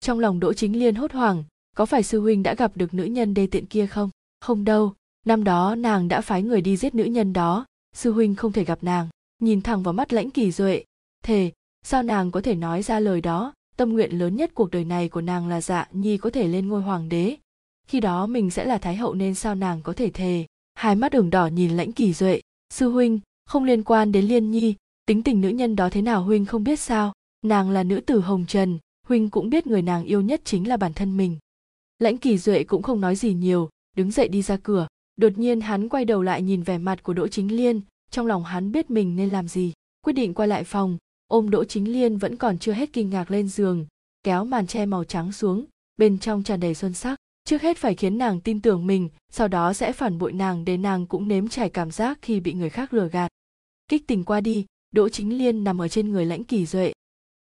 [0.00, 1.44] Trong lòng đỗ chính liên hốt hoảng,
[1.76, 4.10] có phải sư huynh đã gặp được nữ nhân đê tiện kia không?
[4.40, 4.94] Không đâu
[5.26, 8.64] năm đó nàng đã phái người đi giết nữ nhân đó, sư huynh không thể
[8.64, 9.08] gặp nàng.
[9.38, 10.84] Nhìn thẳng vào mắt lãnh kỳ duệ,
[11.24, 11.52] thề,
[11.82, 13.54] sao nàng có thể nói ra lời đó?
[13.76, 16.68] Tâm nguyện lớn nhất cuộc đời này của nàng là dạ nhi có thể lên
[16.68, 17.36] ngôi hoàng đế.
[17.86, 20.46] Khi đó mình sẽ là thái hậu nên sao nàng có thể thề?
[20.74, 24.50] Hai mắt ửng đỏ nhìn lãnh kỳ duệ, sư huynh, không liên quan đến liên
[24.50, 24.74] nhi,
[25.06, 27.12] tính tình nữ nhân đó thế nào huynh không biết sao?
[27.44, 30.76] Nàng là nữ tử hồng trần, huynh cũng biết người nàng yêu nhất chính là
[30.76, 31.38] bản thân mình.
[31.98, 34.86] Lãnh kỳ duệ cũng không nói gì nhiều, đứng dậy đi ra cửa
[35.16, 38.44] đột nhiên hắn quay đầu lại nhìn vẻ mặt của đỗ chính liên, trong lòng
[38.44, 39.72] hắn biết mình nên làm gì.
[40.00, 43.30] Quyết định quay lại phòng, ôm đỗ chính liên vẫn còn chưa hết kinh ngạc
[43.30, 43.86] lên giường,
[44.22, 45.64] kéo màn che màu trắng xuống,
[45.96, 47.16] bên trong tràn đầy xuân sắc.
[47.44, 50.76] Trước hết phải khiến nàng tin tưởng mình, sau đó sẽ phản bội nàng để
[50.76, 53.28] nàng cũng nếm trải cảm giác khi bị người khác lừa gạt.
[53.88, 56.92] Kích tình qua đi, đỗ chính liên nằm ở trên người lãnh kỳ duệ.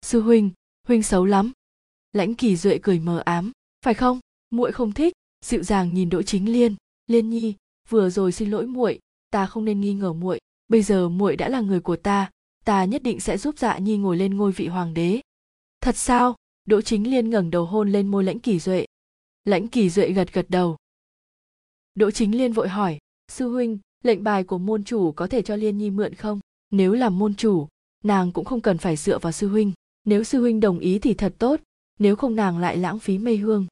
[0.03, 0.51] Sư huynh
[0.89, 1.53] huynh xấu lắm.
[2.13, 3.53] Lãnh kỳ duệ cười mờ ám.
[3.85, 4.21] Phải không?
[4.51, 5.13] Muội không thích.
[5.45, 6.75] Dịu dàng nhìn đỗ chính liên
[7.07, 7.55] liên nhi,
[7.89, 8.99] vừa rồi xin lỗi muội,
[9.31, 10.41] ta không nên nghi ngờ muội.
[10.69, 12.31] Bây giờ muội đã là người của ta
[12.65, 15.21] ta nhất định sẽ giúp dạ nhi ngồi lên ngôi vị hoàng đế.
[15.81, 16.37] Thật sao?
[16.65, 18.87] Đỗ chính liên ngẩng đầu hôn lên môi lãnh kỳ duệ.
[19.45, 20.77] Lãnh kỳ duệ gật gật đầu.
[21.95, 22.99] Đỗ chính liên vội hỏi,
[23.29, 26.41] sư huynh, lệnh bài của môn chủ có thể cho liên nhi mượn không?
[26.71, 27.69] Nếu làm môn chủ,
[28.05, 29.73] nàng cũng không cần phải dựa vào sư huynh.
[30.05, 31.61] Nếu sư huynh đồng ý thì thật tốt,
[31.99, 33.67] nếu không nàng lại lãng phí mây hương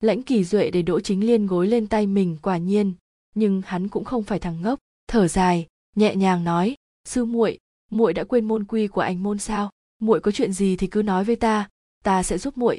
[0.00, 2.94] lãnh kỳ duệ để đỗ chính liên gối lên tay mình quả nhiên,
[3.34, 4.78] nhưng hắn cũng không phải thằng ngốc.
[5.08, 5.66] Thở dài,
[5.96, 6.74] nhẹ nhàng nói,
[7.04, 7.58] sư muội
[7.90, 9.70] muội đã quên môn quy của anh môn sao?
[9.98, 11.68] Muội có chuyện gì thì cứ nói với ta
[12.04, 12.78] ta sẽ giúp muội.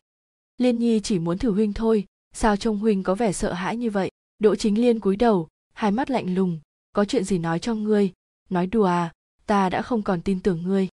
[0.58, 3.90] Liên nhi chỉ muốn thử huynh thôi, sao trông huynh có vẻ sợ hãi như
[3.90, 4.12] vậy?
[4.40, 6.60] Đỗ chính liên cúi đầu, hai mắt lạnh lùng,
[6.94, 8.12] có chuyện gì nói cho ngươi?
[8.50, 9.14] Nói đùa à
[9.46, 10.88] ta đã không còn tin tưởng ngươi.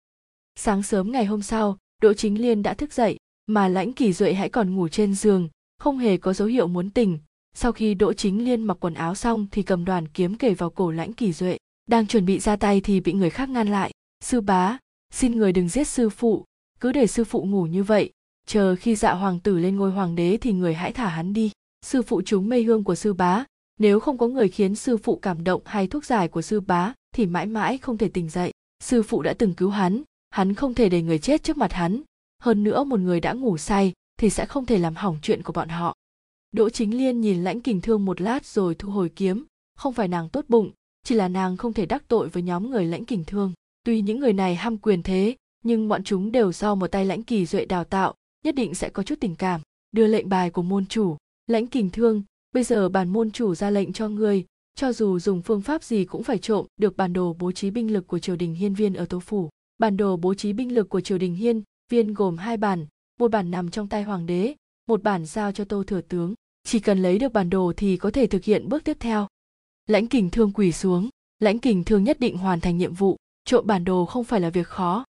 [0.56, 3.16] Sáng sớm ngày hôm sau, đỗ chính liên đã thức dậy,
[3.46, 5.48] mà lãnh kỳ duệ hãy còn ngủ trên giường
[5.78, 7.18] không hề có dấu hiệu muốn tỉnh.
[7.54, 10.70] Sau khi đỗ chính liên mặc quần áo xong thì cầm đoàn kiếm kể vào
[10.70, 11.56] cổ lãnh kỳ duệ.
[11.86, 13.90] Đang chuẩn bị ra tay thì bị người khác ngăn lại.
[14.24, 14.78] Sư bá,
[15.12, 16.44] xin người đừng giết sư phụ,
[16.80, 18.10] cứ để sư phụ ngủ như vậy.
[18.46, 21.50] Chờ khi dạ hoàng tử lên ngôi hoàng đế thì người hãy thả hắn đi.
[21.86, 23.44] Sư phụ chúng mê hương của sư bá.
[23.78, 26.92] Nếu không có người khiến sư phụ cảm động hay thuốc giải của sư bá
[27.14, 28.52] thì mãi mãi không thể tỉnh dậy.
[28.82, 32.02] Sư phụ đã từng cứu hắn hắn không thể để người chết trước mặt hắn.
[32.42, 35.52] Hơn nữa một người đã ngủ say thì sẽ không thể làm hỏng chuyện của
[35.52, 35.94] bọn họ.
[36.52, 39.44] Đỗ chính liên nhìn lãnh kình thương một lát rồi thu hồi kiếm.
[39.76, 40.70] Không phải nàng tốt bụng,
[41.04, 43.52] chỉ là nàng không thể đắc tội với nhóm người lãnh kình thương.
[43.84, 47.22] Tuy những người này ham quyền thế, nhưng bọn chúng đều do một tay lãnh
[47.22, 49.60] kỳ duệ đào tạo, nhất định sẽ có chút tình cảm,
[49.92, 51.16] đưa lệnh bài của môn chủ.
[51.46, 54.44] Lãnh kình thương, bây giờ bản môn chủ ra lệnh cho ngươi,
[54.74, 57.92] cho dù dùng phương pháp gì cũng phải trộm được bản đồ bố trí binh
[57.92, 59.50] lực của triều đình hiên viên ở tô phủ.
[59.78, 62.86] Bản đồ bố trí binh lực của triều đình hiên viên gồm hai bản
[63.20, 64.54] một bản nằm trong tay hoàng đế,
[64.86, 66.34] một bản giao cho tô thừa tướng.
[66.64, 69.28] Chỉ cần lấy được bản đồ thì có thể thực hiện bước tiếp theo.
[69.86, 71.08] Lãnh kình thương quỳ xuống.
[71.38, 73.16] Lãnh kình thương nhất định hoàn thành nhiệm vụ.
[73.44, 75.04] Trộm bản đồ không phải là việc khó.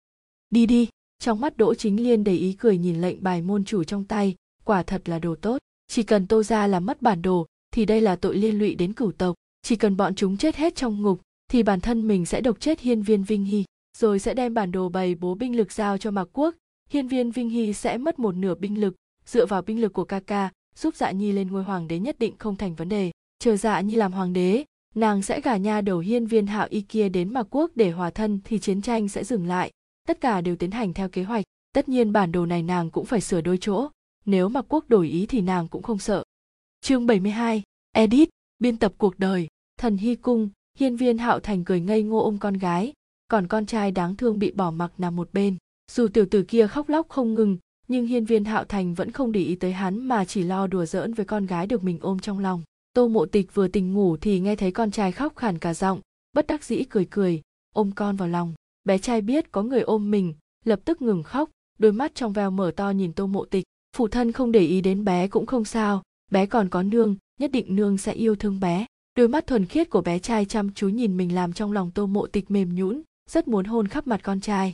[0.51, 0.88] Đi đi.
[1.18, 4.34] Trong mắt đỗ chính liên đầy ý cười nhìn lệnh bài môn chủ trong tay.
[4.64, 5.59] Quả thật là đồ tốt.
[5.86, 8.92] Chỉ cần tô ra làm mất bản đồ, thì đây là tội liên lụy đến
[8.92, 9.34] cửu tộc.
[9.62, 12.80] Chỉ cần bọn chúng chết hết trong ngục, thì bản thân mình sẽ độc chết
[12.80, 13.64] hiên viên vinh hy,
[13.98, 16.55] rồi sẽ đem bản đồ bày bố binh lực giao cho mạc quốc
[16.91, 18.95] hiên viên vinh hy sẽ mất một nửa binh lực
[19.26, 22.18] dựa vào binh lực của ca ca giúp dạ nhi lên ngôi hoàng đế nhất
[22.18, 23.11] định không thành vấn đề.
[23.38, 24.64] Chờ dạ nhi làm hoàng đế
[24.95, 28.11] nàng sẽ gả nha đầu hiên viên hạo y kia đến mạc quốc để hòa
[28.11, 29.70] thân thì chiến tranh sẽ dừng lại.
[30.09, 31.45] Tất cả đều tiến hành theo kế hoạch.
[31.72, 33.88] Tất nhiên bản đồ này nàng cũng phải sửa đôi chỗ.
[34.24, 36.22] Nếu mạc quốc đổi ý thì nàng cũng không sợ.
[36.80, 37.62] Chương 72,
[37.93, 38.28] edit
[38.59, 39.49] biên tập cuộc đời.
[39.78, 42.93] Thần hy cung hiên viên hạo thành cười ngây ngô ôm con gái.
[43.28, 45.57] Còn con trai đáng thương bị bỏ mặc nằm một bên
[45.91, 49.32] dù tiểu tử kia khóc lóc không ngừng, nhưng hiên viên hạo thành vẫn không
[49.32, 52.18] để ý tới hắn mà chỉ lo đùa giỡn với con gái được mình ôm
[52.18, 52.62] trong lòng.
[52.93, 56.01] Tô mộ tịch vừa tỉnh ngủ thì nghe thấy con trai khóc khàn cả giọng,
[56.32, 57.43] bất đắc dĩ cười cười,
[57.74, 58.55] ôm con vào lòng.
[58.84, 60.34] Bé trai biết có người ôm mình,
[60.64, 63.64] lập tức ngừng khóc, đôi mắt trong veo mở to nhìn tô mộ tịch.
[63.97, 67.51] Phụ thân không để ý đến bé cũng không sao, bé còn có nương, nhất
[67.51, 68.86] định nương sẽ yêu thương bé.
[69.16, 72.07] Đôi mắt thuần khiết của bé trai chăm chú nhìn mình làm trong lòng tô
[72.07, 74.72] mộ tịch mềm nhũn, rất muốn hôn khắp mặt con trai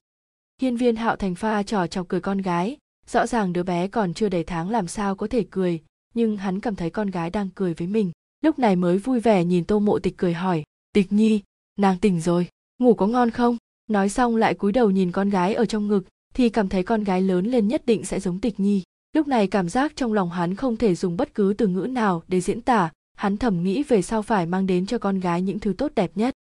[0.62, 2.76] hiên viên hạo thành pha trò chọc cười con gái.
[3.06, 5.80] Rõ ràng đứa bé còn chưa đầy tháng làm sao có thể cười,
[6.14, 8.12] nhưng hắn cảm thấy con gái đang cười với mình.
[8.40, 11.40] Lúc này mới vui vẻ nhìn tô mộ tịch cười hỏi, tịch nhi,
[11.78, 12.48] nàng tỉnh rồi,
[12.78, 13.56] ngủ có ngon không?
[13.90, 16.04] Nói xong lại cúi đầu nhìn con gái ở trong ngực,
[16.34, 18.82] thì cảm thấy con gái lớn lên nhất định sẽ giống tịch nhi.
[19.12, 22.22] Lúc này cảm giác trong lòng hắn không thể dùng bất cứ từ ngữ nào
[22.28, 25.58] để diễn tả, hắn thầm nghĩ về sau phải mang đến cho con gái những
[25.58, 26.34] thứ tốt đẹp nhất.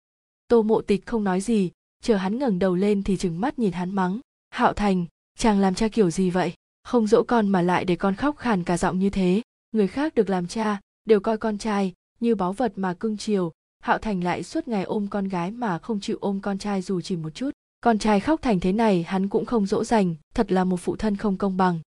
[0.47, 1.72] Tô mộ tịch không nói gì
[2.04, 5.06] chờ hắn ngẩng đầu lên thì trừng mắt nhìn hắn mắng, hạo thành,
[5.38, 6.54] chàng làm cha kiểu gì vậy?
[6.84, 9.41] Không dỗ con mà lại để con khóc khàn cả giọng như thế.
[9.72, 13.51] Người khác được làm cha, đều coi con trai như báu vật mà cưng chiều.
[13.80, 17.01] Hạo thành lại suốt ngày ôm con gái mà không chịu ôm con trai dù
[17.01, 17.49] chỉ một chút.
[17.82, 20.95] Con trai khóc thành thế này, hắn cũng không dỗ dành, thật là một phụ
[20.95, 21.80] thân không công bằng.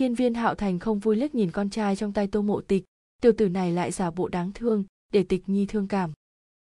[0.00, 2.84] Hiên viên hạo thành không vui liếc nhìn con trai trong tay tô mộ tịch.
[3.22, 6.12] Tiểu tử này lại giả bộ đáng thương, để tịch nhi thương cảm.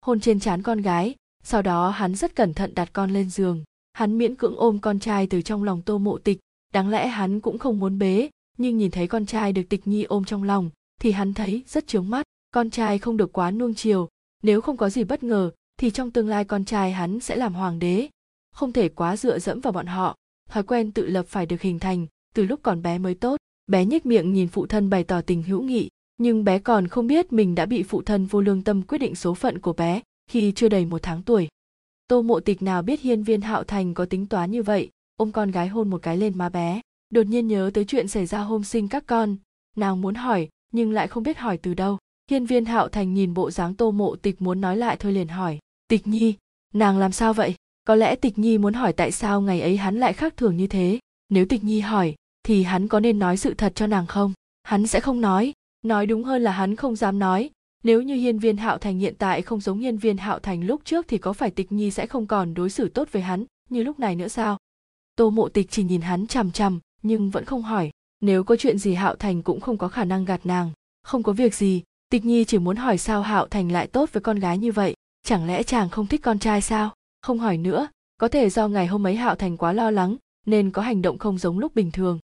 [0.05, 1.15] Hôn trên trán con gái
[1.49, 3.63] sau đó hắn rất cẩn thận đặt con lên giường.
[3.93, 6.39] Hắn miễn cưỡng ôm con trai từ trong lòng tô mộ tịch.
[6.73, 10.03] Đáng lẽ hắn cũng không muốn bế, nhưng nhìn thấy con trai được tịch nhi
[10.03, 10.69] ôm trong lòng,
[11.01, 12.25] thì hắn thấy rất chướng mắt.
[12.51, 14.09] Con trai không được quá nuông chiều,
[14.43, 17.53] nếu không có gì bất ngờ, thì trong tương lai con trai hắn sẽ làm
[17.53, 18.09] hoàng đế.
[18.53, 20.15] Không thể quá dựa dẫm vào bọn họ.
[20.49, 23.37] Thói quen tự lập phải được hình thành, từ lúc còn bé mới tốt.
[23.67, 27.07] Bé nhếch miệng nhìn phụ thân bày tỏ tình hữu nghị, nhưng bé còn không
[27.07, 30.01] biết mình đã bị phụ thân vô lương tâm quyết định số phận của bé
[30.27, 31.47] khi chưa đầy một tháng tuổi.
[32.07, 35.31] Tô mộ tịch nào biết hiên viên hạo thành có tính toán như vậy, ôm
[35.31, 36.81] con gái hôn một cái lên má bé.
[37.09, 39.35] Đột nhiên nhớ tới chuyện xảy ra hôm sinh các con.
[39.77, 41.97] Nàng muốn hỏi, nhưng lại không biết hỏi từ đâu.
[42.29, 45.27] Hiên viên hạo thành nhìn bộ dáng tô mộ tịch muốn nói lại thôi liền
[45.27, 46.35] hỏi, tịch nhi,
[46.73, 47.55] nàng làm sao vậy?
[47.85, 50.67] Có lẽ tịch nhi muốn hỏi tại sao ngày ấy hắn lại khác thường như
[50.67, 50.99] thế?
[51.29, 54.33] Nếu tịch nhi hỏi, thì hắn có nên nói sự thật cho nàng không?
[54.63, 55.53] Hắn sẽ không nói.
[55.81, 57.49] Nói đúng hơn là hắn không dám nói
[57.83, 60.81] nếu như hiên viên hạo thành hiện tại không giống hiên viên hạo thành lúc
[60.85, 63.83] trước thì có phải tịch nhi sẽ không còn đối xử tốt với hắn như
[63.83, 64.57] lúc này nữa sao?
[65.15, 67.91] Tô mộ tịch chỉ nhìn hắn chằm chằm, nhưng vẫn không hỏi.
[68.21, 70.71] Nếu có chuyện gì hạo thành cũng không có khả năng gạt nàng.
[71.03, 74.21] Không có việc gì, tịch nhi chỉ muốn hỏi sao hạo thành lại tốt với
[74.21, 74.95] con gái như vậy.
[75.23, 76.95] Chẳng lẽ chàng không thích con trai sao?
[77.21, 80.15] Không hỏi nữa, có thể do ngày hôm ấy hạo thành quá lo lắng,
[80.45, 82.19] nên có hành động không giống lúc bình thường.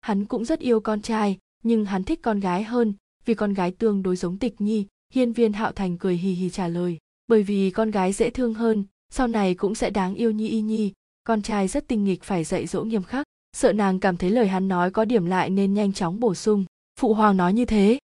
[0.00, 2.94] Hắn cũng rất yêu con trai, nhưng hắn thích con gái hơn
[3.24, 6.50] vì con gái tương đối giống tịch nhi, hiên viên hạo thành cười hì hì
[6.50, 10.30] trả lời, bởi vì con gái dễ thương hơn, sau này cũng sẽ đáng yêu
[10.30, 10.92] như y nhi,
[11.24, 14.48] con trai rất tinh nghịch phải dạy dỗ nghiêm khắc, sợ nàng cảm thấy lời
[14.48, 16.64] hắn nói có điểm lại nên nhanh chóng bổ sung,
[17.00, 17.98] phụ hoàng nói như thế.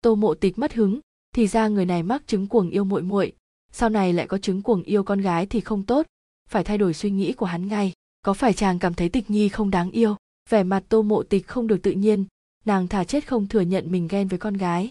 [0.00, 1.00] Tô mộ tịch mất hứng,
[1.34, 3.32] thì ra người này mắc chứng cuồng yêu muội muội,
[3.72, 6.06] sau này lại có chứng cuồng yêu con gái thì không tốt,
[6.50, 7.92] phải thay đổi suy nghĩ của hắn ngay,
[8.22, 10.16] có phải chàng cảm thấy tịch nhi không đáng yêu?
[10.50, 12.24] Vẻ mặt tô mộ tịch không được tự nhiên
[12.64, 14.88] nàng thà chết không thừa nhận mình ghen với con gái.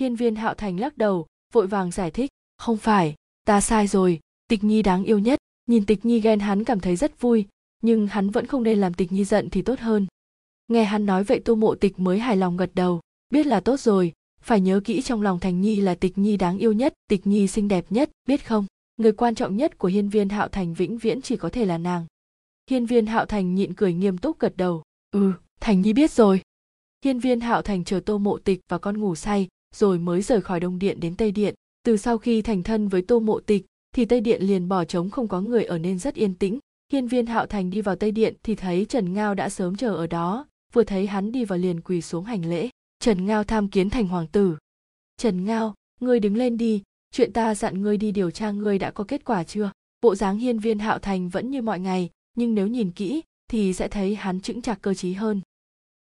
[0.00, 4.20] Hiên viên hạo thành lắc đầu, vội vàng giải thích, không phải, ta sai rồi,
[4.48, 5.38] tịch nhi đáng yêu nhất.
[5.66, 7.46] Nhìn tịch nhi ghen hắn cảm thấy rất vui,
[7.82, 10.06] nhưng hắn vẫn không nên làm tịch nhi giận thì tốt hơn.
[10.68, 13.00] Nghe hắn nói vậy tô mộ tịch mới hài lòng gật đầu,
[13.30, 16.58] biết là tốt rồi, phải nhớ kỹ trong lòng thành nhi là tịch nhi đáng
[16.58, 18.66] yêu nhất, tịch nhi xinh đẹp nhất, biết không?
[18.96, 21.78] Người quan trọng nhất của hiên viên hạo thành vĩnh viễn chỉ có thể là
[21.78, 22.06] nàng.
[22.70, 26.40] Hiên viên hạo thành nhịn cười nghiêm túc gật đầu ừ thành nhi biết rồi
[27.04, 30.40] hiên viên hạo thành chờ tô mộ tịch và con ngủ say, rồi mới rời
[30.40, 31.54] khỏi đông điện đến tây điện.
[31.84, 35.10] Từ sau khi thành thân với tô mộ tịch, thì tây điện liền bỏ trống
[35.10, 36.58] không có người ở nên rất yên tĩnh.
[36.92, 39.94] Hiên viên hạo thành đi vào tây điện thì thấy trần ngao đã sớm chờ
[39.94, 42.68] ở đó, vừa thấy hắn đi vào liền quỳ xuống hành lễ.
[42.98, 44.56] Trần ngao tham kiến thành hoàng tử.
[45.16, 46.82] Trần ngao, ngươi đứng lên đi,
[47.12, 49.70] chuyện ta dặn ngươi đi điều tra ngươi đã có kết quả chưa?
[50.02, 53.72] Bộ dáng hiên viên hạo thành vẫn như mọi ngày, nhưng nếu nhìn kỹ thì
[53.72, 55.40] sẽ thấy hắn chững chạc cơ trí hơn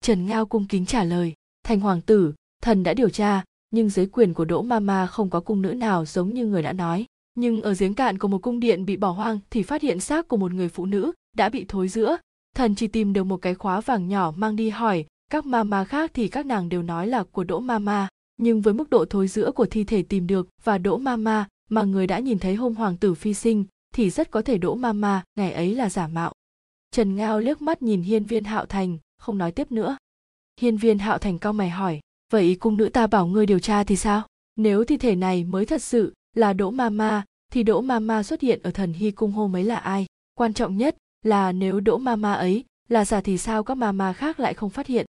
[0.02, 1.34] trần ngao cung kính trả lời,
[1.64, 5.40] thành hoàng tử, thần đã điều tra, nhưng dưới quyền của đỗ mama không có
[5.40, 7.06] cung nữ nào giống như người đã nói.
[7.36, 10.28] Nhưng ở giếng cạn của một cung điện bị bỏ hoang thì phát hiện xác
[10.28, 12.18] của một người phụ nữ đã bị thối giữa.
[12.56, 16.12] Thần chỉ tìm được một cái khóa vàng nhỏ mang đi hỏi, các mama khác
[16.14, 18.08] thì các nàng đều nói là của đỗ mama
[18.42, 21.84] nhưng với mức độ thối giữa của thi thể tìm được và đỗ mama mà
[21.84, 25.24] người đã nhìn thấy hôm hoàng tử phi sinh thì rất có thể đỗ mama
[25.36, 26.34] ngày ấy là giả mạo.
[26.92, 29.98] Trần ngao liếc mắt nhìn hiên viên hạo thành không nói tiếp nữa.
[30.62, 32.00] Hiên viên hạo thành cao mày hỏi,
[32.34, 34.22] vậy cung nữ ta bảo ngươi điều tra thì sao?
[34.56, 38.60] Nếu thi thể này mới thật sự là đỗ mama thì đỗ mama xuất hiện
[38.64, 40.06] ở thần hy cung hôm ấy là ai?
[40.34, 44.40] Quan trọng nhất là nếu đỗ mama ấy là giả thì sao các mama khác
[44.40, 45.06] lại không phát hiện?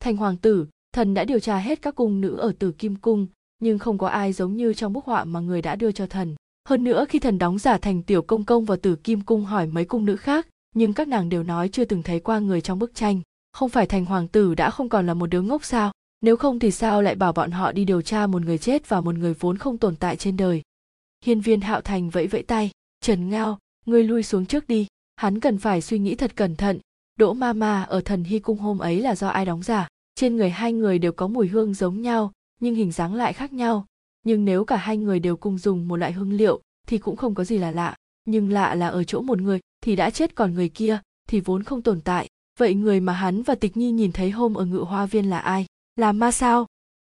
[0.00, 3.26] Thành hoàng tử, thần đã điều tra hết các cung nữ ở tử kim cung,
[3.58, 6.34] nhưng không có ai giống như trong bức họa mà người đã đưa cho thần.
[6.68, 9.66] Hơn nữa khi thần đóng giả thành tiểu công công vào tử kim cung hỏi
[9.66, 12.78] mấy cung nữ khác, nhưng các nàng đều nói chưa từng thấy qua người trong
[12.78, 13.20] bức tranh
[13.56, 15.92] không phải thành hoàng tử đã không còn là một đứa ngốc sao?
[16.20, 19.00] Nếu không thì sao lại bảo bọn họ đi điều tra một người chết và
[19.00, 20.62] một người vốn không tồn tại trên đời?
[21.24, 22.70] Hiên viên hạo thành vẫy vẫy tay.
[23.00, 24.86] Trần ngao, ngươi lui xuống trước đi.
[25.16, 26.78] Hắn cần phải suy nghĩ thật cẩn thận.
[27.18, 29.88] Đỗ ma ma ở thần hy cung hôm ấy là do ai đóng giả?
[30.14, 33.52] Trên người hai người đều có mùi hương giống nhau, nhưng hình dáng lại khác
[33.52, 33.86] nhau.
[34.24, 37.34] Nhưng nếu cả hai người đều cùng dùng một loại hương liệu, thì cũng không
[37.34, 37.94] có gì là lạ.
[38.24, 40.98] Nhưng lạ là ở chỗ một người thì đã chết còn người kia,
[41.28, 42.28] thì vốn không tồn tại
[42.58, 45.38] vậy người mà hắn và tịch nhi nhìn thấy hôm ở ngự hoa viên là
[45.38, 45.66] ai?
[45.96, 46.66] Là ma sao?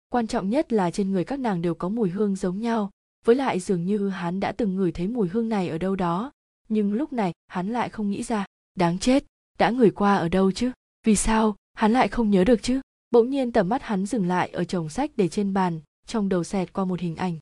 [0.09, 2.89] Quan trọng nhất là trên người các nàng đều có mùi hương giống nhau.
[3.25, 6.31] Với lại dường như hắn đã từng ngửi thấy mùi hương này ở đâu đó.
[6.69, 8.45] Nhưng lúc này, hắn lại không nghĩ ra.
[8.75, 9.25] Đáng chết,
[9.59, 10.71] đã ngửi qua ở đâu chứ?
[11.05, 12.81] Vì sao, hắn lại không nhớ được chứ?
[13.11, 16.43] Bỗng nhiên tầm mắt hắn dừng lại ở chồng sách để trên bàn, trong đầu
[16.43, 17.37] xẹt qua một hình ảnh.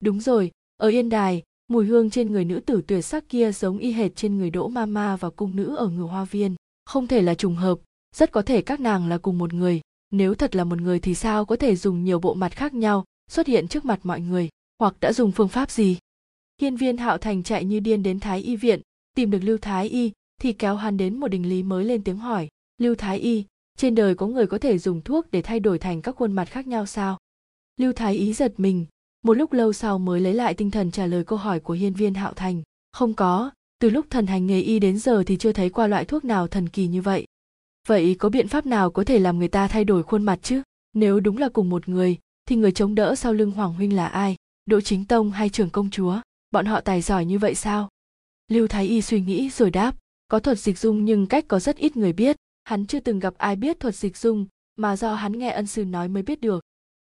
[0.00, 3.78] Đúng rồi, ở yên đài, mùi hương trên người nữ tử tuyệt sắc kia giống
[3.78, 6.54] y hệt trên người đỗ mama và cung nữ ở ngựa hoa viên
[6.92, 7.78] không thể là trùng hợp,
[8.16, 9.80] rất có thể các nàng là cùng một người.
[10.10, 13.04] Nếu thật là một người thì sao có thể dùng nhiều bộ mặt khác nhau
[13.30, 15.98] xuất hiện trước mặt mọi người, hoặc đã dùng phương pháp gì?
[16.60, 18.80] Hiên viên hạo thành chạy như điên đến thái y viện,
[19.14, 22.16] tìm được lưu thái y, thì kéo hắn đến một đình lý mới lên tiếng
[22.16, 23.44] hỏi, lưu thái y,
[23.76, 26.44] trên đời có người có thể dùng thuốc để thay đổi thành các khuôn mặt
[26.44, 27.18] khác nhau sao?
[27.76, 28.86] Lưu thái y giật mình,
[29.24, 31.94] một lúc lâu sau mới lấy lại tinh thần trả lời câu hỏi của hiên
[31.94, 32.62] viên hạo thành,
[32.92, 33.50] không có
[33.82, 36.48] từ lúc thần hành nghề y đến giờ thì chưa thấy qua loại thuốc nào
[36.48, 37.26] thần kỳ như vậy.
[37.88, 40.62] Vậy có biện pháp nào có thể làm người ta thay đổi khuôn mặt chứ?
[40.92, 42.18] Nếu đúng là cùng một người,
[42.48, 44.36] thì người chống đỡ sau lưng hoàng huynh là ai?
[44.66, 46.20] Đỗ chính tông hay trưởng công chúa?
[46.50, 47.88] Bọn họ tài giỏi như vậy sao?
[48.48, 49.96] Lưu thái y suy nghĩ rồi đáp,
[50.28, 52.36] có thuật dịch dung nhưng cách có rất ít người biết.
[52.64, 55.84] Hắn chưa từng gặp ai biết thuật dịch dung, mà do hắn nghe ân sư
[55.84, 56.64] nói mới biết được.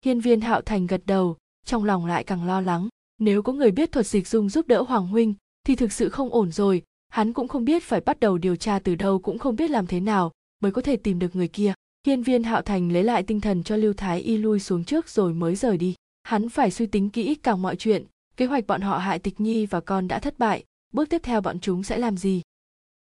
[0.05, 1.37] Hiên viên hạo thành gật đầu,
[1.67, 2.89] trong lòng lại càng lo lắng.
[3.19, 5.35] Nếu có người biết thuật dịch dung giúp đỡ hoàng huynh
[5.65, 6.83] thì thực sự không ổn rồi.
[7.09, 9.87] Hắn cũng không biết phải bắt đầu điều tra từ đâu, cũng không biết làm
[9.87, 11.73] thế nào mới có thể tìm được người kia.
[12.07, 15.09] Hiên viên hạo thành lấy lại tinh thần cho lưu thái y lui xuống trước
[15.09, 15.95] rồi mới rời đi.
[16.23, 18.05] Hắn phải suy tính kỹ càng mọi chuyện.
[18.37, 20.65] Kế hoạch bọn họ hại tịch nhi và con đã thất bại.
[20.93, 22.43] Bước tiếp theo bọn chúng sẽ làm gì?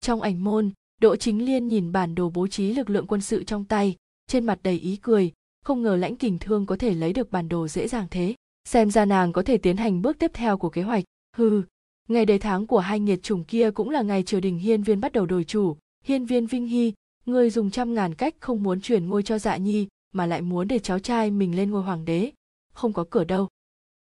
[0.00, 3.44] Trong ảnh môn, đỗ chính liên nhìn bản đồ bố trí lực lượng quân sự
[3.44, 3.96] trong tay.
[4.26, 5.32] Trên mặt đầy ý cười.
[5.64, 8.34] Không ngờ lãnh kình thương có thể lấy được bản đồ dễ dàng thế.
[8.64, 11.04] Xem ra nàng có thể tiến hành bước tiếp theo của kế hoạch.
[11.36, 11.62] Hừ
[12.08, 15.00] ngày đầy tháng của hai nghiệt chủng kia cũng là ngày triều đình hiên viên
[15.00, 15.76] bắt đầu đổi chủ.
[16.04, 16.92] Hiên viên vinh hy,
[17.26, 20.68] người dùng trăm ngàn cách không muốn chuyển ngôi cho dạ nhi, mà lại muốn
[20.68, 22.30] để cháu trai mình lên ngôi hoàng đế.
[22.72, 23.48] Không có cửa đâu.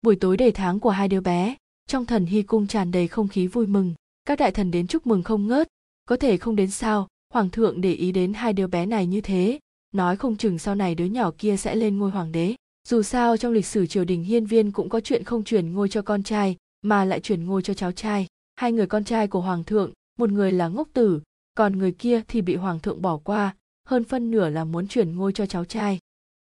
[0.02, 1.56] Buổi tối đầy tháng của hai đứa bé,
[1.88, 3.94] trong thần hy cung tràn đầy không khí vui mừng.
[4.26, 5.68] Các đại thần đến chúc mừng không ngớt.
[6.06, 9.22] Có thể không đến sao, hoàng thượng để ý đến hai đứa bé này như
[9.22, 9.60] thế.
[9.92, 12.56] Nói không chừng sau này đứa nhỏ kia sẽ lên ngôi hoàng đế.
[12.88, 15.90] Dù sao trong lịch sử triều đình hiên viên cũng có chuyện không chuyển ngôi
[15.90, 18.28] cho con trai mà lại chuyển ngôi cho cháu trai.
[18.56, 21.22] Hai người con trai của hoàng thượng, một người là ngốc tử,
[21.56, 25.16] còn người kia thì bị hoàng thượng bỏ qua, hơn phân nửa là muốn chuyển
[25.16, 26.00] ngôi cho cháu trai.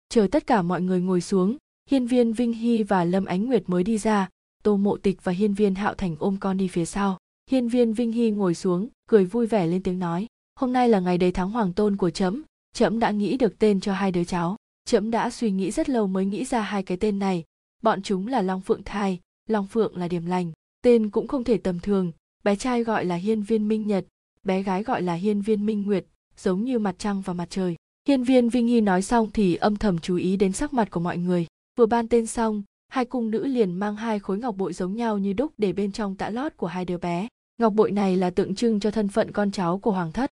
[0.09, 1.57] Chờ tất cả mọi người ngồi xuống,
[1.89, 4.29] hiên viên vinh hy và lâm ánh nguyệt mới đi ra.
[4.63, 7.17] Tô mộ tịch và hiên viên hạo thành ôm con đi phía sau.
[7.51, 10.99] Hiên viên vinh hy ngồi xuống, cười vui vẻ lên tiếng nói, hôm nay là
[10.99, 12.43] ngày đầy thắng hoàng tôn của trẫm
[12.73, 14.55] trẫm đã nghĩ được tên cho hai đứa cháu.
[14.85, 17.43] Trẫm đã suy nghĩ rất lâu mới nghĩ ra hai cái tên này.
[17.81, 20.51] Bọn chúng là long phượng thai long phượng là điểm lành,
[20.83, 22.11] tên cũng không thể tầm thường.
[22.43, 24.05] Bé trai gọi là hiên viên minh nhật,
[24.43, 26.05] bé gái gọi là hiên viên minh nguyệt,
[26.37, 27.75] giống như mặt trăng và mặt trời.
[28.07, 30.99] Hiên viên vinh hy nói xong thì âm thầm chú ý đến sắc mặt của
[30.99, 31.45] mọi người.
[31.77, 35.17] Vừa ban tên xong, hai cung nữ liền mang hai khối ngọc bội giống nhau
[35.17, 37.27] như đúc để bên trong tã lót của hai đứa bé.
[37.57, 40.29] Ngọc bội này là tượng trưng cho thân phận con cháu của hoàng thất.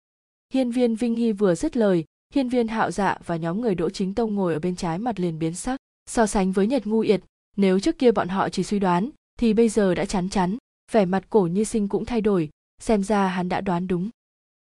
[0.54, 3.90] Hiên viên vinh hy vừa dứt lời, hiên viên hạo dạ và nhóm người đỗ
[3.90, 5.80] chính tông ngồi ở bên trái mặt liền biến sắc.
[6.10, 7.22] So sánh với nhật ngu yệt
[7.56, 9.10] nếu trước kia bọn họ chỉ suy đoán,
[9.40, 10.58] thì bây giờ đã chắn chắn
[10.92, 12.50] vẻ mặt cổ như sinh cũng thay đổi,
[12.80, 14.10] xem ra hắn đã đoán đúng.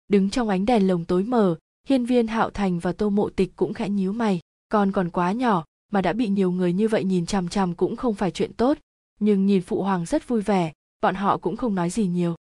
[0.07, 1.55] Đứng trong ánh đèn lồng tối mờ,
[1.87, 4.39] hiên viên, hạo thành và tô mộ tịch cũng khẽ nhíu mày.
[4.69, 7.95] Con còn quá nhỏ, mà đã bị nhiều người như vậy nhìn chằm chằm cũng
[7.95, 8.77] không phải chuyện tốt.
[9.19, 12.35] Nhưng nhìn phụ hoàng rất vui vẻ, bọn họ cũng không nói gì nhiều.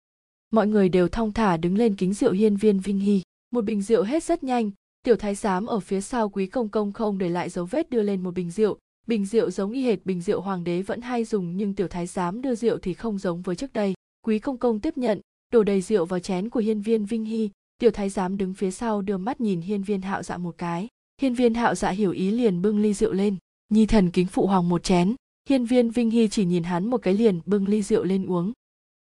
[0.52, 3.22] Mọi người đều thong thả đứng lên kính rượu hiên viên, vinh hy.
[3.52, 4.72] Một bình rượu hết rất nhanh,
[5.04, 8.02] tiểu thái giám ở phía sau quý công công không để lại dấu vết đưa
[8.02, 8.78] lên một bình rượu
[9.10, 12.08] bình rượu giống y hệt bình rượu hoàng đế vẫn hay dùng, nhưng tiểu thái
[12.08, 13.94] giám đưa rượu thì không giống với trước đây.
[14.26, 15.22] Quý công công tiếp nhận,
[15.54, 17.50] đổ đầy rượu vào chén của hiên viên vinh hy.
[17.78, 20.88] Tiểu thái giám đứng phía sau đưa mắt nhìn hiên viên hạo dạ một cái.
[21.22, 23.36] Hiên viên hạo dạ hiểu ý liền bưng ly rượu lên.
[23.70, 25.16] Nhi thần kính phụ hoàng một chén.
[25.50, 28.52] Hiên viên vinh hy chỉ nhìn hắn một cái liền, bưng ly rượu lên uống.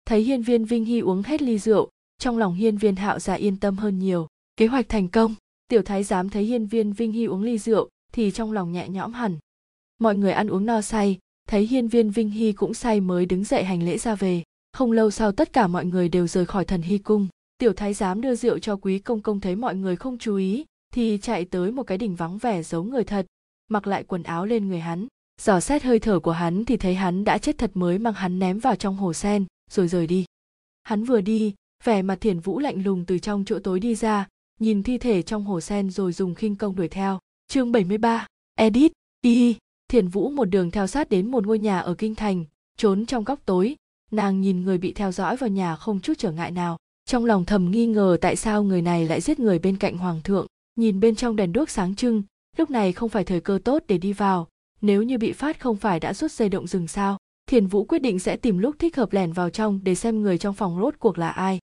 [0.05, 3.33] Thấy hiên viên vinh hy uống hết ly rượu, trong lòng hiên viên hạo dạ
[3.33, 4.27] yên tâm hơn nhiều.
[4.57, 5.35] Kế hoạch thành công.
[5.67, 8.89] Tiểu thái giám thấy hiên viên vinh hy uống ly rượu, thì trong lòng nhẹ
[8.89, 9.37] nhõm hẳn
[10.01, 11.17] mọi người ăn uống no say
[11.47, 14.43] thấy hiên viên vinh hy cũng say mới đứng dậy hành lễ ra về.
[14.73, 17.27] Không lâu sau tất cả mọi người đều rời khỏi thần hy cung.
[17.57, 20.65] Tiểu thái giám đưa rượu cho quý công công thấy mọi người không chú ý
[20.93, 23.25] thì chạy tới một cái đỉnh vắng vẻ giấu người thật.
[23.67, 25.07] Mặc lại quần áo lên người hắn
[25.41, 28.39] dò xét hơi thở của hắn thì thấy hắn đã chết thật mới mang hắn
[28.39, 30.25] ném vào trong hồ sen rồi rời đi.
[30.83, 31.53] Hắn vừa đi
[31.83, 34.27] vẻ mặt thiền vũ lạnh lùng từ trong chỗ tối đi ra
[34.59, 37.19] nhìn thi thể trong hồ sen rồi dùng khinh công đuổi theo.
[37.47, 38.91] Chương 73, edit
[39.21, 39.55] y
[39.91, 42.45] thiền vũ một đường theo sát đến một ngôi nhà ở kinh thành,
[42.77, 43.75] trốn trong góc tối.
[44.11, 46.77] Nàng nhìn người bị theo dõi vào nhà không chút trở ngại nào.
[47.05, 50.21] Trong lòng thầm nghi ngờ tại sao người này lại giết người bên cạnh hoàng
[50.23, 52.23] thượng, nhìn bên trong đèn đuốc sáng trưng.
[52.57, 54.47] Lúc này không phải thời cơ tốt để đi vào.
[54.81, 57.17] Nếu như bị phát không phải đã rút dây động rừng sao?
[57.45, 60.37] Thiền vũ quyết định sẽ tìm lúc thích hợp lẻn vào trong để xem người
[60.37, 61.59] trong phòng rốt cuộc là ai.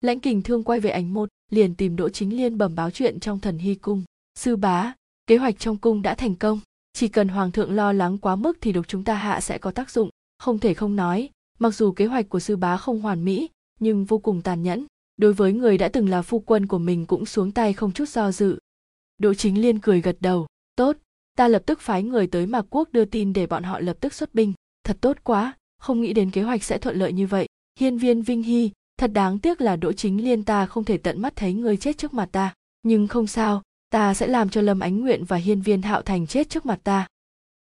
[0.00, 3.20] Lãnh kình thương quay về ánh một liền tìm đỗ chính liên bẩm báo chuyện
[3.20, 4.02] trong thần hy cung.
[4.38, 4.92] Sư bá,
[5.26, 6.60] kế hoạch trong cung đã thành công
[6.94, 9.70] chỉ cần hoàng thượng lo lắng quá mức thì độc chúng ta hạ sẽ có
[9.70, 10.10] tác dụng.
[10.38, 13.48] Không thể không nói, mặc dù kế hoạch của sư bá không hoàn mỹ,
[13.80, 14.86] nhưng vô cùng tàn nhẫn.
[15.16, 18.08] Đối với người đã từng là phu quân của mình cũng xuống tay không chút
[18.08, 18.58] do dự.
[19.18, 20.46] Đỗ chính liên cười gật đầu,
[20.76, 20.96] tốt,
[21.36, 24.14] ta lập tức phái người tới mạc quốc đưa tin để bọn họ lập tức
[24.14, 24.52] xuất binh.
[24.84, 27.46] Thật tốt quá, không nghĩ đến kế hoạch sẽ thuận lợi như vậy.
[27.80, 31.22] Hiên viên vinh hy, thật đáng tiếc là đỗ chính liên ta không thể tận
[31.22, 32.54] mắt thấy người chết trước mặt ta.
[32.82, 33.62] Nhưng không sao
[33.94, 36.80] ta sẽ làm cho lâm ánh nguyện và hiên viên hạo thành chết trước mặt
[36.84, 37.06] ta.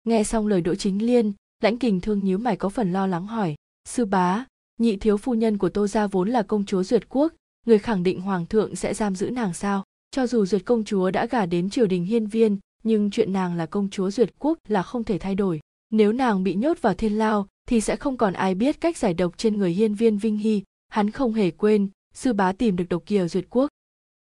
[0.05, 1.33] Nghe xong lời đỗ chính liên,
[1.63, 3.55] lãnh kình thương nhíu mày có phần lo lắng hỏi,
[3.89, 4.45] sư bá,
[4.79, 7.33] nhị thiếu phu nhân của tô gia vốn là công chúa duyệt quốc,
[7.67, 9.85] người khẳng định hoàng thượng sẽ giam giữ nàng sao?
[10.11, 13.57] Cho dù duyệt công chúa đã gả đến triều đình hiên viên, nhưng chuyện nàng
[13.57, 15.61] là công chúa duyệt quốc là không thể thay đổi.
[15.91, 19.15] Nếu nàng bị nhốt vào thiên lao, thì sẽ không còn ai biết cách giải
[19.15, 20.63] độc trên người hiên viên vinh hy.
[20.89, 23.69] Hắn không hề quên, sư bá tìm được độc kiều duyệt quốc.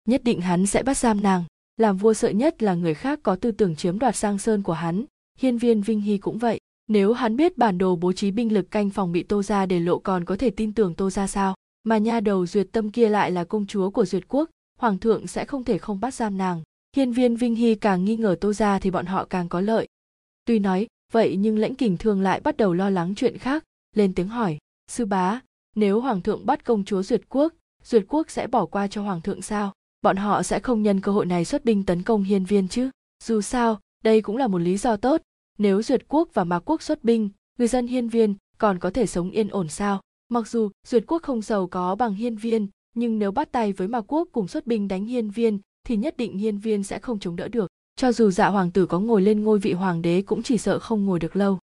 [0.08, 1.44] Nhất định hắn sẽ bắt giam nàng
[1.80, 4.72] làm vua sợ nhất là người khác có tư tưởng chiếm đoạt sang sơn của
[4.72, 5.04] hắn.
[5.38, 6.60] Hiên viên vinh hy cũng vậy.
[6.88, 9.80] Nếu hắn biết bản đồ bố trí binh lực canh phòng bị tô ra để
[9.80, 11.54] lộ còn có thể tin tưởng tô ra sao?
[11.84, 15.26] Mà nha đầu duyệt tâm kia lại là công chúa của duyệt quốc, hoàng thượng
[15.26, 16.62] sẽ không thể không bắt giam nàng.
[16.96, 19.88] Hiên viên vinh hy càng nghi ngờ tô ra thì bọn họ càng có lợi.
[20.44, 23.64] Tuy nói, vậy nhưng lãnh kình thương lại bắt đầu lo lắng chuyện khác,
[23.96, 24.58] lên tiếng hỏi,
[24.90, 25.40] sư bá,
[25.76, 27.54] nếu hoàng thượng bắt công chúa duyệt quốc
[27.84, 29.72] duyệt quốc sẽ bỏ qua cho hoàng thượng sao?
[30.02, 32.90] Bọn họ sẽ không nhân cơ hội này xuất binh tấn công hiên viên chứ.
[33.24, 35.20] Dù sao, đây cũng là một lý do tốt.
[35.58, 39.06] Nếu duyệt quốc và mạc quốc xuất binh, người dân hiên viên còn có thể
[39.06, 40.00] sống yên ổn sao?
[40.28, 43.88] Mặc dù duyệt quốc không giàu có bằng hiên viên, nhưng nếu bắt tay với
[43.88, 47.18] mạc quốc cùng xuất binh đánh hiên viên, thì nhất định hiên viên sẽ không
[47.18, 47.70] chống đỡ được.
[47.96, 50.78] Cho dù dạ hoàng tử có ngồi lên ngôi vị hoàng đế cũng chỉ sợ
[50.78, 51.58] không ngồi được lâu.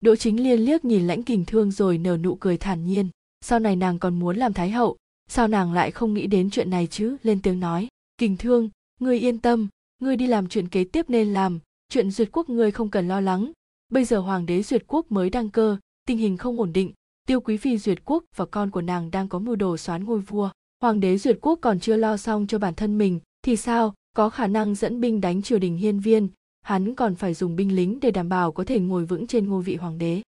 [0.00, 3.08] Đỗ chính liên liếc nhìn lãnh kình thương rồi nở nụ cười thản nhiên.
[3.40, 4.96] Sau này nàng còn muốn làm thái hậu
[5.28, 7.16] sao nàng lại không nghĩ đến chuyện này chứ?
[7.22, 7.88] Lên tiếng nói.
[8.18, 8.70] Kình thương,
[9.00, 9.68] ngươi yên tâm,
[9.98, 11.58] ngươi đi làm chuyện kế tiếp nên làm,
[11.88, 13.52] chuyện duyệt quốc ngươi không cần lo lắng.
[13.88, 15.76] Bây giờ hoàng đế duyệt quốc mới đăng cơ,
[16.06, 16.92] tình hình không ổn định,
[17.26, 20.20] tiêu quý phi duyệt quốc và con của nàng đang có mưu đồ xoán ngôi
[20.20, 20.50] vua.
[20.80, 23.94] Hoàng đế duyệt quốc còn chưa lo xong cho bản thân mình, thì sao?
[24.16, 26.28] Có khả năng dẫn binh đánh triều đình hiên viên,
[26.62, 29.62] hắn còn phải dùng binh lính để đảm bảo có thể ngồi vững trên ngôi
[29.62, 30.22] vị hoàng đế.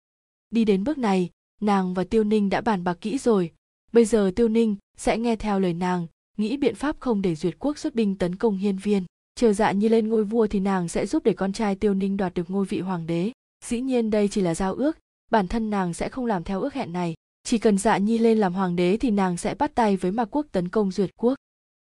[0.50, 1.30] Đi đến bước này,
[1.62, 3.52] nàng và tiêu ninh đã bàn bạc kỹ rồi
[3.92, 6.08] bây giờ tiêu ninh sẽ nghe theo lời nàng,
[6.38, 9.06] nghĩ biện pháp không để duyệt quốc xuất binh tấn công hiên viên.
[9.36, 12.18] Chờ dạ nhi lên ngôi vua thì nàng sẽ giúp để con trai tiêu ninh
[12.18, 13.32] đoạt được ngôi vị hoàng đế.
[13.66, 14.98] Dĩ nhiên đây chỉ là giao ước,
[15.32, 17.14] bản thân nàng sẽ không làm theo ước hẹn này.
[17.44, 20.36] Chỉ cần dạ nhi lên làm hoàng đế thì nàng sẽ bắt tay với mạc
[20.36, 21.36] quốc tấn công duyệt quốc.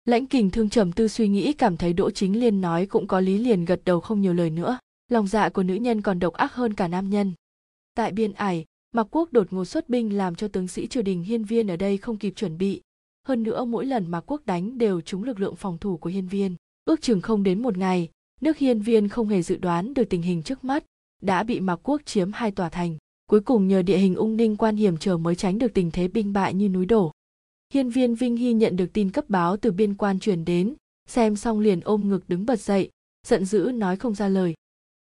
[0.06, 3.20] Lãnh kình thương trầm tư suy nghĩ, cảm thấy đỗ chính liên nói cũng có
[3.20, 4.80] lý liền gật đầu không nhiều lời nữa.
[5.10, 7.34] Lòng dạ của nữ nhân còn độc ác hơn cả nam nhân.
[7.96, 8.66] Tại biên ải
[8.96, 11.76] mạc quốc đột ngột xuất binh làm cho tướng sĩ triều đình hiên viên ở
[11.76, 12.82] đây không kịp chuẩn bị.
[13.28, 16.28] Hơn nữa mỗi lần mạc quốc đánh đều trúng lực lượng phòng thủ của hiên
[16.28, 16.56] viên.
[16.86, 18.10] Ước chừng không đến một ngày,
[18.42, 20.84] nước hiên viên không hề dự đoán được tình hình trước mắt,
[21.22, 22.98] đã bị mạc quốc chiếm hai tòa thành.
[23.30, 26.08] Cuối cùng nhờ địa hình ung ninh quan hiểm trở mới tránh được tình thế
[26.08, 27.12] binh bại như núi đổ.
[27.74, 30.76] Hiên viên vinh hy nhận được tin cấp báo từ biên quan truyền đến,
[31.10, 32.90] xem xong liền ôm ngực đứng bật dậy,
[33.28, 34.54] giận dữ nói không ra lời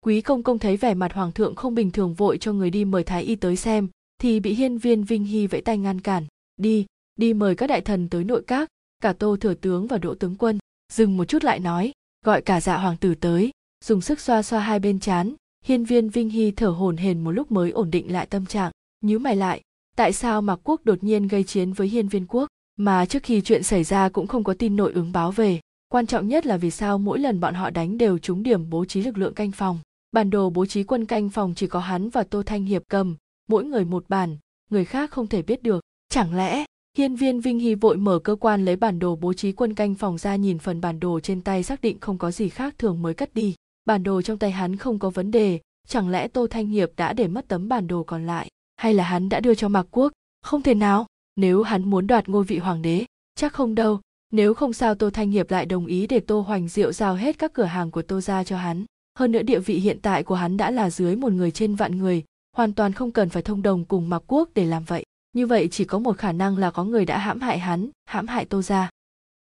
[0.05, 2.85] quý công công thấy vẻ mặt hoàng thượng không bình thường vội cho người đi
[2.85, 3.87] mời thái y tới xem,
[4.21, 6.25] thì bị hiên viên vinh hy vẫy tay ngăn cản.
[6.57, 6.85] Đi
[7.15, 8.69] đi mời các đại thần tới nội các,
[8.99, 10.59] cả tô thừa tướng và đỗ tướng quân.
[10.93, 11.91] Dừng một chút lại nói,
[12.25, 13.51] gọi cả dạ hoàng tử tới.
[13.85, 15.33] Dùng sức xoa xoa hai bên chán,
[15.65, 18.71] hiên viên vinh hy thở hổn hển một lúc mới ổn định lại tâm trạng.
[19.01, 19.61] Nhíu mày lại,
[19.95, 23.41] tại sao mạc quốc đột nhiên gây chiến với hiên viên quốc, mà trước khi
[23.41, 25.59] chuyện xảy ra cũng không có tin nội ứng báo về?
[25.87, 28.85] Quan trọng nhất là vì sao mỗi lần bọn họ đánh đều trúng điểm bố
[28.85, 29.79] trí lực lượng canh phòng?
[30.11, 33.15] Bản đồ bố trí quân canh phòng chỉ có hắn và tô thanh hiệp cầm,
[33.47, 34.37] mỗi người một bản
[34.69, 35.83] người khác không thể biết được.
[36.09, 36.65] Chẳng lẽ,
[36.97, 39.95] hiên viên vinh hy vội mở cơ quan lấy bản đồ bố trí quân canh
[39.95, 43.01] phòng ra nhìn phần bản đồ trên tay xác định không có gì khác thường
[43.01, 43.55] mới cất đi.
[43.85, 47.13] Bản đồ trong tay hắn không có vấn đề, chẳng lẽ tô thanh hiệp đã
[47.13, 50.13] để mất tấm bản đồ còn lại, hay là hắn đã đưa cho mạc quốc?
[50.41, 51.05] Không thể nào,
[51.35, 53.05] nếu hắn muốn đoạt ngôi vị hoàng đế,
[53.35, 53.99] chắc không đâu.
[54.31, 57.39] Nếu không sao tô thanh hiệp lại đồng ý để tô hoành diệu giao hết
[57.39, 58.85] các cửa hàng của tô ra cho hắn
[59.19, 61.97] hơn nữa địa vị hiện tại của hắn đã là dưới một người trên vạn
[61.97, 62.23] người,
[62.57, 65.03] hoàn toàn không cần phải thông đồng cùng mạc quốc để làm vậy.
[65.33, 68.27] Như vậy chỉ có một khả năng là có người đã hãm hại hắn, hãm
[68.27, 68.89] hại tô ra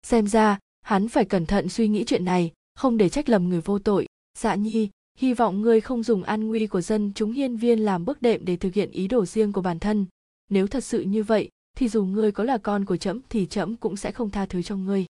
[0.03, 3.61] xem ra, hắn phải cẩn thận suy nghĩ chuyện này, không để trách lầm người
[3.61, 4.05] vô tội.
[4.37, 8.05] Dạ nhi, hy vọng ngươi không dùng an nguy của dân chúng hiên viên làm
[8.05, 10.05] bước đệm để thực hiện ý đồ riêng của bản thân.
[10.49, 13.75] Nếu thật sự như vậy, thì dù ngươi có là con của trẫm thì trẫm
[13.75, 15.05] cũng sẽ không tha thứ cho ngươi.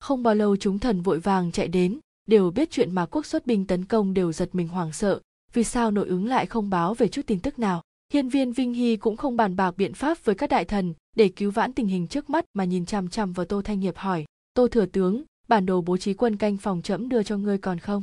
[0.00, 1.98] Không bao lâu chúng thần vội vàng chạy đến
[2.28, 5.20] đều biết chuyện mà quốc xuất binh tấn công đều giật mình hoảng sợ.
[5.52, 7.82] Vì sao nội ứng lại không báo về chút tin tức nào?
[8.12, 11.28] Hiên viên vinh hy cũng không bàn bạc biện pháp với các đại thần để
[11.28, 14.24] cứu vãn tình hình trước mắt mà nhìn chằm chằm vào tô thanh hiệp hỏi,
[14.54, 17.78] tô thừa tướng, bản đồ bố trí quân canh phòng trẫm đưa cho ngươi còn
[17.78, 18.02] không?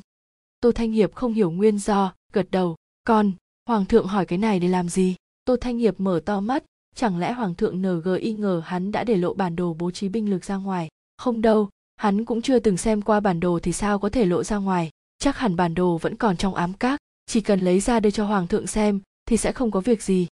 [0.60, 2.76] Tô thanh hiệp không hiểu nguyên do, gật đầu
[3.08, 3.32] còn
[3.68, 5.16] hoàng thượng hỏi cái này để làm gì?
[5.46, 6.64] Tô thanh hiệp mở to mắt,
[6.96, 10.30] chẳng lẽ hoàng thượng ngi ngờ hắn đã để lộ bản đồ bố trí binh
[10.30, 10.90] lực ra ngoài?
[11.18, 14.44] Không đâu hắn cũng chưa từng xem qua bản đồ thì sao có thể lộ
[14.44, 14.90] ra ngoài.
[15.20, 17.00] Chắc hẳn bản đồ vẫn còn trong ám các.
[17.26, 20.28] Chỉ cần lấy ra đưa cho hoàng thượng xem, thì sẽ không có việc gì.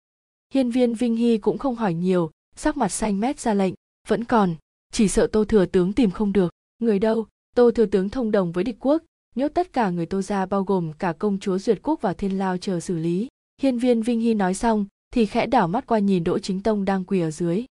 [0.55, 3.75] Hiên viên vinh hy cũng không hỏi nhiều, sắc mặt xanh mét ra lệnh.
[4.09, 4.55] Vẫn còn,
[4.93, 6.53] chỉ sợ tô thừa tướng tìm không được.
[6.79, 7.27] Người đâu?
[7.57, 9.03] Tô thừa tướng thông đồng với địch quốc.
[9.35, 12.39] Nhốt tất cả người tô ra bao gồm cả công chúa duyệt quốc vào thiên
[12.39, 13.29] lao chờ xử lý.
[13.63, 16.85] Hiên viên vinh hy nói xong, thì khẽ đảo mắt qua nhìn đỗ chính tông
[16.85, 17.65] đang quỳ ở dưới.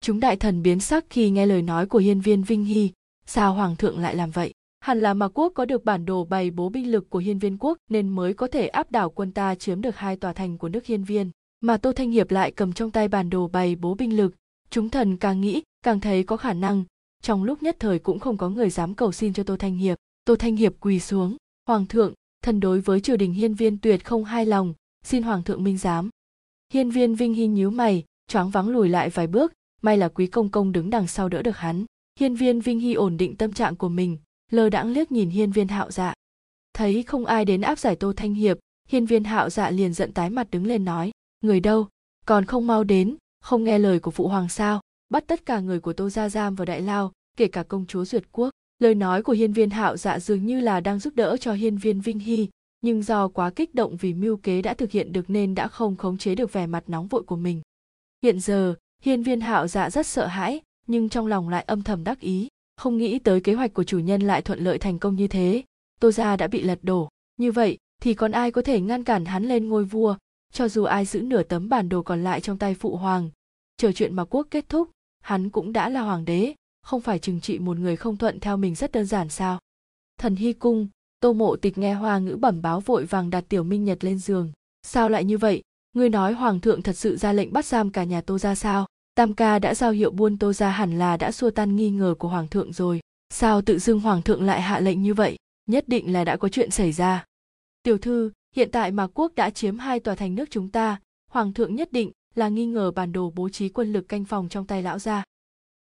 [0.00, 2.90] Chúng đại thần biến sắc khi nghe lời nói của hiên viên vinh hy
[3.26, 4.54] sao hoàng thượng lại làm vậy?
[4.80, 7.56] Hẳn là mà quốc có được bản đồ bày bố binh lực của hiên viên
[7.58, 10.68] quốc nên mới có thể áp đảo quân ta chiếm được hai tòa thành của
[10.68, 11.30] nước hiên viên.
[11.60, 14.34] Mà tô thanh hiệp lại cầm trong tay bản đồ bày bố binh lực.
[14.70, 16.84] Chúng thần càng nghĩ, càng thấy có khả năng.
[17.22, 19.98] Trong lúc nhất thời cũng không có người dám cầu xin cho tô thanh hiệp.
[20.24, 21.36] Tô thanh hiệp quỳ xuống.
[21.66, 24.74] Hoàng thượng, thần đối với triều đình hiên viên tuyệt không hài lòng.
[25.04, 26.10] Xin hoàng thượng minh giám.
[26.72, 29.52] Hiên viên vinh hi nhíu mày, choáng vắng lùi lại vài bước.
[29.82, 31.84] May là quý công công đứng đằng sau đỡ được hắn
[32.20, 34.18] hiên viên vinh hy ổn định tâm trạng của mình
[34.50, 36.14] lơ đãng liếc nhìn hiên viên hạo dạ.
[36.74, 38.58] Thấy không ai đến áp giải tô thanh hiệp,
[38.88, 41.10] hiên viên hạo dạ liền giận tái mặt đứng lên nói,
[41.40, 41.88] người đâu?
[42.26, 44.80] Còn không mau đến, không nghe lời của phụ hoàng sao?
[45.08, 48.04] Bắt tất cả người của tô gia giam vào đại lao, kể cả công chúa
[48.04, 48.50] duyệt quốc.
[48.78, 51.76] Lời nói của hiên viên hạo dạ dường như là đang giúp đỡ cho hiên
[51.76, 52.48] viên vinh hy,
[52.80, 55.96] nhưng do quá kích động vì mưu kế đã thực hiện được nên đã không
[55.96, 57.62] khống chế được vẻ mặt nóng vội của mình.
[58.22, 62.04] Hiện giờ, hiên viên hạo dạ rất sợ hãi nhưng trong lòng lại âm thầm
[62.04, 62.48] đắc ý.
[62.76, 65.62] Không nghĩ tới kế hoạch của chủ nhân lại thuận lợi thành công như thế.
[66.00, 67.08] Tô gia đã bị lật đổ.
[67.36, 70.16] Như vậy, thì còn ai có thể ngăn cản hắn lên ngôi vua?
[70.52, 73.30] Cho dù ai giữ nửa tấm bản đồ còn lại trong tay phụ hoàng,
[73.76, 74.90] chờ chuyện mà quốc kết thúc,
[75.20, 76.54] hắn cũng đã là hoàng đế.
[76.82, 79.58] Không phải trừng trị một người không thuận theo mình rất đơn giản sao?
[80.18, 80.88] Thần hy cung,
[81.20, 84.18] tô mộ tịch nghe hoa ngữ bẩm báo vội vàng đặt tiểu minh nhật lên
[84.18, 84.52] giường.
[84.82, 85.62] Sao lại như vậy?
[85.92, 88.86] Ngươi nói hoàng thượng thật sự ra lệnh bắt giam cả nhà tô ra sao?
[89.14, 92.14] Tam ca đã giao hiệu buôn tô ra hẳn là đã xua tan nghi ngờ
[92.18, 93.00] của hoàng thượng rồi.
[93.30, 95.36] Sao tự dưng hoàng thượng lại hạ lệnh như vậy?
[95.66, 97.24] Nhất định là đã có chuyện xảy ra.
[97.82, 101.00] Tiểu thư, hiện tại mà quốc đã chiếm hai tòa thành nước chúng ta.
[101.30, 104.48] Hoàng thượng nhất định là nghi ngờ bản đồ bố trí quân lực canh phòng
[104.48, 105.24] trong tay lão gia.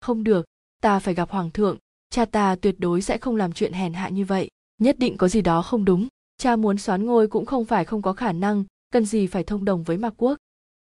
[0.01, 0.47] Không được,
[0.81, 1.79] ta phải gặp hoàng thượng.
[2.11, 4.49] Cha ta tuyệt đối sẽ không làm chuyện hèn hạ như vậy.
[4.79, 6.09] Nhất định có gì đó không đúng.
[6.39, 8.65] Cha muốn xoán ngôi cũng không phải không có khả năng.
[8.91, 10.39] Cần gì phải thông đồng với mạc quốc?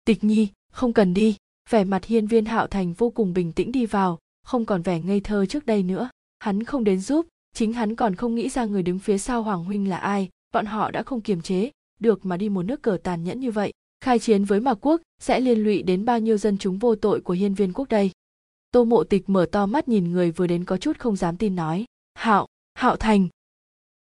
[0.06, 1.38] Tịch nhi, không cần đi
[1.72, 5.00] vẻ mặt hiên viên hạo thành vô cùng bình tĩnh đi vào, không còn vẻ
[5.00, 6.10] ngây thơ trước đây nữa.
[6.40, 9.64] Hắn không đến giúp, chính hắn còn không nghĩ ra người đứng phía sau hoàng
[9.64, 12.98] huynh là ai, bọn họ đã không kiềm chế, được mà đi một nước cờ
[13.04, 13.74] tàn nhẫn như vậy.
[14.04, 17.22] Khai chiến với mạc quốc sẽ liên lụy đến bao nhiêu dân chúng vô tội
[17.22, 18.12] của hiên viên quốc đây?
[18.72, 21.56] Tô mộ tịch mở to mắt nhìn người vừa đến có chút không dám tin
[21.56, 23.28] nói, hạo hạo thành.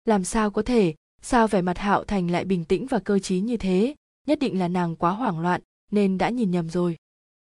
[0.05, 0.93] Làm sao có thể?
[1.21, 3.95] Sao vẻ mặt hạo thành lại bình tĩnh và cơ t như thế?
[4.27, 5.61] Nhất định là nàng quá hoảng loạn,
[5.91, 6.97] nên đã nhìn nhầm rồi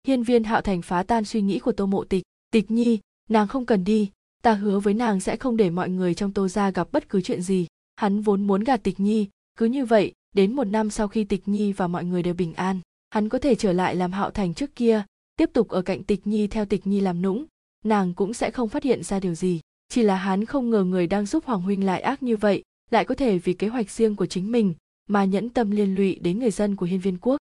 [0.06, 2.24] hiên viên hạo thành phá tan suy nghĩ của tô mộ tịch.
[2.52, 3.00] Tịch nhi,
[3.30, 4.12] nàng không cần đi.
[4.44, 7.22] Ta hứa với nàng sẽ không để mọi người trong tô gia gặp bất cứ
[7.22, 7.68] chuyện gì.
[7.96, 9.28] Hắn vốn muốn gạt tịch nhi.
[9.58, 12.54] Cứ như vậy, đến một năm sau khi tịch nhi và mọi người đều bình
[12.54, 12.80] an,
[13.10, 15.04] hắn có thể trở lại làm hạo thành trước kia,
[15.36, 17.46] tiếp tục ở cạnh tịch nhi theo tịch nhi làm nũng.
[17.86, 19.60] Nàng cũng sẽ không phát hiện ra điều gì.
[19.90, 23.06] Chỉ là hắn không ngờ người đang giúp hoàng huynh lại ác như vậy, lại
[23.06, 24.74] có thể vì kế hoạch riêng của chính mình
[25.10, 27.38] mà nhẫn tâm liên lụy đến người dân của hiên viên quốc.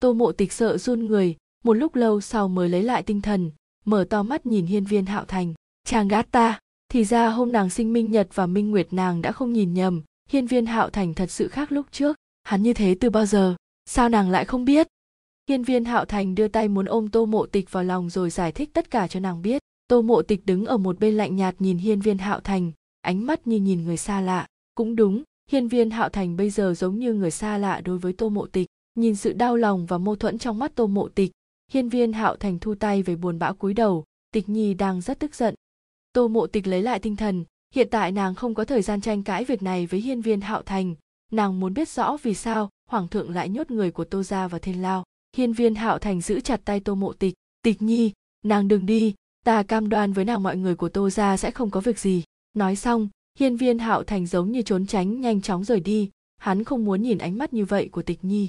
[0.00, 3.50] Tô mộ tịch sợ run người một lúc lâu sau mới lấy lại tinh thần,
[3.84, 5.54] mở to mắt nhìn hiên viên hạo thành.
[5.84, 6.58] Chàng gát ta?
[6.88, 10.02] Thì ra hôm nàng sinh minh nhật và minh nguyệt nàng đã không nhìn nhầm.
[10.30, 12.16] Hiên viên hạo thành thật sự khác lúc trước.
[12.42, 13.54] Hắn như thế từ bao giờ?
[13.86, 14.86] Sao nàng lại không biết?
[15.48, 18.52] Hiên viên hạo thành đưa tay muốn ôm tô mộ tịch vào lòng rồi giải
[18.52, 19.62] thích tất cả cho nàng biết.
[19.88, 23.26] Tô mộ tịch đứng ở một bên lạnh nhạt nhìn hiên viên hạo thành, ánh
[23.26, 24.46] mắt như nhìn người xa lạ.
[24.74, 28.12] Cũng đúng, hiên viên hạo thành bây giờ giống như người xa lạ đối với
[28.12, 28.66] tô mộ tịch.
[28.94, 31.30] Nhìn sự đau lòng và mâu thuẫn trong mắt tô mộ tịch
[31.72, 35.18] hiên viên hạo thành thu tay về buồn bã cúi đầu, tịch nhi đang rất
[35.18, 35.54] tức giận.
[36.12, 39.22] Tô mộ tịch lấy lại tinh thần, hiện tại nàng không có thời gian tranh
[39.22, 40.94] cãi việc này với hiên viên hạo thành.
[41.32, 44.58] Nàng muốn biết rõ vì sao hoàng thượng lại nhốt người của tô gia vào
[44.58, 45.04] thiên lao.
[45.36, 48.12] Hiên viên hạo thành giữ chặt tay tô mộ tịch tịch nhi,
[48.44, 49.14] nàng đừng đi,
[49.44, 52.22] ta cam đoan với nàng mọi người của tô gia sẽ không có việc gì.
[52.54, 53.08] Nói xong,
[53.38, 56.10] hiên viên hạo thành giống như trốn tránh, nhanh chóng rời đi.
[56.36, 58.48] Hắn không muốn nhìn ánh mắt như vậy của tịch nhi.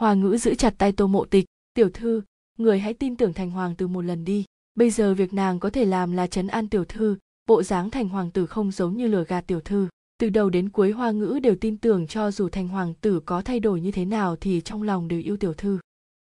[0.00, 2.22] Hoa ngữ giữ chặt tay tô mộ tịch, tiểu thư
[2.56, 4.44] người hãy tin tưởng thành hoàng từ một lần đi.
[4.74, 7.16] Bây giờ việc nàng có thể làm là chấn an tiểu thư,
[7.46, 9.88] bộ dáng thành hoàng tử không giống như lừa gạt tiểu thư.
[10.18, 13.42] Từ đầu đến cuối hoa ngữ đều tin tưởng cho dù thành hoàng tử có
[13.42, 15.78] thay đổi như thế nào thì trong lòng đều yêu tiểu thư.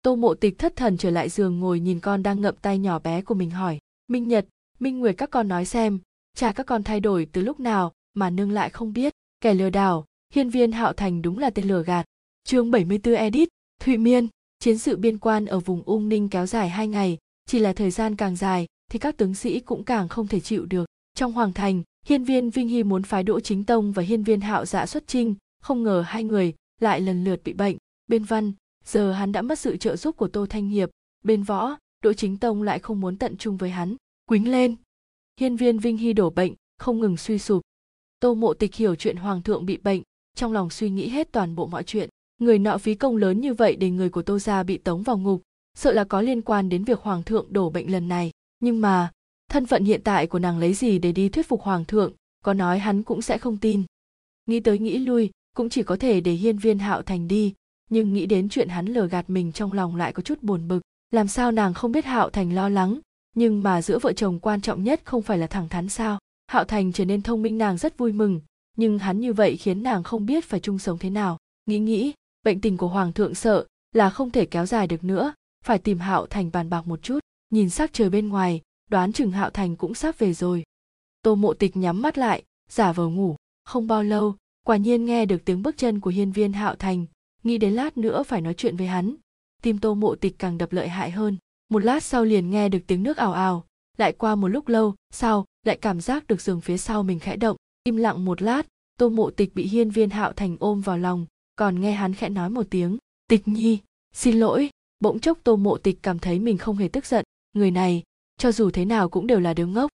[0.02, 3.00] Tô mộ tịch thất thần trở lại giường ngồi nhìn con đang ngậm tay nhỏ
[3.00, 4.46] bé của mình hỏi, minh nhật,
[4.80, 6.00] minh nguyệt các con nói xem
[6.40, 9.14] cha các con thay đổi từ lúc nào mà nương lại không biết?
[9.42, 12.06] Kẻ lừa đảo, hiên viên hạo thành đúng là tên lừa gạt.
[12.44, 14.28] Chương 74 edit, thụy miên
[14.60, 17.92] chiến sự biên quan ở vùng ung ninh kéo dài hai ngày, chỉ là thời
[17.92, 20.86] gian càng dài thì các tướng sĩ cũng càng không thể chịu được.
[21.14, 24.42] Trong hoàng thành, hiên viên vinh hy muốn phái đỗ chính tông và hiên viên
[24.42, 27.78] hạo dạ xuất trinh không ngờ hai người lại lần lượt bị bệnh.
[28.08, 28.54] Bên văn,
[28.86, 30.90] giờ hắn đã mất sự trợ giúp của tô thanh hiệp.
[31.24, 33.96] Bên võ, đỗ chính tông lại không muốn tận trung với hắn.
[34.26, 34.76] Quýnh lên!
[35.40, 37.62] Hiên viên vinh hy đổ bệnh, không ngừng suy sụp.
[38.20, 40.02] Tô mộ tịch hiểu chuyện hoàng thượng bị bệnh,
[40.36, 42.10] trong lòng suy nghĩ hết toàn bộ mọi chuyện
[42.40, 45.18] người nọ phí công lớn như vậy để người của tô gia bị tống vào
[45.18, 45.42] ngục,
[45.78, 48.32] sợ là có liên quan đến việc hoàng thượng đổ bệnh lần này.
[48.60, 49.12] Nhưng mà,
[49.50, 52.14] thân phận hiện tại của nàng lấy gì để đi thuyết phục hoàng thượng,
[52.44, 53.84] có nói hắn cũng sẽ không tin.
[54.46, 57.54] Nghĩ tới nghĩ lui, cũng chỉ có thể để hiên viên hạo thành đi,
[57.90, 60.82] nhưng nghĩ đến chuyện hắn lừa gạt mình trong lòng lại có chút buồn bực.
[61.12, 63.00] Làm sao nàng không biết hạo thành lo lắng,
[63.36, 66.20] nhưng mà giữa vợ chồng quan trọng nhất không phải là thẳng thắn sao?
[66.48, 68.42] Hạo thành trở nên thông minh, nàng rất vui mừng,
[68.78, 71.38] nhưng hắn như vậy khiến nàng không biết phải chung sống thế nào.
[71.66, 72.14] Nghĩ nghĩ
[72.44, 75.34] bệnh tình của hoàng thượng sợ là không thể kéo dài được nữa,
[75.66, 77.20] phải tìm hạo thành bàn bạc một chút.
[77.50, 80.64] Nhìn sắc trời bên ngoài, đoán chừng hạo thành cũng sắp về rồi.
[81.22, 83.36] Tô mộ tịch nhắm mắt lại, giả vờ ngủ.
[83.66, 84.36] Không bao lâu,
[84.66, 87.06] quả nhiên nghe được tiếng bước chân của hiên viên hạo thành.
[87.44, 89.16] Nghĩ đến lát nữa phải nói chuyện với hắn.
[89.62, 91.38] Tim tô mộ tịch càng đập lợi hại hơn.
[91.70, 93.66] Một lát sau liền nghe được tiếng nước ào ào.
[93.98, 97.36] Lại qua một lúc lâu, sau, lại cảm giác được giường phía sau mình khẽ
[97.36, 97.58] động.
[97.84, 98.68] Im lặng một lát,
[98.98, 101.26] tô mộ tịch bị hiên viên hạo thành ôm vào lòng
[101.60, 103.80] còn nghe hắn khẽ nói một tiếng, tịch nhi,
[104.14, 104.70] xin lỗi.
[105.00, 107.26] Bỗng chốc tô mộ tịch cảm thấy mình không hề tức giận.
[107.54, 108.04] Người này,
[108.38, 109.92] cho dù thế nào cũng đều là đứa ngốc.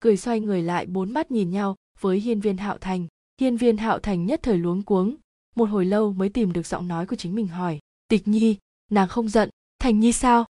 [0.00, 3.06] Cười xoay người lại bốn mắt nhìn nhau với hiên viên hạo thành.
[3.40, 5.16] Hiên viên hạo thành nhất thời luống cuống.
[5.56, 7.78] Một hồi lâu mới tìm được giọng nói của chính mình hỏi,
[8.08, 8.56] tịch nhi,
[8.90, 10.44] nàng không giận, thành nhi sao?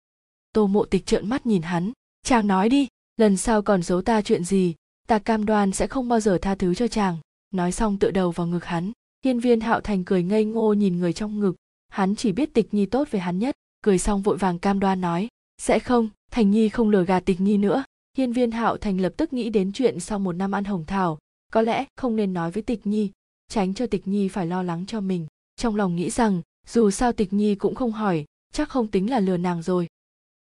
[0.52, 1.92] Tô mộ tịch trợn mắt nhìn hắn,
[2.22, 4.74] chàng nói đi, lần sau còn giấu ta chuyện gì,
[5.08, 7.16] ta cam đoan sẽ không bao giờ tha thứ cho chàng.
[7.50, 8.92] Nói xong tựa đầu vào ngực hắn
[9.24, 11.56] hiên viên hạo thành cười ngây ngô nhìn người trong ngực.
[11.88, 13.54] Hắn chỉ biết tịch nhi tốt với hắn nhất.
[13.82, 15.28] Cười xong vội vàng cam đoan nói,
[15.58, 17.84] sẽ không, thành nhi không lừa gạt tịch nhi nữa.
[18.18, 21.18] Hiên viên hạo thành lập tức nghĩ đến chuyện sau một năm ăn hồng thảo.
[21.52, 23.10] Có lẽ không nên nói với tịch nhi,
[23.48, 25.26] tránh cho tịch nhi phải lo lắng cho mình.
[25.56, 29.20] Trong lòng nghĩ rằng, dù sao tịch nhi cũng không hỏi, chắc không tính là
[29.20, 29.86] lừa nàng rồi.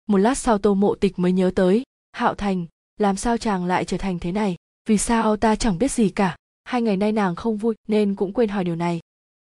[0.06, 1.82] Một lát sau tô mộ tịch mới nhớ tới,
[2.12, 2.66] hạo thành,
[2.96, 4.56] làm sao chàng lại trở thành thế này?
[4.88, 6.36] Vì sao ta chẳng biết gì cả?
[6.64, 9.00] Hai ngày nay nàng không vui, nên cũng quên hỏi điều này.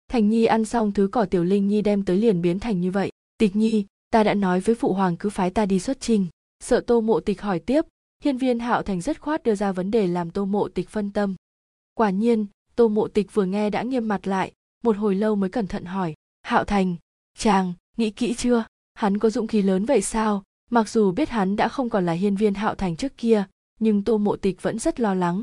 [0.07, 2.91] Thành nhi ăn xong thứ cỏ tiểu linh nhi đem tới liền biến thành như
[2.91, 3.11] vậy.
[3.38, 6.27] Tịch nhi, ta đã nói với phụ hoàng cứ phái ta đi xuất trình.
[6.64, 7.86] Sợ tô mộ tịch hỏi tiếp.
[8.23, 11.11] Hiên viên hạo thành rất khoát đưa ra vấn đề làm tô mộ tịch phân
[11.11, 11.36] tâm.
[11.94, 12.45] Quả nhiên,
[12.76, 14.52] tô mộ tịch vừa nghe đã nghiêm mặt lại,
[14.84, 16.14] một hồi lâu mới cẩn thận hỏi.
[16.41, 16.95] Hạo thành,
[17.38, 18.64] chàng, nghĩ kỹ chưa?
[18.94, 20.44] Hắn có dũng khí lớn vậy sao?
[20.72, 23.44] Mặc dù biết hắn đã không còn là hiên viên hạo thành trước kia,
[23.80, 25.41] nhưng tô mộ tịch vẫn rất lo lắng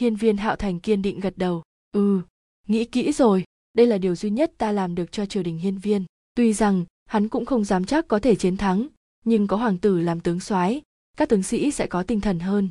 [0.00, 1.62] hiên viên hạo thành kiên định gật đầu.
[1.92, 2.22] Ừ
[2.68, 3.44] nghĩ kỹ rồi.
[3.74, 6.04] Đây là điều duy nhất ta làm được cho triều đình hiên viên.
[6.34, 8.88] Tuy rằng, hắn cũng không dám chắc có thể chiến thắng,
[9.24, 10.82] nhưng có hoàng tử làm tướng soái,
[11.16, 12.68] các tướng sĩ sẽ có tinh thần hơn.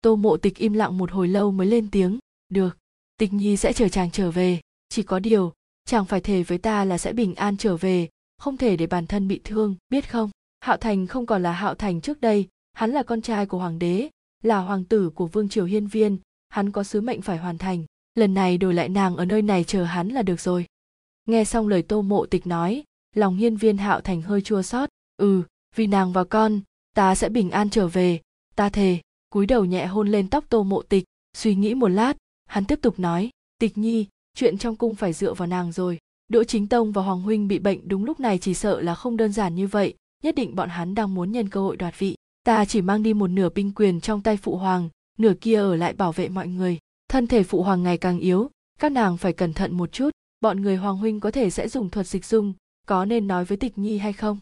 [0.00, 2.18] Tô mộ tịch im lặng một hồi lâu mới lên tiếng.
[2.48, 2.78] Được,
[3.18, 4.60] tịch nhi sẽ chờ chàng trở về.
[4.88, 5.52] Chỉ có điều,
[5.84, 8.08] chàng phải thề với ta là sẽ bình an trở về,
[8.38, 10.30] không thể để bản thân bị thương, biết không?
[10.60, 13.78] Hạo thành không còn là hạo thành trước đây, hắn là con trai của hoàng
[13.78, 14.08] đế,
[14.42, 16.18] là hoàng tử của vương triều hiên viên
[16.54, 19.64] hắn có sứ mệnh phải hoàn thành, lần này đổi lại nàng ở nơi này
[19.64, 20.66] chờ hắn là được rồi.
[21.26, 24.88] Nghe xong lời tô mộ tịch nói, lòng hiên viên hạo thành hơi chua xót.
[25.16, 25.42] Ừ
[25.76, 26.60] vì nàng và con,
[26.94, 28.20] ta sẽ bình an trở về.
[28.56, 29.00] Ta thề,
[29.30, 31.04] cúi đầu nhẹ hôn lên tóc tô mộ tịch,
[31.36, 32.16] suy nghĩ một lát,
[32.48, 35.98] hắn tiếp tục nói, tịch nhi, chuyện trong cung phải dựa vào nàng rồi.
[36.28, 39.16] Đỗ chính tông và hoàng huynh bị bệnh đúng lúc này chỉ sợ là không
[39.16, 42.16] đơn giản như vậy, nhất định bọn hắn đang muốn nhân cơ hội đoạt vị.
[42.44, 44.88] Ta chỉ mang đi một nửa binh quyền trong tay phụ hoàng
[45.18, 46.78] nửa kia ở lại bảo vệ mọi người.
[47.08, 50.10] Thân thể phụ hoàng ngày càng yếu, các nàng phải cẩn thận một chút,
[50.40, 52.52] bọn người hoàng huynh có thể sẽ dùng thuật dịch dung,
[52.86, 54.38] có nên nói với tịch nhi hay không?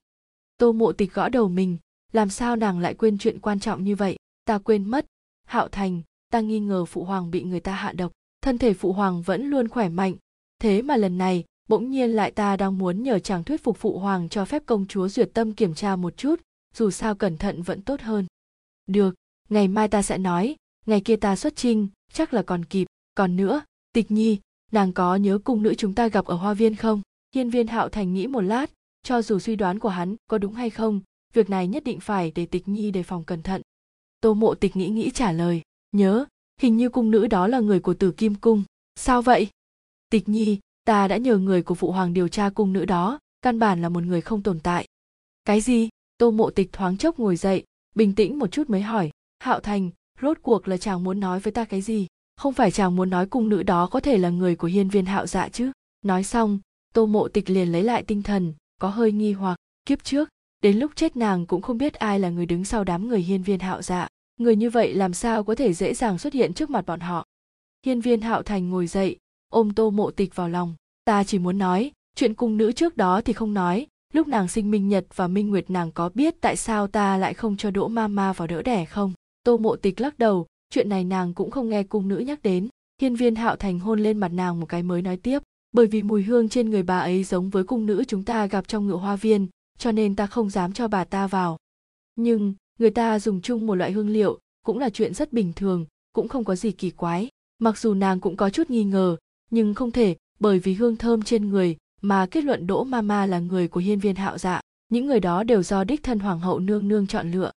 [0.59, 1.78] Tô mộ tịch gõ đầu mình,
[2.12, 4.16] làm sao nàng lại quên chuyện quan trọng như vậy?
[4.44, 5.07] Ta quên mất.
[5.44, 8.12] Hạo thành, ta nghi ngờ phụ hoàng bị người ta hạ độc,
[8.43, 10.15] thân thể phụ hoàng vẫn luôn khỏe mạnh.
[10.59, 13.99] Thế mà lần này, bỗng nhiên lại ta đang muốn nhờ chàng thuyết phục phụ
[13.99, 16.40] hoàng cho phép công chúa duyệt tâm kiểm tra một chút,
[16.74, 18.27] dù sao cẩn thận vẫn tốt hơn.
[18.86, 19.15] Được,
[19.49, 22.86] ngày mai ta sẽ nói ngày kia ta xuất trinh chắc là còn kịp.
[23.14, 24.38] Còn nữa, tịch nhi,
[24.72, 27.02] nàng có nhớ cung nữ chúng ta gặp ở hoa viên không?
[27.34, 28.70] Hiên viên hạo thành nghĩ một lát,
[29.02, 31.00] cho dù suy đoán của hắn có đúng hay không,
[31.32, 33.62] việc này nhất định phải để tịch nhi đề phòng cẩn thận.
[34.20, 36.24] Tô mộ tịch nghĩ nghĩ trả lời, nhớ,
[36.60, 38.62] hình như cung nữ đó là người của tử kim cung.
[38.96, 39.48] Sao vậy?
[40.10, 43.59] Tịch nhi, ta đã nhờ người của phụ hoàng điều tra cung nữ đó, căn
[43.59, 44.86] bản là một người không tồn tại.
[45.44, 45.88] Cái gì?
[46.18, 47.64] Tô mộ tịch thoáng chốc ngồi dậy,
[47.94, 49.90] bình tĩnh một chút mới hỏi, hạo thành
[50.23, 52.07] rốt cuộc là chàng muốn nói với ta cái gì?
[52.36, 55.07] Không phải chàng muốn nói cung nữ đó có thể là người của hiên viên
[55.07, 55.73] hạo dạ chứ?
[56.05, 56.59] Nói xong,
[56.94, 59.57] tô mộ tịch liền lấy lại tinh thần, có hơi nghi hoặc.
[59.86, 60.28] Kiếp trước,
[60.62, 63.43] đến lúc chết nàng cũng không biết ai là người đứng sau đám người hiên
[63.43, 64.09] viên hạo dạ.
[64.40, 67.27] Người như vậy làm sao có thể dễ dàng xuất hiện trước mặt bọn họ?
[67.86, 69.16] Hiên viên hạo thành ngồi dậy,
[69.49, 70.74] ôm tô mộ tịch vào lòng.
[71.05, 73.86] Ta chỉ muốn nói, chuyện cung nữ trước đó thì không nói.
[74.12, 77.35] Lúc nàng sinh minh nhật và minh nguyệt nàng có biết tại sao ta lại
[77.35, 79.12] không cho đỗ ma ma vào đỡ đẻ không?
[79.44, 82.69] Tô mộ tịch lắc đầu, chuyện này nàng cũng không nghe cung nữ nhắc đến.
[83.01, 85.43] Hiên viên hạo thành hôn lên mặt nàng một cái mới nói tiếp,
[85.73, 88.69] bởi vì mùi hương trên người bà ấy giống với cung nữ chúng ta gặp
[88.69, 89.47] trong ngựa hoa viên,
[89.78, 91.56] cho nên ta không dám cho bà ta vào.
[92.16, 95.86] Nhưng, người ta dùng chung một loại hương liệu, cũng là chuyện rất bình thường,
[96.12, 97.28] cũng không có gì kỳ quái.
[97.59, 99.16] Mặc dù nàng cũng có chút nghi ngờ,
[99.51, 103.39] nhưng không thể, bởi vì hương thơm trên người, mà kết luận đỗ mama là
[103.39, 104.60] người của hiên viên hạo dạ
[104.93, 107.51] những người đó đều do đích thân hoàng hậu nương nương chọn lựa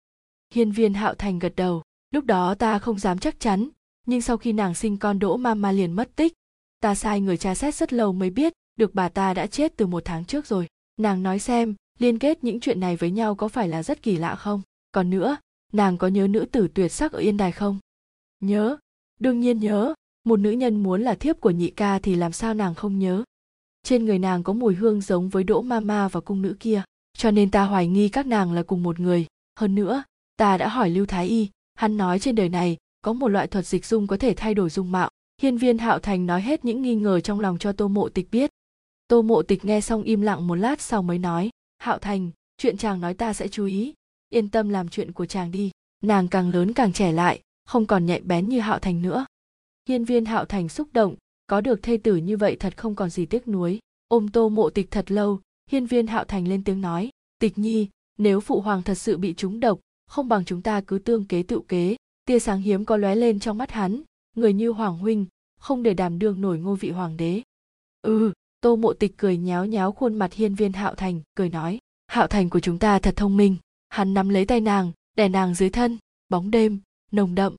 [0.53, 1.83] hiên viên hạo thành gật đầu.
[2.11, 3.69] Lúc đó ta không dám chắc chắn,
[4.07, 6.33] nhưng sau khi nàng sinh con đỗ ma ma liền mất tích.
[6.81, 9.87] Ta sai người tra xét rất lâu mới biết được bà ta đã chết từ
[9.87, 10.67] một tháng trước rồi.
[10.97, 14.17] Nàng nói xem, liên kết những chuyện này với nhau có phải là rất kỳ
[14.17, 14.63] lạ không?
[14.93, 15.37] Còn nữa,
[15.73, 17.79] nàng có nhớ nữ tử tuyệt sắc ở yên đài không?
[18.41, 18.77] Nhớ.
[19.21, 19.95] Đương nhiên nhớ.
[20.25, 23.25] Một nữ nhân muốn là thiếp của nhị ca thì làm sao nàng không nhớ?
[23.83, 26.83] Trên người nàng có mùi hương giống với đỗ ma ma và cung nữ kia,
[27.17, 29.27] cho nên ta hoài nghi các nàng là cùng một người.
[29.61, 30.03] Hơn nữa
[30.37, 33.67] ta đã hỏi lưu thái y, hắn nói trên đời này có một loại thuật
[33.67, 35.11] dịch dung có thể thay đổi dung mạo.
[35.43, 38.29] Hiên viên hạo thành nói hết những nghi ngờ trong lòng cho tô mộ tịch
[38.31, 38.51] biết.
[39.09, 42.77] Tô mộ tịch nghe xong im lặng một lát sau mới nói, hạo thành, chuyện
[42.77, 43.95] chàng nói ta sẽ chú ý.
[44.29, 45.71] Yên tâm làm chuyện của chàng đi.
[46.03, 49.27] Nàng càng lớn càng trẻ lại, không còn nhạy bén như hạo thành nữa.
[49.89, 51.15] Hiên viên hạo thành xúc động,
[51.47, 53.79] có được thê tử như vậy thật không còn gì tiếc nuối.
[54.09, 55.41] Ôm tô mộ tịch thật lâu,
[55.71, 57.89] hiên viên hạo thành lên tiếng nói, tịch nhi,
[58.19, 59.81] nếu phụ hoàng thật sự bị trúng độc
[60.13, 61.97] không bằng chúng ta cứ tương kế tự kế.
[62.25, 64.03] Tia sáng hiếm có lóe lên trong mắt hắn
[64.37, 65.27] người như hoàng huynh
[65.61, 67.43] không để đảm đương nổi ngôi vị hoàng đế.
[68.03, 71.79] Ừ tô mộ tịch cười nháo nháo khuôn mặt hiên viên hạo thành cười nói
[72.07, 73.57] hạo thành của chúng ta thật thông minh
[73.89, 75.99] hắn nắm lấy tay nàng đè nàng dưới thân
[76.29, 76.81] bóng đêm
[77.13, 77.57] nồng đậm.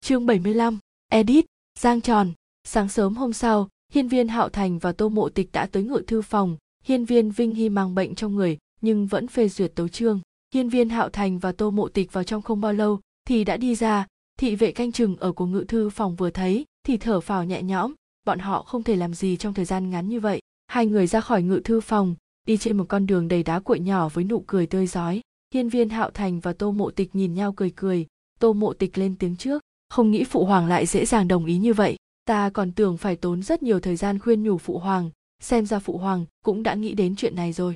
[0.00, 1.44] Chương 75, edit
[1.78, 2.32] giang tròn.
[2.64, 6.02] Sáng sớm hôm sau hiên viên hạo thành và tô mộ tịch đã tới ngự
[6.06, 9.88] thư phòng hiên viên vinh hy mang bệnh trong người nhưng vẫn phê duyệt tấu
[9.88, 10.20] chương
[10.54, 13.56] hiên viên hạo thành và tô mộ tịch vào trong không bao lâu thì đã
[13.56, 14.06] đi ra.
[14.38, 17.62] Thị vệ canh chừng ở của ngự thư phòng vừa thấy thì thở phào nhẹ
[17.62, 17.94] nhõm.
[18.24, 20.40] Bọn họ không thể làm gì trong thời gian ngắn như vậy.
[20.66, 22.14] Hai người ra khỏi ngự thư phòng,
[22.46, 25.20] đi trên một con đường đầy đá cuội nhỏ với nụ cười tươi rói.
[25.54, 28.06] Hiên viên hạo thành và tô mộ tịch nhìn nhau cười cười.
[28.40, 29.62] Tô mộ tịch lên tiếng trước.
[29.88, 31.96] Không nghĩ phụ hoàng lại dễ dàng đồng ý như vậy.
[32.24, 35.10] Ta còn tưởng phải tốn rất nhiều thời gian khuyên nhủ phụ hoàng.
[35.42, 37.74] Xem ra phụ hoàng cũng đã nghĩ đến chuyện này rồi.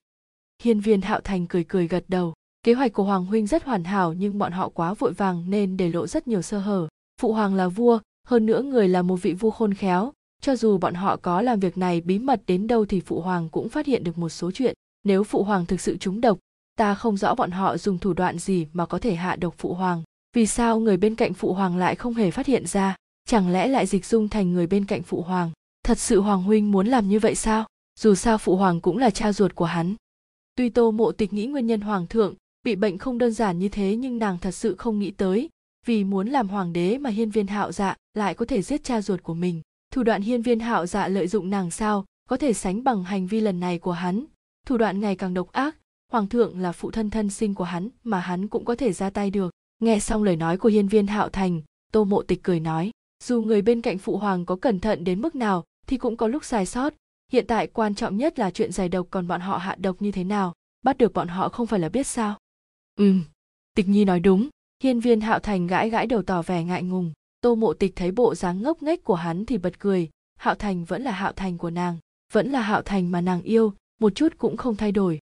[0.63, 3.85] Hiên viên hạo thành cười cười gật đầu kế hoạch của hoàng huynh rất hoàn
[3.85, 6.89] hảo nhưng bọn họ quá vội vàng nên để lộ rất nhiều sơ hở.
[7.21, 10.13] Phụ hoàng là vua, hơn nữa người là một vị vua khôn khéo.
[10.43, 13.49] Cho dù bọn họ có làm việc này bí mật đến đâu thì phụ hoàng
[13.49, 14.75] cũng phát hiện được một số chuyện.
[15.05, 16.39] Nếu phụ hoàng thực sự trúng độc,
[16.77, 19.75] ta không rõ bọn họ dùng thủ đoạn gì mà có thể hạ độc phụ
[19.75, 20.03] hoàng.
[20.37, 22.97] Vì sao người bên cạnh phụ hoàng lại không hề phát hiện ra?
[23.29, 25.51] Chẳng lẽ lại dịch dung thành người bên cạnh phụ hoàng?
[25.85, 27.65] Thật sự hoàng huynh muốn làm như vậy sao?
[28.01, 29.95] Dù sao phụ hoàng cũng là cha ruột của hắn.
[30.55, 33.69] Tuy tô mộ tịch nghĩ nguyên nhân hoàng thượng bị bệnh không đơn giản như
[33.69, 35.49] thế nhưng nàng thật sự không nghĩ tới.
[35.87, 39.03] Vì muốn làm hoàng đế mà hiên viên hạo dạ lại có thể giết cha
[39.03, 39.61] ruột của mình.
[39.93, 43.27] Thủ đoạn hiên viên hạo dạ lợi dụng nàng sao có thể sánh bằng hành
[43.27, 44.25] vi lần này của hắn.
[44.67, 45.77] Thủ đoạn ngày càng độc ác,
[46.13, 49.11] hoàng thượng là phụ thân thân sinh của hắn mà hắn cũng có thể ra
[49.11, 49.51] tay được.
[49.81, 51.63] Nghe xong lời nói của hiên viên hạo thành,
[51.93, 52.91] tô mộ tịch cười nói,
[53.25, 56.29] dù người bên cạnh phụ hoàng có cẩn thận đến mức nào thì cũng có
[56.29, 56.95] lúc sai sót.
[57.33, 60.13] Hiện tại quan trọng nhất là chuyện giải độc còn bọn họ hạ độc như
[60.13, 60.53] thế nào,
[60.85, 62.37] bắt được bọn họ không phải là biết sao?
[62.97, 63.25] Ừm,
[63.75, 64.49] tịch nhi nói đúng.
[64.83, 67.13] Hiên viên hạo thành gãi gãi đầu tỏ vẻ ngại ngùng.
[67.41, 70.11] Tô mộ tịch thấy bộ dáng ngốc nghếch của hắn thì bật cười.
[70.39, 71.99] Hạo thành vẫn là hạo thành của nàng,
[72.33, 75.19] vẫn là hạo thành mà nàng yêu, một chút cũng không thay đổi.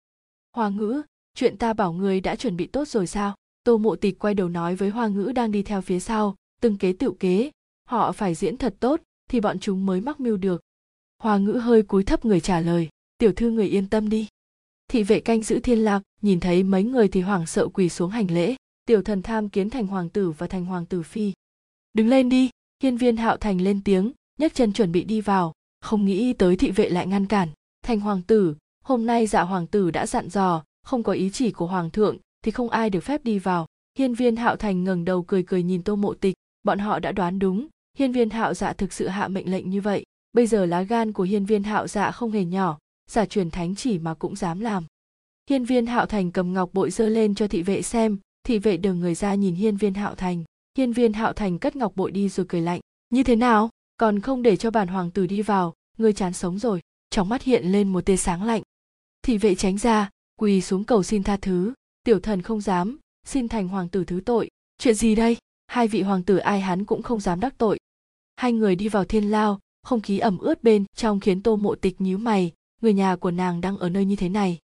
[0.56, 1.02] Hoa ngữ,
[1.36, 3.36] chuyện ta bảo người đã chuẩn bị tốt rồi sao?
[3.64, 6.78] Tô mộ tịch quay đầu nói với hoa ngữ đang đi theo phía sau, từng
[6.78, 7.52] kế tựu kế.
[7.86, 10.62] Họ phải diễn thật tốt, thì bọn chúng mới mắc mưu được.
[11.20, 12.90] Hoa ngữ hơi cúi thấp người trả lời.
[13.18, 14.28] Tiểu thư người yên tâm đi
[14.92, 18.10] thị vệ canh giữ thiên lạc, nhìn thấy mấy người thì hoảng sợ quỳ xuống
[18.10, 18.56] hành lễ.
[18.86, 21.34] Tiểu thần tham kiến thành hoàng tử và thành hoàng tử phi.
[21.94, 22.50] Đứng lên đi,
[22.84, 25.54] hiên viên hạo thành lên tiếng, nhấc chân chuẩn bị đi vào.
[25.82, 27.50] Không nghĩ tới thị vệ lại ngăn cản.
[27.84, 31.52] Thành hoàng tử, hôm nay dạ hoàng tử đã dặn dò, không có ý chỉ
[31.52, 33.66] của hoàng thượng, thì không ai được phép đi vào.
[33.98, 37.12] Hiên viên hạo thành ngẩng đầu cười cười nhìn tô mộ tịch, bọn họ đã
[37.12, 37.68] đoán đúng.
[37.98, 40.04] Hiên viên hạo dạ thực sự hạ mệnh lệnh như vậy.
[40.34, 42.78] Bây giờ lá gan của hiên viên hạo dạ không hề nhỏ
[43.12, 44.86] giả truyền thánh chỉ mà cũng dám làm.
[45.50, 48.78] Hiên viên hạo thành cầm ngọc bội dơ lên cho thị vệ xem, thị vệ
[48.78, 50.44] đường người ra nhìn hiên viên hạo thành.
[50.78, 52.80] Hiên viên hạo thành cất ngọc bội đi rồi cười lạnh,
[53.10, 53.70] như thế nào?
[53.98, 56.82] Còn không để cho bản hoàng tử đi vào, ngươi chán sống rồi.
[57.10, 58.62] Trong mắt hiện lên một tia sáng lạnh.
[59.22, 60.10] Thị vệ tránh ra,
[60.40, 61.74] quỳ xuống cầu xin tha thứ.
[62.04, 64.50] Tiểu thần không dám, xin thành hoàng tử thứ tội.
[64.78, 65.38] Chuyện gì đây?
[65.68, 67.80] Hai vị hoàng tử ai hắn cũng không dám đắc tội.
[68.36, 71.76] Hai người đi vào thiên lao, không khí ẩm ướt bên trong khiến tô mộ
[71.76, 72.52] tịch nhíu mày
[72.82, 74.60] người nhà của nàng đang ở nơi như thế này.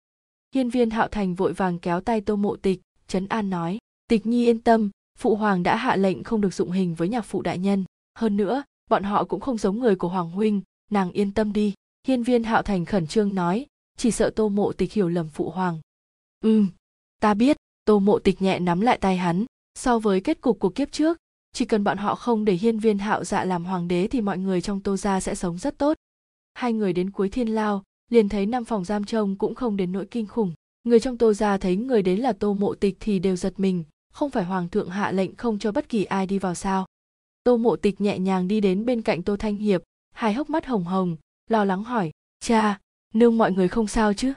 [0.55, 3.79] Hiên viên hạo thành vội vàng kéo tay tô mộ tịch, trấn an nói,
[4.09, 7.23] tịch nhi yên tâm, phụ hoàng đã hạ lệnh không được dụng hình với nhạc
[7.23, 7.85] phụ đại nhân.
[8.15, 11.75] Hơn nữa, bọn họ cũng không giống người của hoàng huynh, nàng yên tâm đi.
[12.07, 13.67] Hiên viên hạo thành khẩn trương nói,
[13.97, 15.81] chỉ sợ tô mộ tịch hiểu lầm phụ hoàng.
[16.41, 16.69] Ừm,
[17.21, 17.57] ta biết.
[17.85, 21.19] Tô mộ tịch nhẹ nắm lại tay hắn, so với kết cục của kiếp trước,
[21.53, 24.39] chỉ cần bọn họ không để hiên viên hạo dạ làm hoàng đế thì mọi
[24.39, 25.97] người trong tô gia sẽ sống rất tốt.
[26.55, 29.93] Hai người đến cuối thiên lao liền thấy năm phòng giam trông cũng không đến
[29.93, 30.53] nỗi kinh khủng.
[30.85, 33.85] Người trong tô ra thấy người đến là tô mộ tịch thì đều giật mình,
[34.13, 36.87] không phải hoàng thượng hạ lệnh không cho bất kỳ ai đi vào sao.
[37.45, 39.83] Tô mộ tịch nhẹ nhàng đi đến bên cạnh tô thanh hiệp,
[40.15, 41.17] hai hốc mắt hồng hồng,
[41.51, 42.11] lo lắng hỏi,
[42.41, 42.81] cha,
[43.15, 44.33] nương mọi người không sao chứ?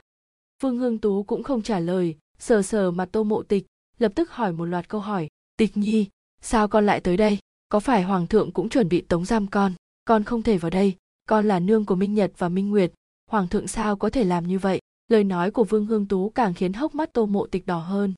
[0.62, 3.66] Vương hương tú cũng không trả lời, sờ sờ mặt tô mộ tịch,
[3.98, 6.06] lập tức hỏi một loạt câu hỏi, tịch nhi,
[6.42, 7.38] sao con lại tới đây?
[7.68, 9.72] Có phải hoàng thượng cũng chuẩn bị tống giam con?
[10.04, 10.94] Con không thể vào đây,
[11.28, 12.92] con là nương của minh nhật và minh nguyệt
[13.34, 14.80] hoàng thượng sao có thể làm như vậy?
[15.08, 18.14] Lời nói của vương hương tú càng khiến hốc mắt tô mộ tịch đỏ hơn.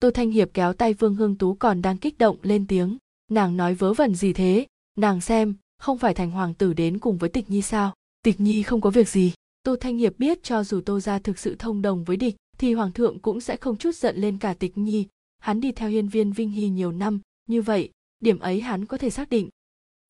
[0.00, 2.96] Tô thanh hiệp kéo tay vương hương tú còn đang kích động lên tiếng.
[3.30, 4.66] Nàng nói vớ vẩn gì thế?
[4.98, 7.94] Nàng xem, không phải thành hoàng tử đến cùng với tịch nhi sao?
[8.22, 9.32] Tịch nhi không có việc gì.
[9.62, 12.74] Tô thanh hiệp biết cho dù tô gia thực sự thông đồng với địch, thì
[12.74, 15.06] hoàng thượng cũng sẽ không chút giận lên cả tịch nhi.
[15.38, 18.98] Hắn đi theo hiên viên vinh hy nhiều năm, như vậy, điểm ấy hắn có
[18.98, 19.48] thể xác định.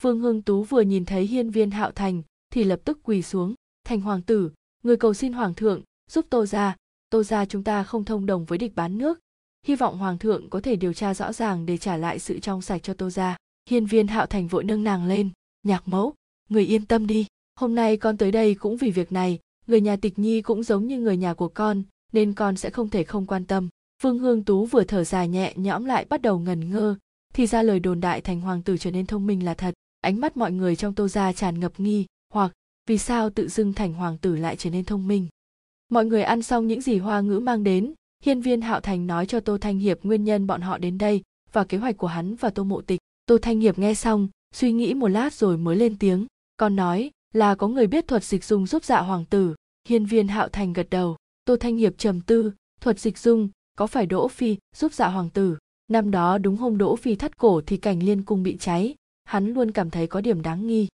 [0.03, 2.23] Vương hương tú vừa nhìn thấy hiên viên hạo thành,
[2.53, 3.55] thì lập tức quỳ xuống
[3.91, 4.51] thành hoàng tử,
[4.83, 6.77] người cầu xin hoàng thượng, giúp tô gia.
[7.11, 9.19] Tô gia chúng ta không thông đồng với địch bán nước.
[9.67, 12.63] Hy vọng hoàng thượng có thể điều tra rõ ràng để trả lại sự trong
[12.63, 13.37] sạch cho tô gia.
[13.71, 15.31] Hiên viên hạo thành vội nâng nàng lên.
[15.63, 16.15] Nhạc mẫu,
[16.49, 17.27] người yên tâm đi.
[17.55, 19.39] Hôm nay con tới đây cũng vì việc này.
[19.67, 22.89] Người nhà tịch nhi cũng giống như người nhà của con, nên con sẽ không
[22.89, 23.69] thể không quan tâm.
[24.03, 26.97] Vương hương tú vừa thở dài nhẹ nhõm lại bắt đầu ngần ngơ.
[27.35, 29.75] Thì ra lời đồn đại thành hoàng tử trở nên thông minh là thật.
[30.01, 32.53] Ánh mắt mọi người trong tô gia tràn ngập nghi hoặc
[32.91, 35.27] vì sao tự dưng thành hoàng tử lại trở nên thông minh?
[35.89, 37.93] Mọi người ăn xong những gì hoa ngữ mang đến,
[38.25, 41.23] hiên viên hạo thành nói cho tô thanh hiệp nguyên nhân bọn họ đến đây
[41.53, 43.01] và kế hoạch của hắn và tô mộ tịch.
[43.27, 46.27] Tô thanh hiệp nghe xong, suy nghĩ một lát rồi mới lên tiếng
[46.57, 49.55] con nói là có người biết thuật dịch dung giúp dạ hoàng tử.
[49.89, 51.17] Hiên viên hạo thành gật đầu.
[51.45, 53.49] Tô thanh hiệp trầm tư, thuật dịch dung
[53.79, 55.57] có phải đỗ phi giúp dạ hoàng tử?
[55.89, 58.95] Năm đó đúng hôm đỗ phi thắt cổ thì cảnh liên cung bị cháy,
[59.25, 60.89] hắn luôn cảm thấy có điểm đáng nghi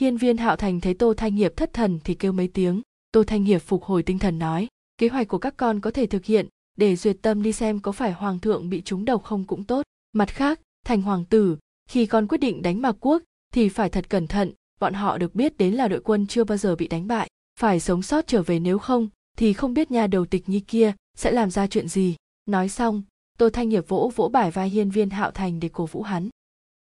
[0.00, 2.82] hiên viên hạo thành thấy tô thanh hiệp thất thần thì kêu mấy tiếng.
[3.12, 4.68] Tô thanh hiệp phục hồi tinh thần nói,
[4.98, 6.46] kế hoạch của các con có thể thực hiện,
[6.76, 9.82] để duyệt tâm đi xem có phải hoàng thượng bị trúng độc không cũng tốt.
[10.12, 11.56] Mặt khác, thành hoàng tử,
[11.88, 13.22] khi con quyết định đánh mạc quốc,
[13.54, 16.58] thì phải thật cẩn thận, bọn họ được biết đến là đội quân chưa bao
[16.58, 17.28] giờ bị đánh bại,
[17.60, 20.92] phải sống sót trở về nếu không, thì không biết nhà đầu tịch nhi kia
[21.16, 22.16] sẽ làm ra chuyện gì.
[22.46, 23.02] Nói xong,
[23.38, 26.28] tô thanh nghiệp vỗ vỗ bải vai hiên viên hạo thành để cổ vũ hắn.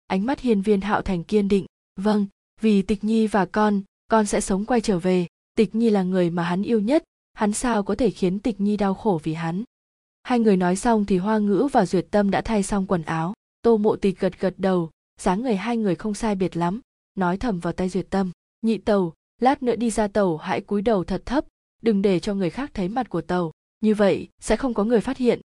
[0.06, 1.66] Ánh mắt hiên viên hạo thành kiên định
[1.96, 2.26] vâng
[2.60, 5.26] vì tịch nhi và con con sẽ sống quay trở về.
[5.54, 7.04] Tịch nhi là người mà hắn yêu nhất.
[7.32, 9.64] Hắn sao có thể khiến tịch nhi đau khổ vì hắn?
[10.22, 13.34] Hai người nói xong thì hoa ngữ và duyệt tâm đã thay xong quần áo.
[13.62, 14.90] Tô mộ tịch gật gật đầu.
[15.20, 16.80] Dáng người hai người không sai biệt lắm.
[17.14, 18.30] Nói thầm vào tay duyệt tâm.
[18.62, 21.44] Nhị tàu lát nữa đi ra tàu, hãy cúi đầu thật thấp.
[21.82, 23.52] Đừng để cho người khác thấy mặt của tàu.
[23.80, 25.40] Như vậy, sẽ không có người phát hiện.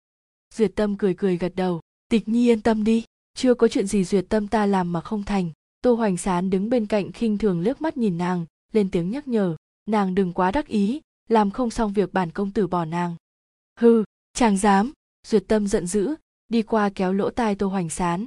[0.54, 1.80] Duyệt tâm cười cười gật đầu.
[2.08, 3.04] Tịch nhi yên tâm đi.
[3.34, 6.70] Chưa có chuyện gì duyệt tâm ta làm mà không thành tô hoành sán đứng
[6.70, 9.56] bên cạnh khinh thường liếc mắt nhìn nàng, lên tiếng nhắc nhở,
[9.86, 13.16] nàng đừng quá đắc ý, làm không xong việc bản công tử bỏ nàng.
[13.80, 14.92] Hư chàng dám!
[15.26, 16.14] Duyệt tâm giận dữ,
[16.48, 18.26] đi qua kéo lỗ tai tô hoành sán.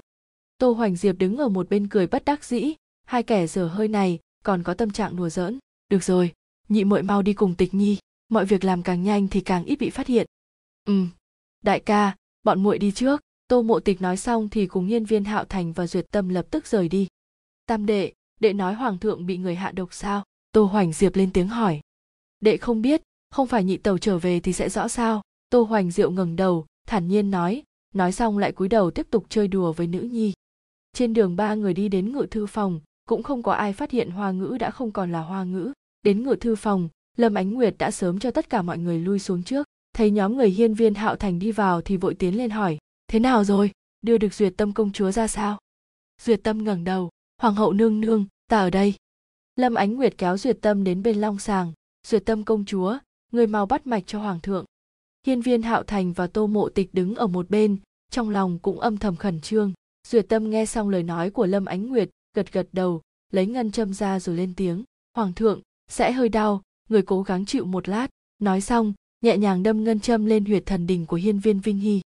[0.57, 2.73] Tô hoành diệp đứng ở một bên cười bất đắc dĩ,
[3.05, 5.59] hai kẻ dở hơi này còn có tâm trạng đùa giỡn.
[5.89, 6.33] Được rồi,
[6.69, 7.97] nhị muội mau đi cùng tịch nhi,
[8.29, 10.27] mọi việc làm càng nhanh thì càng ít bị phát hiện.
[10.85, 11.05] Ừ
[11.61, 13.21] đại ca, bọn muội đi trước.
[13.47, 16.45] Tô mộ tịch nói xong thì cùng nhân viên hạo thành và duyệt tâm lập
[16.51, 17.07] tức rời đi
[17.65, 20.23] tam đệ đệ nói hoàng thượng bị người hạ độc sao?
[20.51, 21.81] Tô hoành diệp lên tiếng hỏi.
[22.39, 25.21] Đệ không biết, không phải nhị tàu trở về thì sẽ rõ sao?
[25.49, 27.63] Tô hoành diệu ngẩng đầu, thản nhiên nói.
[27.93, 30.33] Nói xong lại cúi đầu tiếp tục chơi đùa với nữ nhi.
[30.93, 34.09] Trên đường ba người đi đến ngự thư phòng, cũng không có ai phát hiện
[34.09, 35.73] hoa ngữ đã không còn là hoa ngữ.
[36.03, 39.19] Đến ngự thư phòng, lâm ánh nguyệt đã sớm cho tất cả mọi người lui
[39.19, 39.67] xuống trước.
[39.93, 42.77] Thấy nhóm người hiên viên hạo thành đi vào thì vội tiến lên hỏi.
[43.07, 43.71] Thế nào rồi?
[44.01, 45.57] Đưa được duyệt tâm công chúa ra sao?
[46.21, 47.09] Duyệt tâm ngẩng đầu
[47.41, 48.93] hoàng hậu nương nương, ta ở đây.
[49.55, 51.73] Lâm ánh nguyệt kéo duyệt tâm đến bên long sàng.
[52.07, 52.97] Duyệt tâm công chúa,
[53.31, 54.65] người mau bắt mạch cho hoàng thượng.
[55.27, 57.77] Hiên viên hạo thành và tô mộ tịch đứng ở một bên,
[58.11, 59.73] trong lòng cũng âm thầm khẩn trương.
[60.07, 63.01] Duyệt tâm nghe xong lời nói của lâm ánh nguyệt, gật gật đầu,
[63.31, 64.83] lấy ngân châm ra rồi lên tiếng.
[65.15, 68.07] Hoàng thượng, sẽ hơi đau, người cố gắng chịu một lát.
[68.39, 71.77] Nói xong, nhẹ nhàng đâm ngân châm lên huyệt thần đình của hiên viên vinh
[71.77, 72.01] hy.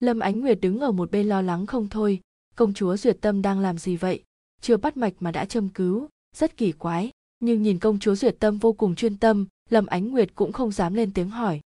[0.00, 2.20] Lâm ánh nguyệt đứng ở một bên lo lắng không thôi.
[2.54, 4.22] Công chúa duyệt tâm đang làm gì vậy?
[4.60, 6.08] Chưa bắt mạch mà đã châm cứu.
[6.36, 7.10] Rất kỳ quái,
[7.40, 10.72] nhưng nhìn công chúa duyệt tâm vô cùng chuyên tâm, lâm ánh nguyệt cũng không
[10.72, 11.60] dám lên tiếng hỏi.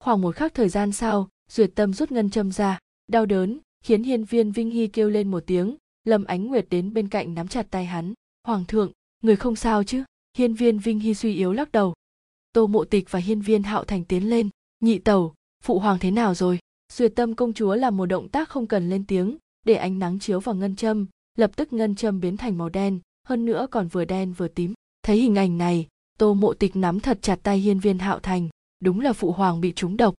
[0.00, 4.02] Khoảng một khắc thời gian sau, duyệt tâm rút ngân châm ra, đau đớn, khiến
[4.02, 5.76] hiên viên vinh hy kêu lên một tiếng.
[6.04, 8.14] Lâm ánh nguyệt đến bên cạnh nắm chặt tay hắn.
[8.46, 8.92] Hoàng thượng,
[9.22, 10.04] người không sao chứ?
[10.38, 11.94] Hiên viên vinh hy suy yếu lắc đầu.
[12.52, 14.48] Tô mộ tịch và hiên viên hạo thành tiến lên.
[14.80, 16.58] Nhị tẩu, phụ hoàng thế nào rồi?
[16.92, 19.36] Duyệt tâm công chúa làm một động tác không cần lên tiếng,
[19.66, 21.06] để ánh nắng chiếu vào ngân châm
[21.40, 24.74] lập tức ngân châm biến thành màu đen, hơn nữa còn vừa đen vừa tím.
[25.02, 25.86] Thấy hình ảnh này,
[26.18, 28.48] tô mộ tịch nắm thật chặt tay hiên viên hạo thành,
[28.80, 30.14] đúng là phụ hoàng bị trúng độc.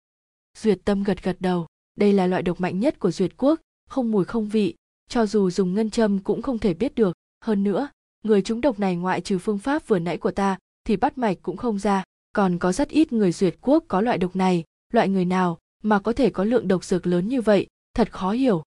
[0.59, 1.67] Duyệt tâm gật gật đầu,
[1.97, 4.75] đây là loại độc mạnh nhất của duyệt quốc, không mùi không vị,
[5.09, 7.17] cho dù dùng ngân châm cũng không thể biết được.
[7.45, 7.89] Hơn nữa,
[8.23, 11.39] người trúng độc này ngoại trừ phương pháp vừa nãy của ta, thì bắt mạch
[11.43, 14.65] cũng không ra, còn có rất ít người duyệt quốc có loại độc này.
[14.93, 18.31] Loại người nào mà có thể có lượng độc dược lớn như vậy, thật khó
[18.31, 18.63] hiểu.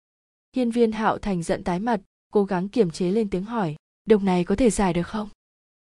[0.55, 2.01] Hiên viên hạo thành giận tái mặt
[2.31, 3.75] cố gắng kiềm chế lên tiếng hỏi
[4.05, 5.29] độc này có thể giải được không?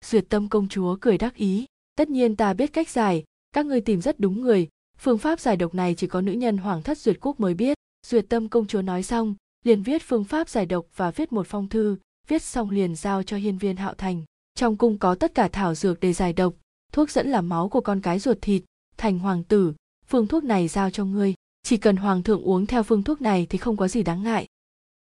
[0.04, 3.80] Duyệt tâm công chúa cười đắc ý, tất nhiên ta biết cách giải, các ngươi
[3.80, 4.68] tìm rất đúng người,
[4.98, 7.78] phương pháp giải độc này chỉ có nữ nhân hoàng thất duyệt quốc mới biết.
[8.06, 9.34] Duyệt tâm công chúa nói xong,
[9.64, 11.96] liền viết phương pháp giải độc và viết một phong thư,
[12.28, 14.22] viết xong liền giao cho hiên viên hạo thành.
[14.54, 16.54] Trong cung có tất cả thảo dược để giải độc,
[16.92, 18.62] thuốc dẫn là máu của con cái ruột thịt,
[18.96, 19.74] thành hoàng tử,
[20.06, 21.34] phương thuốc này giao cho ngươi.
[21.62, 24.46] Chỉ cần hoàng thượng uống theo phương thuốc này thì không có gì đáng ngại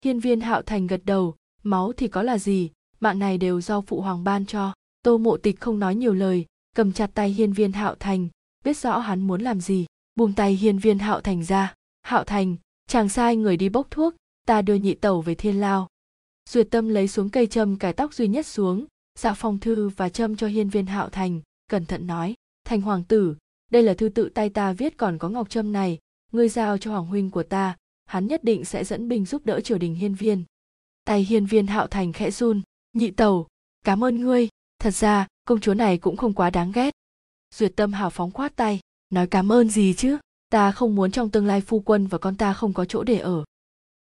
[0.07, 2.71] hiên viên hạo thành gật đầu, máu thì có là gì?
[3.01, 4.73] Mạng này đều do phụ hoàng ban cho.
[5.03, 6.47] Tô mộ tịch không nói nhiều lời,
[6.77, 8.29] cầm chặt tay hiên viên hạo thành,
[8.65, 11.75] biết rõ hắn muốn làm gì, buông tay hiên viên hạo thành ra.
[12.03, 12.57] Hạo thành,
[12.89, 14.15] chàng sai người đi bốc thuốc,
[14.47, 15.89] ta đưa nhị tẩu về thiên lao.
[16.51, 18.87] Duyệt tâm lấy xuống cây châm cài tóc duy nhất xuống
[19.19, 22.35] dạ phong thư và châm cho hiên viên hạo thành, cẩn thận nói,
[22.65, 23.37] thành hoàng tử,
[23.71, 25.99] đây là thư tự tay ta viết còn có ngọc trâm này,
[26.33, 27.77] ngươi giao cho hoàng huynh của ta
[28.07, 30.45] hắn nhất định sẽ dẫn binh giúp đỡ triều đình hiên viên.
[31.05, 32.63] Tay hiên viên hạo thành khẽ run
[32.93, 33.47] nhị tàu
[33.85, 34.49] cảm ơn ngươi.
[34.79, 36.95] Thật ra công chúa này cũng không quá đáng ghét.
[37.55, 38.81] Duyệt tâm hào phóng khoát tay
[39.11, 40.19] nói cảm ơn gì chứ?
[40.51, 43.19] Ta không muốn trong tương lai phu quân và con ta không có chỗ để
[43.19, 43.45] ở.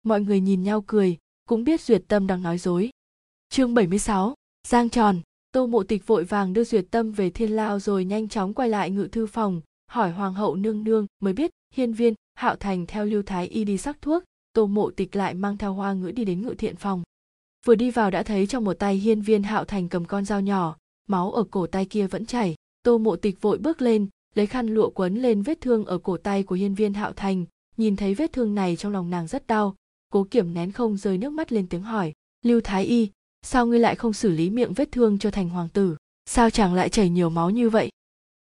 [0.02, 1.16] Mọi người nhìn nhau cười
[1.48, 2.90] cũng biết duyệt tâm đang nói dối.
[3.48, 4.34] Chương 76,
[4.68, 5.20] giang tròn.
[5.52, 8.68] Tô mộ tịch vội vàng đưa duyệt tâm về thiên lao rồi nhanh chóng quay
[8.68, 9.60] lại ngự thư phòng
[9.90, 13.64] hỏi hoàng hậu nương nương mới biết hiên viên hạo thành theo lưu thái y
[13.64, 16.76] đi sắc thuốc, tô mộ tịch lại mang theo hoa ngữ đi đến ngự thiện
[16.76, 17.02] phòng.
[17.66, 20.40] Vừa đi vào đã thấy trong một tay hiên viên hạo thành cầm con dao
[20.40, 20.76] nhỏ,
[21.08, 22.54] máu ở cổ tay kia vẫn chảy.
[22.82, 26.16] Tô mộ tịch vội bước lên, lấy khăn lụa quấn lên vết thương ở cổ
[26.16, 27.44] tay của hiên viên hạo thành,
[27.76, 29.74] nhìn thấy vết thương này trong lòng nàng rất đau.
[30.12, 32.12] Cố kiểm nén không rơi nước mắt lên tiếng hỏi,
[32.44, 33.10] lưu thái y,
[33.42, 35.96] sao ngươi lại không xử lý miệng vết thương cho thành hoàng tử?
[36.26, 37.90] Sao chàng lại chảy nhiều máu như vậy?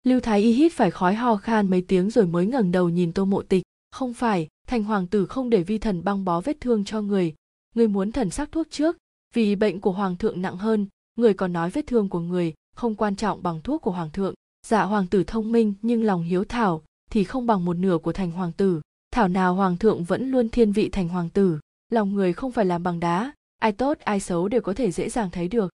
[0.07, 3.13] Lưu thái y hít phải khói ho khan mấy tiếng rồi mới ngẩng đầu nhìn
[3.13, 6.57] tô mộ tịch không phải, thành hoàng tử không để vi thần băng bó vết
[6.61, 7.35] thương cho người.
[7.75, 8.97] Người muốn thần sắc thuốc trước,
[9.35, 10.87] vì bệnh của hoàng thượng nặng hơn,
[11.17, 14.35] người còn nói vết thương của người không quan trọng bằng thuốc của hoàng thượng.
[14.67, 18.13] Dạ hoàng tử thông minh nhưng lòng hiếu thảo thì không bằng một nửa của
[18.13, 18.81] thành hoàng tử.
[19.11, 21.59] Thảo nào hoàng thượng vẫn luôn thiên vị thành hoàng tử,
[21.93, 25.09] lòng người không phải làm bằng đá, ai tốt ai xấu đều có thể dễ
[25.09, 25.71] dàng thấy được.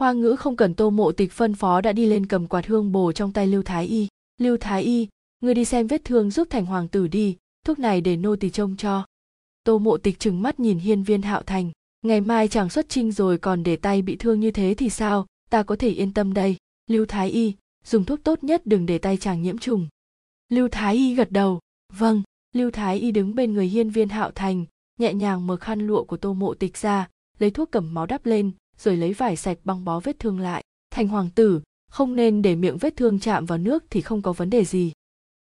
[0.00, 2.92] Hoa ngữ không cần tô mộ tịch phân phó đã đi lên cầm quạt hương
[2.92, 4.08] bồ trong tay lưu thái y.
[4.40, 5.08] Lưu thái y
[5.40, 7.36] người đi xem vết thương giúp thành hoàng tử đi
[7.68, 9.06] thuốc này để nô tỳ trông cho.
[9.64, 11.70] Tô mộ tịch trừng mắt nhìn hiên viên hạo thành,
[12.02, 15.26] ngày mai chàng xuất trinh rồi còn để tay bị thương như thế thì sao,
[15.50, 16.56] ta có thể yên tâm đây.
[16.90, 17.54] Lưu thái y,
[17.84, 19.88] dùng thuốc tốt nhất đừng để tay chàng nhiễm trùng.
[20.48, 21.60] Lưu thái y gật đầu
[21.92, 22.22] vâng.
[22.54, 24.64] Lưu thái y đứng bên người hiên viên hạo thành,
[24.98, 27.08] nhẹ nhàng mở khăn lụa của tô mộ tịch ra,
[27.38, 30.64] lấy thuốc cầm máu đắp lên, rồi lấy vải sạch băng bó vết thương lại.
[30.90, 34.32] Thành hoàng tử, không nên để miệng vết thương chạm vào nước thì không có
[34.32, 34.92] vấn đề gì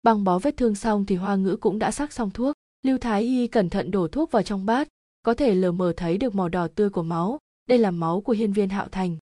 [0.04, 2.56] băng bó vết thương xong thì hoa ngữ cũng đã sắc xong thuốc.
[2.86, 4.88] Lưu thái y cẩn thận đổ thuốc vào trong bát,
[5.24, 7.38] có thể lờ mờ thấy được màu đỏ tươi của máu.
[7.68, 9.18] Đây là máu của hiên viên hạo thành.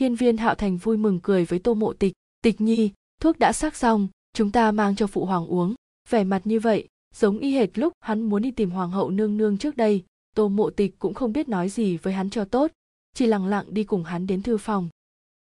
[0.00, 2.12] Hiên viên hạo thành vui mừng cười với tô mộ tịch.
[2.42, 5.74] Tịch nhi, thuốc đã sắc xong, chúng ta mang cho phụ hoàng uống.
[6.10, 9.36] Vẻ mặt như vậy, giống y hệt lúc hắn muốn đi tìm hoàng hậu nương
[9.36, 10.04] nương trước đây.
[10.36, 12.70] Tô mộ tịch cũng không biết nói gì với hắn cho tốt,
[13.14, 14.88] chỉ lặng lặng đi cùng hắn đến thư phòng.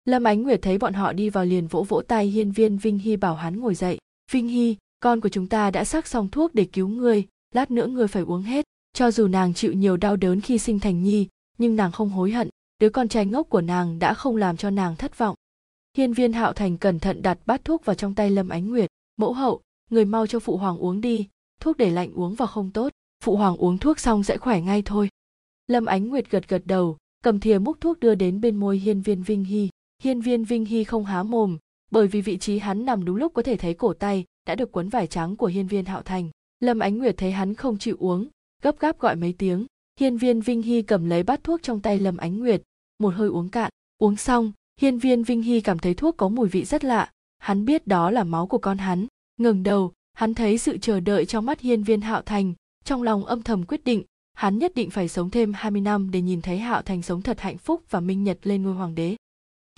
[0.05, 2.99] Lâm ánh nguyệt thấy bọn họ đi vào liền vỗ vỗ tay hiên viên vinh
[2.99, 3.99] hy bảo hắn ngồi dậy
[4.31, 7.87] vinh hy, con của chúng ta đã sắc xong thuốc để cứu ngươi, lát nữa
[7.87, 8.65] ngươi phải uống hết.
[8.93, 11.29] Cho dù nàng chịu nhiều đau đớn khi sinh thành nhi,
[11.59, 12.49] nhưng nàng không hối hận,
[12.79, 15.37] đứa con trai ngốc của nàng đã không làm cho nàng thất vọng.
[15.97, 18.91] Hiên viên hạo thành cẩn thận đặt bát thuốc vào trong tay lâm ánh nguyệt.
[19.17, 19.61] Mẫu hậu,
[19.91, 21.29] người mau cho phụ hoàng uống đi,
[21.61, 22.93] thuốc để lạnh uống vào không tốt,
[23.25, 25.09] phụ hoàng uống thuốc xong sẽ khỏe ngay thôi.
[25.67, 29.01] Lâm ánh nguyệt gật gật đầu, cầm thìa múc thuốc đưa đến bên môi hiên
[29.01, 29.69] viên vinh hy.
[30.03, 31.59] Hiên viên vinh hy không há mồm
[31.95, 34.73] bởi vì vị trí hắn nằm đúng lúc có thể thấy cổ tay đã được
[34.73, 36.31] quấn vải trắng của hiên viên hạo thành.
[36.61, 38.29] Lâm ánh nguyệt thấy hắn không chịu uống,
[38.63, 39.67] gấp gáp gọi mấy tiếng.
[40.01, 42.63] Hiên viên vinh hy cầm lấy bát thuốc trong tay lâm ánh nguyệt,
[42.99, 43.71] một hơi uống cạn.
[43.99, 47.11] Uống xong, hiên viên vinh hy cảm thấy thuốc có mùi vị rất lạ.
[47.39, 49.07] Hắn biết đó là máu của con hắn.
[49.37, 52.55] Ngừng đầu, hắn thấy sự chờ đợi trong mắt hiên viên hạo thành.
[52.85, 54.03] Trong lòng âm thầm quyết định,
[54.33, 57.41] hắn nhất định phải sống thêm 20 năm để nhìn thấy hạo thành sống thật
[57.41, 59.17] hạnh phúc và minh nhật lên ngôi hoàng đế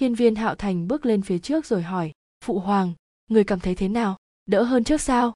[0.00, 2.12] hiên viên hạo thành bước lên phía trước rồi hỏi,
[2.44, 2.92] phụ hoàng,
[3.30, 4.16] người cảm thấy thế nào?
[4.46, 5.34] Đỡ hơn trước sao?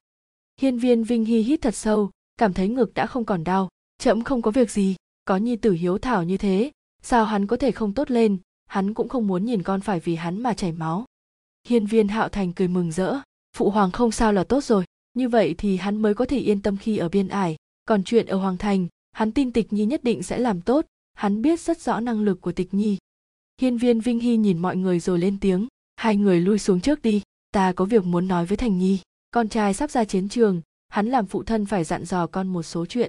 [0.60, 3.68] Hiên viên vinh hy hít thật sâu, cảm thấy ngực đã không còn đau,
[3.98, 6.70] chậm không có việc gì, có nhi tử hiếu thảo như thế,
[7.02, 8.38] sao hắn có thể không tốt lên?
[8.66, 11.04] Hắn cũng không muốn nhìn con phải vì hắn mà chảy máu.
[11.68, 13.16] Hiên viên hạo thành cười mừng rỡ,
[13.56, 14.84] phụ hoàng không sao là tốt rồi,
[15.14, 17.56] như vậy thì hắn mới có thể yên tâm khi ở biên ải.
[17.84, 21.42] Còn chuyện ở hoàng thành, hắn tin tịch nhi nhất định sẽ làm tốt, hắn
[21.42, 22.98] biết rất rõ năng lực của tịch nhi
[23.60, 25.66] hiên viên vinh hy nhìn mọi người rồi lên tiếng.
[25.96, 27.22] Hai người lui xuống trước đi.
[27.52, 28.98] Ta có việc muốn nói với thành nhi.
[29.30, 30.60] Con trai sắp ra chiến trường.
[30.88, 33.08] Hắn làm phụ thân phải dặn dò con một số chuyện.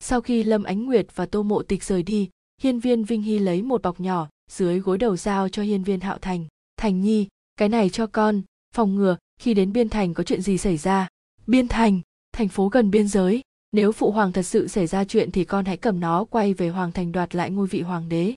[0.00, 2.28] Sau khi lâm ánh nguyệt và tô mộ tịch rời đi,
[2.62, 6.00] hiên viên vinh hy lấy một bọc nhỏ, dưới gối đầu giao cho hiên viên
[6.00, 6.46] hạo thành.
[6.76, 8.42] Thành nhi, cái này cho con.
[8.74, 11.08] Phòng ngừa, khi đến biên thành có chuyện gì xảy ra?
[11.46, 12.00] Biên thành
[12.32, 13.40] thành phố gần biên giới.
[13.72, 16.68] Nếu phụ hoàng thật sự xảy ra chuyện thì con hãy cầm nó quay về
[16.68, 18.34] hoàng thành đoạt lại ngôi vị hoàng đế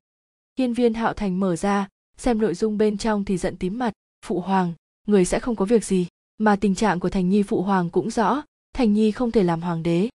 [0.60, 1.88] hiên viên hạo thành mở ra,
[2.18, 3.94] xem nội dung bên trong thì giận tím mặt.
[4.26, 4.74] Phụ hoàng,
[5.08, 6.08] người sẽ không có việc gì,
[6.38, 8.42] mà tình trạng của thành nhi phụ hoàng cũng rõ,
[8.74, 10.10] thành nhi không thể làm hoàng đế.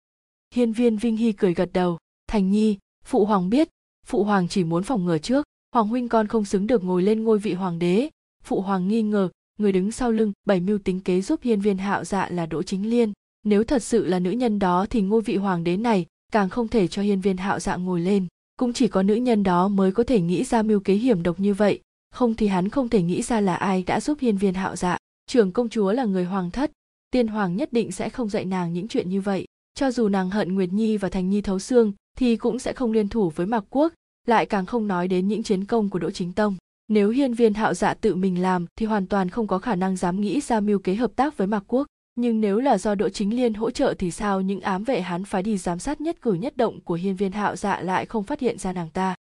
[0.55, 1.97] Hiên viên vinh hy cười gật đầu,
[2.27, 3.69] thành nhi, phụ hoàng biết,
[4.05, 7.23] phụ hoàng chỉ muốn phòng ngừa trước, hoàng huynh con không xứng được ngồi lên
[7.23, 8.09] ngôi vị hoàng đế.
[8.43, 11.77] Phụ hoàng nghi ngờ, người đứng sau lưng bảy mưu tính kế giúp hiên viên
[11.77, 13.13] hạo dạ là đỗ chính liên.
[13.43, 16.67] Nếu thật sự là nữ nhân đó thì ngôi vị hoàng đế này càng không
[16.67, 18.27] thể cho hiên viên hạo dạ ngồi lên
[18.57, 21.39] cũng chỉ có nữ nhân đó mới có thể nghĩ ra mưu kế hiểm độc
[21.39, 21.79] như vậy.
[22.13, 24.97] Không thì hắn không thể nghĩ ra là ai đã giúp hiên viên hạo dạ.
[25.27, 26.71] Trưởng công chúa là người hoàng thất.
[27.11, 29.45] Tiên hoàng nhất định sẽ không dạy nàng những chuyện như vậy.
[29.73, 32.91] Cho dù nàng hận nguyệt nhi và thành nhi thấu xương, thì cũng sẽ không
[32.91, 33.93] liên thủ với mạc quốc,
[34.27, 36.55] lại càng không nói đến những chiến công của đỗ chính tông.
[36.87, 39.95] Nếu hiên viên hạo dạ tự mình làm, thì hoàn toàn không có khả năng
[39.95, 41.87] dám nghĩ ra mưu kế hợp tác với mạc quốc
[42.17, 44.41] nhưng nếu là do đỗ chính liên hỗ trợ thì sao?
[44.41, 47.31] Những ám vệ hắn phái đi giám sát nhất cử nhất động của hiên viên
[47.31, 49.15] hạo dạ lại không phát hiện ra nàng ta.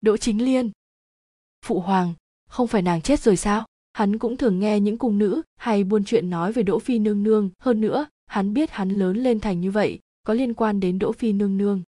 [0.00, 0.70] Đỗ chính liên.
[1.66, 2.14] Phụ hoàng,
[2.48, 3.66] không phải nàng chết rồi sao?
[3.92, 7.22] Hắn cũng thường nghe những cung nữ hay buôn chuyện nói về đỗ phi nương
[7.22, 7.50] nương.
[7.58, 11.12] Hơn nữa, hắn biết hắn lớn lên thành như vậy, có liên quan đến đỗ
[11.12, 11.82] phi nương nương.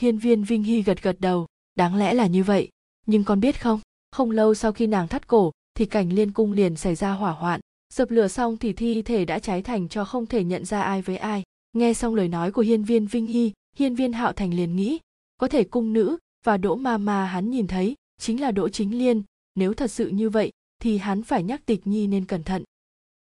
[0.00, 1.46] Hiên viên vinh hy gật gật đầu.
[1.74, 2.68] Đáng lẽ là như vậy.
[3.06, 3.80] Nhưng con biết không?
[4.10, 7.32] Không lâu sau khi nàng thắt cổ, thì cảnh liên cung liền xảy ra hỏa
[7.32, 7.60] hoạn
[7.92, 11.02] dập lửa xong thì thi thể đã cháy thành cho không thể nhận ra ai
[11.02, 11.42] với ai.
[11.72, 14.98] Nghe xong lời nói của hiên viên vinh hy, hiên viên hạo thành liền nghĩ,
[15.36, 18.98] có thể cung nữ và đỗ ma ma hắn nhìn thấy chính là đỗ chính
[18.98, 19.22] liên,
[19.54, 20.52] nếu thật sự như vậy
[20.82, 22.64] thì hắn phải nhắc tịch nhi nên cẩn thận.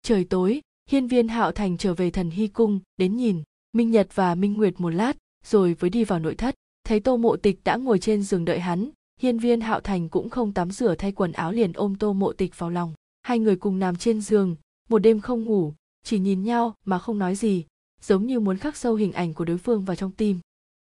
[0.01, 4.07] Trời tối, hiên viên hạo thành trở về thần hy cung đến nhìn minh nhật
[4.13, 6.55] và minh nguyệt một lát, rồi mới đi vào nội thất.
[6.83, 8.89] Thấy tô mộ tịch đã ngồi trên giường đợi hắn,
[9.19, 12.33] hiên viên hạo thành cũng không tắm rửa thay quần áo liền ôm tô mộ
[12.33, 12.93] tịch vào lòng
[13.27, 14.55] hai người cùng nằm trên giường,
[14.89, 15.73] một đêm không ngủ,
[16.03, 17.65] chỉ nhìn nhau mà không nói gì,
[18.01, 20.39] giống như muốn khắc sâu hình ảnh của đối phương vào trong tim.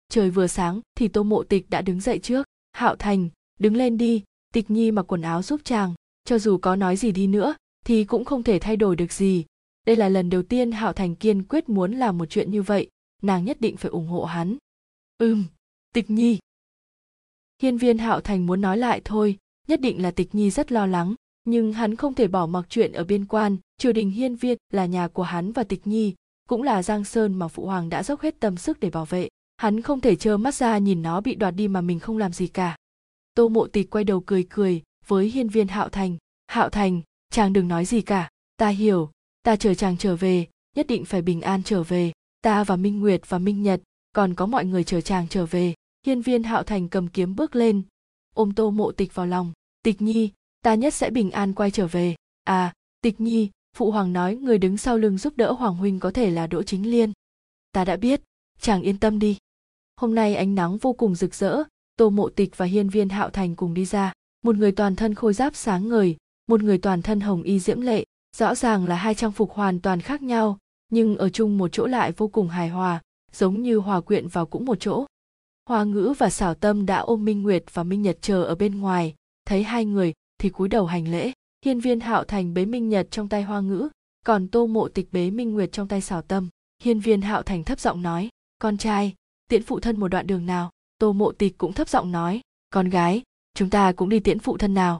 [0.09, 3.29] Trời vừa sáng thì tô mộ tịch đã đứng dậy trước, hạo thành,
[3.59, 5.93] đứng lên đi, tịch nhi mặc quần áo giúp chàng,
[6.25, 7.55] cho dù có nói gì đi nữa,
[7.85, 9.45] thì cũng không thể thay đổi được gì.
[9.85, 12.89] Đây là lần đầu tiên hạo thành kiên quyết muốn làm một chuyện như vậy,
[13.21, 14.57] nàng nhất định phải ủng hộ hắn.
[15.17, 15.45] Ừm,
[15.93, 16.39] tịch nhi.
[17.61, 19.37] Hiên viên hạo thành muốn nói lại thôi,
[19.67, 21.15] nhất định là tịch nhi rất lo lắng
[21.45, 24.85] nhưng hắn không thể bỏ mặc chuyện ở biên quan, triều đình hiên viên là
[24.85, 26.13] nhà của hắn và tịch nhi,
[26.49, 29.27] cũng là giang sơn mà phụ hoàng đã dốc hết tâm sức để bảo vệ.
[29.57, 32.33] Hắn không thể trơ mắt ra nhìn nó bị đoạt đi mà mình không làm
[32.33, 32.77] gì cả.
[33.35, 36.17] Tô mộ tịch quay đầu cười cười với hiên viên hạo thành.
[36.47, 38.29] Hạo thành, chàng đừng nói gì cả.
[38.57, 39.11] Ta hiểu.
[39.43, 42.11] Ta chờ chàng trở về, nhất định phải bình an trở về.
[42.41, 43.81] Ta và minh nguyệt và minh nhật,
[44.13, 45.73] còn có mọi người chờ chàng trở về.
[46.05, 47.81] Hiên viên hạo thành cầm kiếm bước lên,
[48.35, 49.53] ôm tô mộ tịch vào lòng.
[49.83, 50.31] Tịch nhi
[50.65, 52.15] ta nhất sẽ bình an quay trở về.
[52.43, 56.11] À tịch nhi, phụ hoàng nói người đứng sau lưng giúp đỡ hoàng huynh có
[56.11, 57.11] thể là đỗ chính liên.
[57.71, 58.21] Ta đã biết,
[58.59, 59.37] chàng yên tâm đi.
[59.95, 61.63] Hôm nay ánh nắng vô cùng rực rỡ,
[61.97, 64.13] tô mộ tịch và hiên viên hạo thành cùng đi ra.
[64.43, 66.17] Một người toàn thân khôi giáp sáng ngời,
[66.47, 68.03] một người toàn thân hồng y diễm lệ,
[68.37, 70.57] rõ ràng là hai trang phục hoàn toàn khác nhau,
[70.91, 73.01] nhưng ở chung một chỗ lại vô cùng hài hòa,
[73.31, 75.05] giống như hòa quyện vào cũng một chỗ.
[75.69, 78.79] Hoa ngữ và xảo tâm đã ôm minh nguyệt và minh nhật chờ ở bên
[78.79, 79.15] ngoài,
[79.45, 81.31] thấy hai người thì cúi đầu hành lễ.
[81.65, 83.89] Hiên viên hạo thành bế minh nhật trong tay hoa ngữ,
[84.25, 86.49] còn tô mộ tịch bế minh nguyệt trong tay xảo tâm.
[86.83, 88.29] Hiên viên hạo thành thấp giọng nói,
[88.59, 89.13] con trai,
[89.47, 90.71] tiễn phụ thân một đoạn đường nào?
[90.99, 94.57] Tô mộ tịch cũng thấp giọng nói, con gái, chúng ta cũng đi tiễn phụ
[94.57, 94.99] thân nào?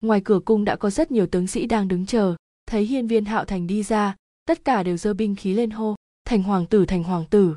[0.00, 2.36] Ngoài cửa cung đã có rất nhiều tướng sĩ đang đứng chờ.
[2.66, 5.96] Thấy hiên viên hạo thành đi ra, tất cả đều giơ binh khí lên hô,
[6.24, 7.56] thành hoàng tử, thành hoàng tử.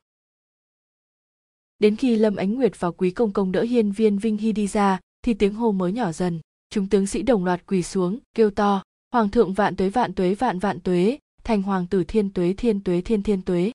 [1.79, 4.67] Đến khi lâm ánh nguyệt và quý công công đỡ hiên viên vinh hy đi
[4.67, 6.39] ra, thì tiếng hô mới nhỏ dần
[6.71, 10.35] chúng tướng sĩ đồng loạt quỳ xuống, kêu to, hoàng thượng vạn tuế vạn tuế,
[10.35, 13.71] vạn vạn tuế, thành hoàng tử thiên tuế thiên tuế, thiên thiên tuế.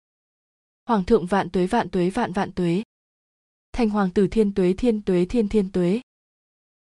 [0.89, 2.83] Hoàng thượng vạn tuế vạn tuế, vạn vạn tuế.
[3.73, 6.01] Thành hoàng tử thiên tuế thiên tuế, thiên thiên tuế.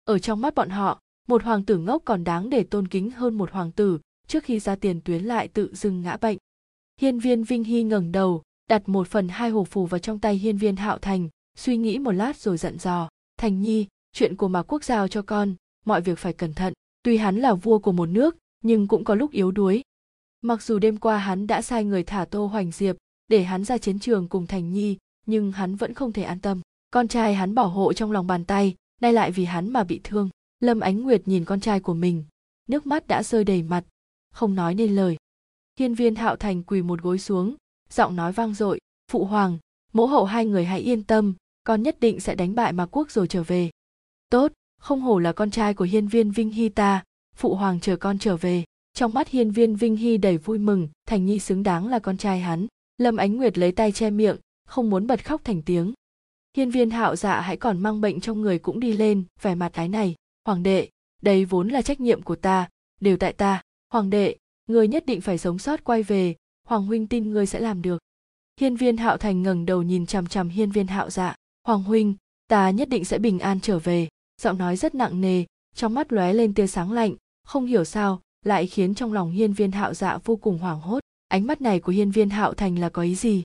[0.05, 3.37] Ở trong mắt bọn họ, một hoàng tử ngốc còn đáng để tôn kính hơn
[3.37, 6.37] một hoàng tử, trước khi ra tiền tuyến lại tự dưng ngã bệnh.
[7.01, 10.35] Hiên viên vinh hy ngẩng đầu, đặt một phần hai hộp phù vào trong tay
[10.35, 14.47] hiên viên hạo thành, suy nghĩ một lát rồi giận dò, thành nhi, chuyện của
[14.47, 15.55] mạc quốc giao cho con
[15.85, 16.73] mọi việc phải cẩn thận.
[17.03, 19.81] Tuy hắn là vua của một nước, nhưng cũng có lúc yếu đuối.
[20.41, 22.95] Mặc dù đêm qua hắn đã sai người thả tô hoành diệp
[23.27, 26.61] để hắn ra chiến trường cùng thành nhi, nhưng hắn vẫn không thể an tâm.
[26.91, 30.01] Con trai hắn bảo hộ trong lòng bàn tay, nay lại vì hắn mà bị
[30.03, 30.29] thương.
[30.59, 32.23] Lâm ánh nguyệt nhìn con trai của mình,
[32.67, 33.83] nước mắt đã rơi đầy mặt,
[34.33, 35.17] không nói nên lời.
[35.79, 37.55] Hiên viên hạo thành quỳ một gối xuống,
[37.89, 38.79] giọng nói vang dội,
[39.11, 39.57] phụ hoàng,
[39.93, 41.33] mẫu hậu hai người hãy yên tâm,
[41.63, 43.69] con nhất định sẽ đánh bại mạc quốc rồi trở về.
[44.29, 44.51] Tốt
[44.81, 47.03] không hổ là con trai của hiên viên vinh hy ta,
[47.35, 48.63] phụ hoàng chờ con trở về.
[48.93, 52.17] Trong mắt hiên viên vinh hy đầy vui mừng, thành nhi xứng đáng là con
[52.17, 52.67] trai hắn.
[52.97, 54.37] Lâm ánh nguyệt lấy tay che miệng,
[54.67, 55.93] không muốn bật khóc thành tiếng.
[56.57, 59.73] Hiên viên hạo dạ hãy còn mang bệnh trong người cũng đi lên, vẻ mặt
[59.73, 60.15] ái này.
[60.45, 60.89] Hoàng đệ,
[61.21, 62.69] đây vốn là trách nhiệm của ta,
[63.01, 63.61] đều tại ta.
[63.93, 64.35] Hoàng đệ,
[64.67, 66.35] ngươi nhất định phải sống sót quay về,
[66.67, 68.01] hoàng huynh tin ngươi sẽ làm được.
[68.59, 71.35] Hiên viên hạo thành ngẩng đầu nhìn chằm chằm hiên viên hạo dạ.
[71.67, 72.15] Hoàng huynh,
[72.47, 74.07] ta nhất định sẽ bình an trở về
[74.41, 75.45] giọng nói rất nặng nề,
[75.75, 79.53] trong mắt lóe lên tia sáng lạnh, không hiểu sao, lại khiến trong lòng hiên
[79.53, 80.99] viên hạo dạ vô cùng hoảng hốt.
[81.27, 83.43] Ánh mắt này của hiên viên hạo thành là có ý gì?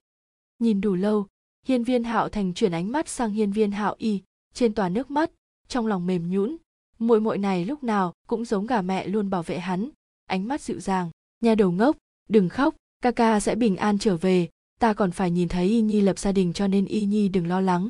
[0.59, 1.27] Nhìn đủ lâu,
[1.65, 4.21] hiên viên hạo thành chuyển ánh mắt sang hiên viên hạo y,
[4.53, 5.31] trên tòa nước mắt,
[5.67, 6.57] trong lòng mềm nhũn.
[6.99, 9.89] Muội muội này lúc nào cũng giống gà mẹ luôn bảo vệ hắn.
[10.25, 11.09] Ánh mắt dịu dàng.
[11.41, 11.97] Nhà đầu ngốc,
[12.29, 14.49] đừng khóc, ca ca sẽ bình an trở về.
[14.79, 17.47] Ta còn phải nhìn thấy y nhi lập gia đình cho nên y nhi đừng
[17.47, 17.89] lo lắng.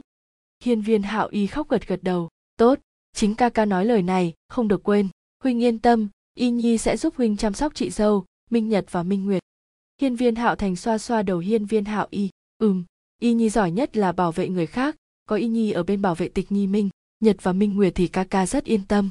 [0.64, 2.30] Hiên viên hạo y khóc gật gật đầu.
[2.58, 2.80] Tốt
[3.18, 5.08] chính ca ca nói lời này, không được quên.
[5.44, 9.04] Huynh yên tâm, y nhi sẽ giúp huynh chăm sóc chị dâu, minh nhật và
[9.04, 9.44] minh nguyệt.
[10.02, 12.30] Hiên viên hạo thành xoa xoa đầu hiên viên hạo y.
[12.58, 12.84] Ừm,
[13.22, 14.96] y nhi giỏi nhất là bảo vệ người khác,
[15.30, 16.90] có y nhi ở bên bảo vệ tịch nhi minh,
[17.20, 19.10] nhật và minh nguyệt thì ca ca rất yên tâm.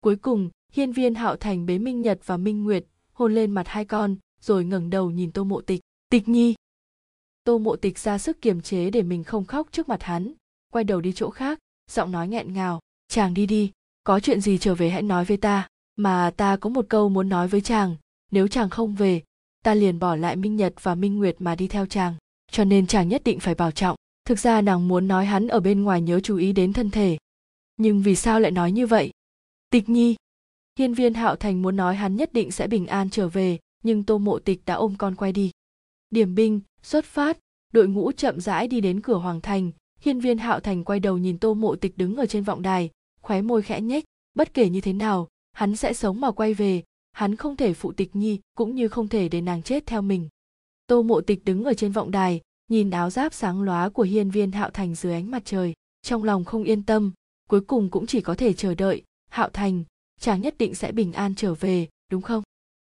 [0.00, 3.68] Cuối cùng, hiên viên hạo thành bế minh nhật và minh nguyệt, hôn lên mặt
[3.68, 5.80] hai con, rồi ngẩng đầu nhìn tô mộ tịch.
[6.10, 6.54] Tịch nhi!
[7.44, 10.32] Tô mộ tịch ra sức kiềm chế để mình không khóc trước mặt hắn,
[10.72, 11.58] quay đầu đi chỗ khác,
[11.90, 13.70] giọng nói nghẹn ngào chàng đi đi,
[14.04, 17.28] có chuyện gì trở về hãy nói với ta, mà ta có một câu muốn
[17.28, 17.96] nói với chàng,
[18.30, 19.22] nếu chàng không về,
[19.64, 22.14] ta liền bỏ lại minh nhật và minh nguyệt mà đi theo chàng,
[22.50, 23.96] cho nên chàng nhất định phải bảo trọng.
[24.24, 27.18] Thực ra nàng muốn nói hắn ở bên ngoài nhớ chú ý đến thân thể.
[27.76, 29.10] Nhưng vì sao lại nói như vậy?
[29.70, 30.16] Tịch nhi,
[30.78, 34.04] hiên viên hạo thành muốn nói hắn nhất định sẽ bình an trở về, nhưng
[34.04, 35.50] tô mộ tịch đã ôm con quay đi.
[36.10, 37.38] Điểm binh, xuất phát,
[37.72, 39.70] đội ngũ chậm rãi đi đến cửa hoàng thành,
[40.00, 42.90] hiên viên hạo thành quay đầu nhìn tô mộ tịch đứng ở trên vọng đài
[43.28, 46.82] khóe môi khẽ nhếch, bất kể như thế nào, hắn sẽ sống mà quay về.
[47.12, 50.28] Hắn không thể phụ tịch nhi, cũng như không thể để nàng chết theo mình.
[50.86, 54.30] Tô mộ tịch đứng ở trên vọng đài, nhìn áo giáp sáng lóa của hiên
[54.30, 57.12] viên hạo thành dưới ánh mặt trời, trong lòng không yên tâm,
[57.48, 59.02] cuối cùng cũng chỉ có thể chờ đợi.
[59.30, 59.84] Hạo thành,
[60.20, 62.42] chàng nhất định sẽ bình an trở về, đúng không?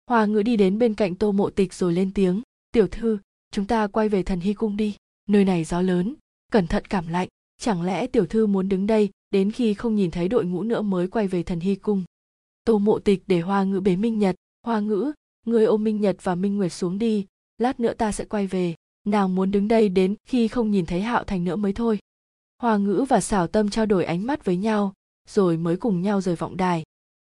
[0.07, 2.43] Hoa ngữ đi đến bên cạnh tô mộ tịch rồi lên tiếng,
[2.73, 3.19] tiểu thư,
[3.51, 4.97] chúng ta quay về thần hy cung đi.
[5.29, 6.15] Nơi này gió lớn,
[6.53, 7.29] cẩn thận cảm lạnh.
[7.61, 10.83] Chẳng lẽ tiểu thư muốn đứng đây đến khi không nhìn thấy đội ngũ nữa
[10.83, 12.05] mới quay về thần hy cung.
[12.65, 14.35] Tô mộ tịch để hoa ngữ bế minh nhật.
[14.67, 15.13] Hoa ngữ,
[15.47, 17.27] người ôm minh nhật và minh nguyệt xuống đi,
[17.59, 18.75] lát nữa ta sẽ quay về.
[19.07, 21.99] Nàng muốn đứng đây đến khi không nhìn thấy hạo thành nữa mới thôi.
[22.59, 24.93] Hoa ngữ và xảo tâm trao đổi ánh mắt với nhau,
[25.29, 26.83] rồi mới cùng nhau rời vọng đài.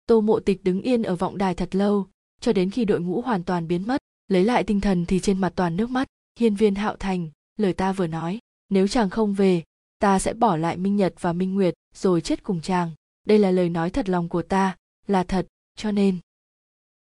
[0.06, 2.06] Tô mộ tịch đứng yên ở vọng đài thật lâu,
[2.40, 5.38] cho đến khi đội ngũ hoàn toàn biến mất, lấy lại tinh thần thì trên
[5.38, 6.06] mặt toàn nước mắt.
[6.38, 9.62] Hiên viên hạo thành, lời ta vừa nói, nếu chàng không về
[9.98, 12.90] ta sẽ bỏ lại minh nhật và minh nguyệt rồi chết cùng chàng.
[13.26, 15.46] Đây là lời nói thật lòng của ta là thật
[15.76, 16.18] cho nên.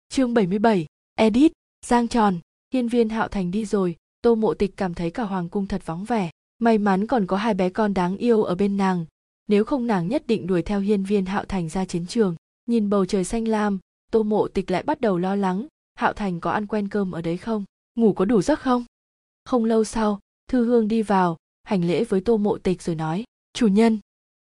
[0.09, 0.85] Chương 77,
[1.15, 1.51] edit
[1.85, 2.39] giang tròn
[2.73, 3.95] hiên viên hạo thành đi rồi.
[4.22, 6.30] Tô mộ tịch cảm thấy cả hoàng cung thật vắng vẻ.
[6.59, 9.05] May mắn còn có hai bé con đáng yêu ở bên nàng.
[9.47, 12.35] Nếu không nàng nhất định đuổi theo hiên viên hạo thành ra chiến trường.
[12.65, 13.80] Nhìn bầu trời xanh lam
[14.11, 15.67] tô mộ tịch lại bắt đầu lo lắng.
[15.95, 17.63] Hạo thành có ăn quen cơm ở đấy không?
[17.95, 18.85] Ngủ có đủ giấc không?
[19.45, 23.23] Không lâu sau thư hương đi vào hành lễ với tô mộ tịch rồi nói,
[23.53, 23.99] chủ nhân.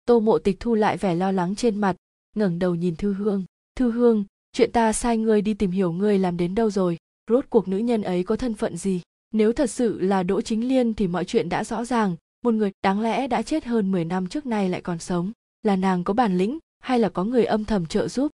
[0.05, 1.95] Tô mộ tịch thu lại vẻ lo lắng trên mặt,
[2.35, 3.45] ngẩng đầu nhìn thư hương.
[3.75, 6.97] Thư hương, chuyện ta sai ngươi đi tìm hiểu ngươi làm đến đâu rồi,
[7.29, 9.01] rốt cuộc nữ nhân ấy có thân phận gì?
[9.33, 12.71] Nếu thật sự là đỗ chính liên thì mọi chuyện đã rõ ràng, một người
[12.83, 15.31] đáng lẽ đã chết hơn 10 năm trước nay lại còn sống,
[15.63, 18.31] là nàng có bản lĩnh hay là có người âm thầm trợ giúp?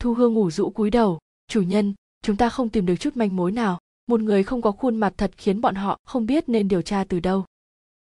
[0.00, 1.18] Thu hương ngủ rũ cúi đầu,
[1.48, 4.72] chủ nhân, chúng ta không tìm được chút manh mối nào, một người không có
[4.72, 7.44] khuôn mặt thật khiến bọn họ không biết nên điều tra từ đâu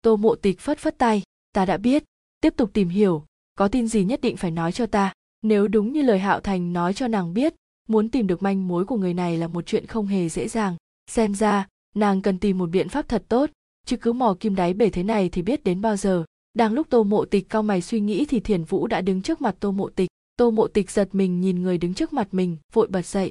[0.03, 1.23] tô mộ tịch phất phất tay,
[1.53, 2.05] ta đã biết,
[2.41, 5.13] tiếp tục tìm hiểu, có tin gì nhất định phải nói cho ta.
[5.43, 7.55] Nếu đúng như lời hạo thành nói cho nàng biết,
[7.89, 10.77] muốn tìm được manh mối của người này là một chuyện không hề dễ dàng.
[11.11, 13.51] Xem ra, nàng cần tìm một biện pháp thật tốt,
[13.87, 16.25] chứ cứ mò kim đáy bể thế này thì biết đến bao giờ.
[16.55, 19.41] Đang lúc tô mộ tịch cao mày suy nghĩ thì thiền vũ đã đứng trước
[19.41, 20.09] mặt tô mộ tịch.
[20.37, 23.31] Tô mộ tịch giật mình nhìn người đứng trước mặt mình, vội bật dậy.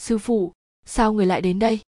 [0.00, 0.52] Sư phụ,
[0.84, 1.80] sao người lại đến đây?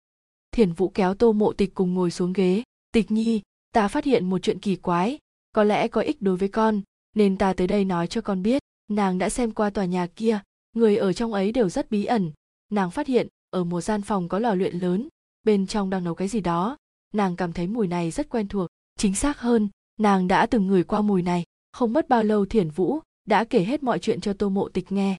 [0.52, 2.62] Thiền vũ kéo tô mộ tịch cùng ngồi xuống ghế.
[2.92, 3.40] Tịch nhi
[3.72, 5.18] ta phát hiện một chuyện kỳ quái,
[5.52, 6.82] có lẽ có ích đối với con,
[7.14, 10.40] nên ta tới đây nói cho con biết, nàng đã xem qua tòa nhà kia,
[10.72, 12.32] người ở trong ấy đều rất bí ẩn.
[12.72, 15.08] Nàng phát hiện, ở một gian phòng có lò luyện lớn,
[15.44, 16.76] bên trong đang nấu cái gì đó.
[17.14, 18.68] Nàng cảm thấy mùi này rất quen thuộc,
[18.98, 19.68] chính xác hơn,
[20.00, 21.44] nàng đã từng ngửi qua mùi này.
[21.72, 24.92] Không mất bao lâu thiển vũ đã kể hết mọi chuyện cho tô mộ tịch
[24.92, 25.16] nghe.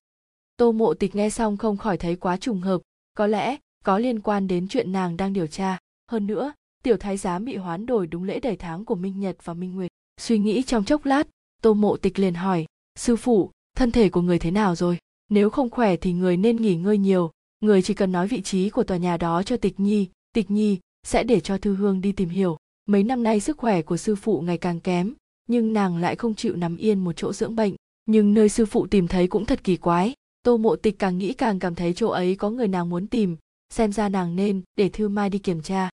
[0.58, 2.82] Tô mộ tịch nghe xong không khỏi thấy quá trùng hợp,
[3.14, 5.78] có lẽ có liên quan đến chuyện nàng đang điều tra.
[6.12, 6.54] Hơn nữa
[6.88, 9.76] tiểu thái giám bị hoán đổi đúng lễ đầy tháng của minh nhật và minh
[9.76, 9.92] nguyệt.
[10.22, 11.28] Suy nghĩ trong chốc lát,
[11.62, 12.66] tô mộ tịch liền hỏi,
[12.96, 14.98] sư phụ, thân thể của người thế nào rồi?
[15.30, 17.32] Nếu không khỏe thì người nên nghỉ ngơi nhiều.
[17.60, 20.80] Người chỉ cần nói vị trí của tòa nhà đó cho tịch nhi tịch nhi
[21.08, 22.58] sẽ để cho thư hương đi tìm hiểu.
[22.86, 25.14] Mấy năm nay sức khỏe của sư phụ ngày càng kém,
[25.48, 27.76] nhưng nàng lại không chịu nằm yên một chỗ dưỡng bệnh.
[28.06, 30.14] Nhưng nơi sư phụ tìm thấy cũng thật kỳ quái.
[30.44, 33.38] Tô mộ tịch càng nghĩ càng cảm thấy chỗ ấy có người nàng muốn tìm,
[33.74, 35.90] xem ra nàng nên để thư mai đi kiểm tra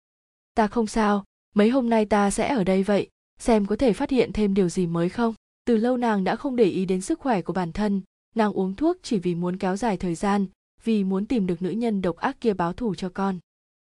[0.55, 1.23] ta không sao,
[1.55, 3.07] mấy hôm nay ta sẽ ở đây vậy,
[3.39, 5.33] xem có thể phát hiện thêm điều gì mới không?
[5.65, 8.01] Từ lâu nàng đã không để ý đến sức khỏe của bản thân,
[8.35, 10.45] nàng uống thuốc chỉ vì muốn kéo dài thời gian,
[10.83, 13.39] vì muốn tìm được nữ nhân độc ác kia báo thù cho con.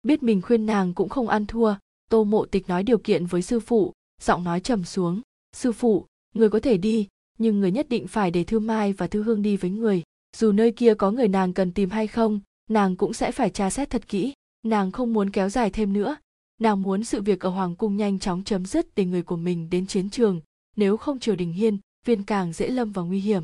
[0.03, 1.75] Biết mình khuyên nàng cũng không ăn thua,
[2.09, 5.21] tô mộ tịch nói điều kiện với sư phụ, giọng nói trầm xuống.
[5.55, 6.05] Sư phụ,
[6.35, 7.07] người có thể đi,
[7.37, 10.03] nhưng người nhất định phải để thư mai và thư hương đi với người.
[10.37, 12.39] Dù nơi kia có người nàng cần tìm hay không,
[12.69, 14.33] nàng cũng sẽ phải tra xét thật kỹ.
[14.63, 16.17] Nàng không muốn kéo dài thêm nữa
[16.61, 19.69] nàng muốn sự việc ở hoàng cung nhanh chóng chấm dứt để người của mình
[19.69, 20.41] đến chiến trường,
[20.75, 23.43] nếu không triều đình hiên, viên càng dễ lâm vào nguy hiểm.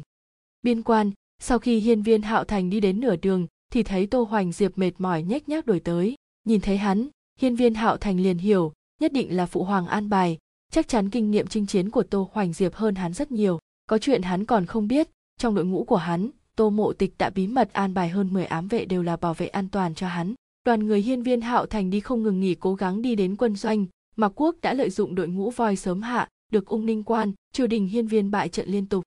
[0.64, 4.24] Biên quan, sau khi hiên viên hạo thành đi đến nửa đường, thì thấy tô
[4.24, 6.16] hoành diệp mệt mỏi nhếch nhác đổi tới.
[6.44, 7.08] Nhìn thấy hắn,
[7.40, 10.38] hiên viên hạo thành liền hiểu, nhất định là phụ hoàng an bài.
[10.72, 13.60] Chắc chắn kinh nghiệm chinh chiến của tô hoành diệp hơn hắn rất nhiều.
[13.88, 17.30] Có chuyện hắn còn không biết, trong đội ngũ của hắn, tô mộ tịch đã
[17.30, 20.08] bí mật an bài hơn 10 ám vệ đều là bảo vệ an toàn cho
[20.08, 20.34] hắn
[20.64, 23.56] đoàn người hiên viên hạo thành đi không ngừng nghỉ cố gắng đi đến quân
[23.56, 23.86] doanh
[24.16, 27.68] mạc quốc đã lợi dụng đội ngũ voi sớm hạ, được ung ninh quan, triều
[27.68, 29.04] đình hiên viên bại trận liên tục.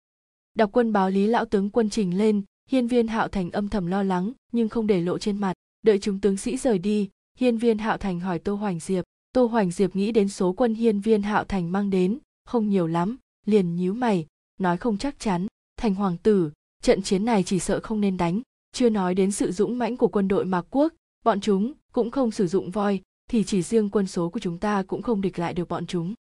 [0.55, 3.87] Đọc quân báo lý lão tướng quân trình lên, hiên viên hạo thành âm thầm
[3.87, 5.55] lo lắng, nhưng không để lộ trên mặt.
[5.83, 7.09] Đợi chúng tướng sĩ rời đi,
[7.39, 9.05] hiên viên hạo thành hỏi tô hoành diệp.
[9.33, 12.87] Tô hoành diệp nghĩ đến số quân hiên viên hạo thành mang đến, không nhiều
[12.87, 13.17] lắm,
[13.47, 14.27] liền nhíu mày,
[14.61, 15.47] nói không chắc chắn.
[15.77, 16.51] Thành hoàng tử,
[16.83, 18.41] trận chiến này chỉ sợ không nên đánh,
[18.73, 20.93] chưa nói đến sự dũng mãnh của quân đội mạc quốc
[21.27, 23.01] bọn chúng cũng không sử dụng voi,
[23.31, 26.15] thì chỉ riêng quân số của chúng ta cũng không địch lại được bọn chúng.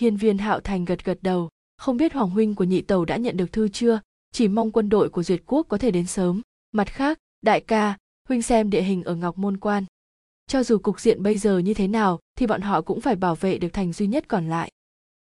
[0.00, 1.48] Hiên viên hạo thành gật gật đầu.
[1.76, 4.00] Không biết hoàng huynh của nhị tàu đã nhận được thư chưa?
[4.32, 6.42] Chỉ mong quân đội của duyệt quốc có thể đến sớm.
[6.72, 7.96] Mặt khác, đại ca,
[8.28, 9.84] huynh xem địa hình ở ngọc môn quan.
[10.46, 13.34] Cho dù cục diện bây giờ như thế nào, thì bọn họ cũng phải bảo
[13.34, 14.70] vệ được thành duy nhất còn lại.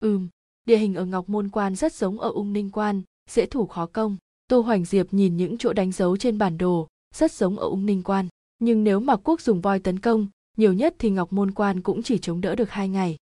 [0.01, 0.29] Ừm,
[0.65, 3.87] địa hình ở ngọc môn quan rất giống ở ung ninh quan, dễ thủ khó
[3.87, 4.17] công.
[4.49, 7.87] Tô hoành diệp nhìn những chỗ đánh dấu trên bản đồ, rất giống ở ung
[7.87, 8.29] ninh quan
[8.61, 12.03] nhưng nếu mà quốc dùng voi tấn công, nhiều nhất thì ngọc môn quan cũng
[12.03, 13.17] chỉ chống đỡ được hai ngày.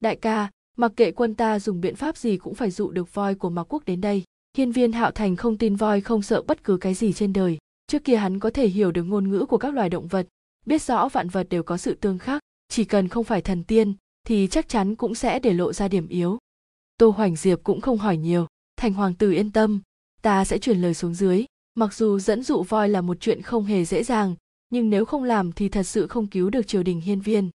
[0.00, 3.34] Đại ca, mặc kệ quân ta dùng biện pháp gì cũng phải dụ được voi
[3.34, 4.22] của mạc quốc đến đây.
[4.56, 7.58] Hiên viên hạo thành không tin voi không sợ bất cứ cái gì trên đời.
[7.86, 10.26] Trước kia hắn có thể hiểu được ngôn ngữ của các loài động vật,
[10.66, 13.94] biết rõ vạn vật đều có sự tương khắc, chỉ cần không phải thần tiên,
[14.26, 16.38] thì chắc chắn cũng sẽ để lộ ra điểm yếu.
[16.98, 18.46] Tô hoành diệp cũng không hỏi nhiều.
[18.76, 19.80] Thành hoàng tử yên tâm,
[20.22, 21.44] ta sẽ truyền lời xuống dưới.
[21.74, 24.34] Mặc dù dẫn dụ voi là một chuyện không hề dễ dàng
[24.74, 27.50] nhưng nếu không làm thì thật sự không cứu được triều đình hiên viên.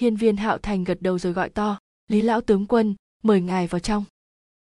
[0.00, 1.78] Hiên viên hạo thành gật đầu rồi gọi to,
[2.08, 4.04] lý lão tướng quân, mời ngài vào trong.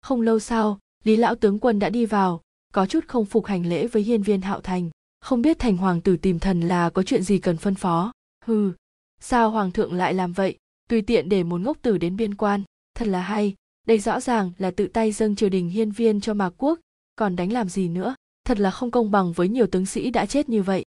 [0.03, 2.43] Không lâu sau, lý lão tướng quân đã đi vào,
[2.73, 4.91] có chút không phục hành lễ với hiên viên hạo thành,
[5.21, 8.13] không biết thành hoàng tử tìm thần là có chuyện gì cần phân phó.
[8.45, 8.73] Hừ,
[9.21, 10.57] sao hoàng thượng lại làm vậy?
[10.89, 12.63] Tùy tiện để một ngốc tử đến biên quan,
[12.95, 13.55] thật là hay.
[13.87, 16.81] Đây rõ ràng là tự tay dâng triều đình hiên viên cho mạc quốc,
[17.17, 18.15] còn đánh làm gì nữa?
[18.45, 20.85] Thật là không công bằng với nhiều tướng sĩ đã chết như vậy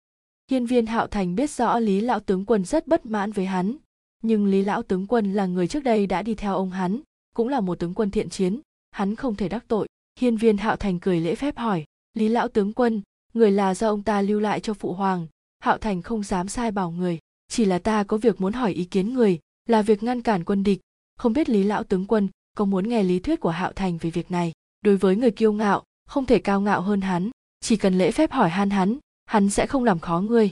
[0.50, 3.76] hiên viên hạo thành biết rõ lý lão tướng quân rất bất mãn với hắn.
[4.22, 7.00] Nhưng lý lão tướng quân là người trước đây đã đi theo ông hắn,
[7.36, 8.60] cũng là một tướng quân thiện chiến,
[8.90, 9.88] hắn không thể đắc tội.
[10.20, 13.02] Hiên viên hạo thành cười lễ phép hỏi, lý lão tướng quân,
[13.34, 15.26] người là do ông ta lưu lại cho phụ hoàng?
[15.58, 17.18] Hạo thành không dám sai bảo người,
[17.48, 20.62] chỉ là ta có việc muốn hỏi ý kiến người, là việc ngăn cản quân
[20.62, 20.80] địch.
[21.16, 24.10] Không biết lý lão tướng quân có muốn nghe lý thuyết của hạo thành về
[24.10, 24.52] việc này?
[24.80, 28.32] Đối với người kiêu ngạo, không thể cao ngạo hơn hắn, chỉ cần lễ phép
[28.32, 28.98] hỏi han hắn
[29.30, 30.50] hắn sẽ không làm khó ngươi.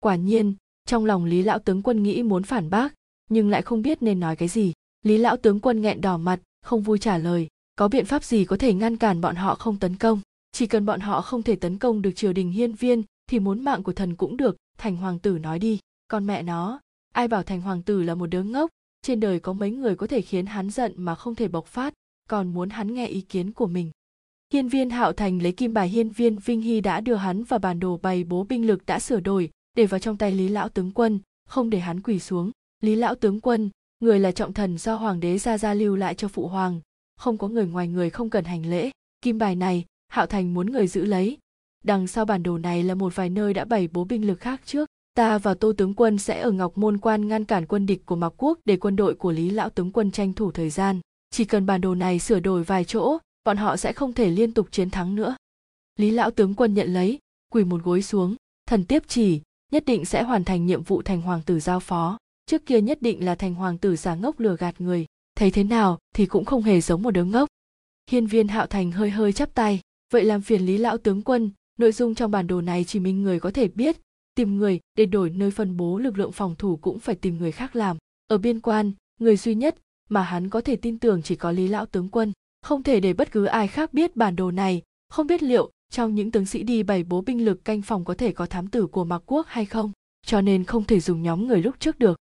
[0.00, 0.54] Quả nhiên,
[0.86, 2.94] trong lòng lý lão tướng quân nghĩ muốn phản bác,
[3.30, 4.72] nhưng lại không biết nên nói cái gì.
[5.02, 8.44] Lý lão tướng quân nghẹn đỏ mặt, không vui trả lời, có biện pháp gì
[8.44, 10.20] có thể ngăn cản bọn họ không tấn công?
[10.52, 13.64] Chỉ cần bọn họ không thể tấn công được triều đình hiên viên, thì muốn
[13.64, 15.78] mạng của thần cũng được, thành hoàng tử nói đi.
[16.08, 16.80] Con mẹ nó,
[17.14, 18.70] ai bảo thành hoàng tử là một đứa ngốc?
[19.02, 21.94] Trên đời có mấy người có thể khiến hắn giận mà không thể bộc phát,
[22.28, 23.90] còn muốn hắn nghe ý kiến của mình
[24.52, 27.58] hiên viên hạo thành lấy kim bài hiên viên vinh hy đã đưa hắn vào
[27.58, 30.68] bản đồ bày bố binh lực đã sửa đổi, để vào trong tay lý lão
[30.68, 32.50] tướng quân, không để hắn quỳ xuống.
[32.80, 33.70] Lý lão tướng quân,
[34.00, 36.80] người là trọng thần do hoàng đế gia gia lưu lại cho phụ hoàng,
[37.16, 38.90] không có người ngoài người không cần hành lễ.
[39.22, 41.38] Kim bài này, hạo thành muốn người giữ lấy.
[41.84, 44.60] Đằng sau bản đồ này là một vài nơi đã bày bố binh lực khác
[44.64, 44.88] trước.
[45.14, 48.16] Ta và tô tướng quân sẽ ở ngọc môn quan ngăn cản quân địch của
[48.16, 51.00] mạc quốc để quân đội của lý lão tướng quân tranh thủ thời gian.
[51.30, 54.54] Chỉ cần bản đồ này sửa đổi vài chỗ bọn họ sẽ không thể liên
[54.54, 55.36] tục chiến thắng nữa.
[55.96, 57.18] Lý lão tướng quân nhận lấy,
[57.52, 58.36] quỳ một gối xuống,
[58.66, 59.40] thần tiếp chỉ,
[59.72, 62.18] nhất định sẽ hoàn thành nhiệm vụ thành hoàng tử giao phó.
[62.46, 65.64] Trước kia nhất định là thành hoàng tử giả ngốc lừa gạt người, thấy thế
[65.64, 67.48] nào thì cũng không hề giống một đứa ngốc.
[68.10, 69.80] Hiên viên hạo thành hơi hơi chắp tay,
[70.12, 73.22] vậy làm phiền lý lão tướng quân, nội dung trong bản đồ này chỉ mình
[73.22, 73.96] người có thể biết.
[74.34, 77.52] Tìm người để đổi nơi phân bố lực lượng phòng thủ cũng phải tìm người
[77.52, 77.96] khác làm.
[78.26, 79.76] Ở biên quan, người duy nhất
[80.08, 83.12] mà hắn có thể tin tưởng chỉ có lý lão tướng quân không thể để
[83.12, 84.82] bất cứ ai khác biết bản đồ này.
[85.08, 88.14] Không biết liệu trong những tướng sĩ đi bày bố binh lực canh phòng có
[88.14, 89.92] thể có thám tử của mạc quốc hay không.
[90.26, 92.18] Cho nên không thể dùng nhóm người lúc trước được.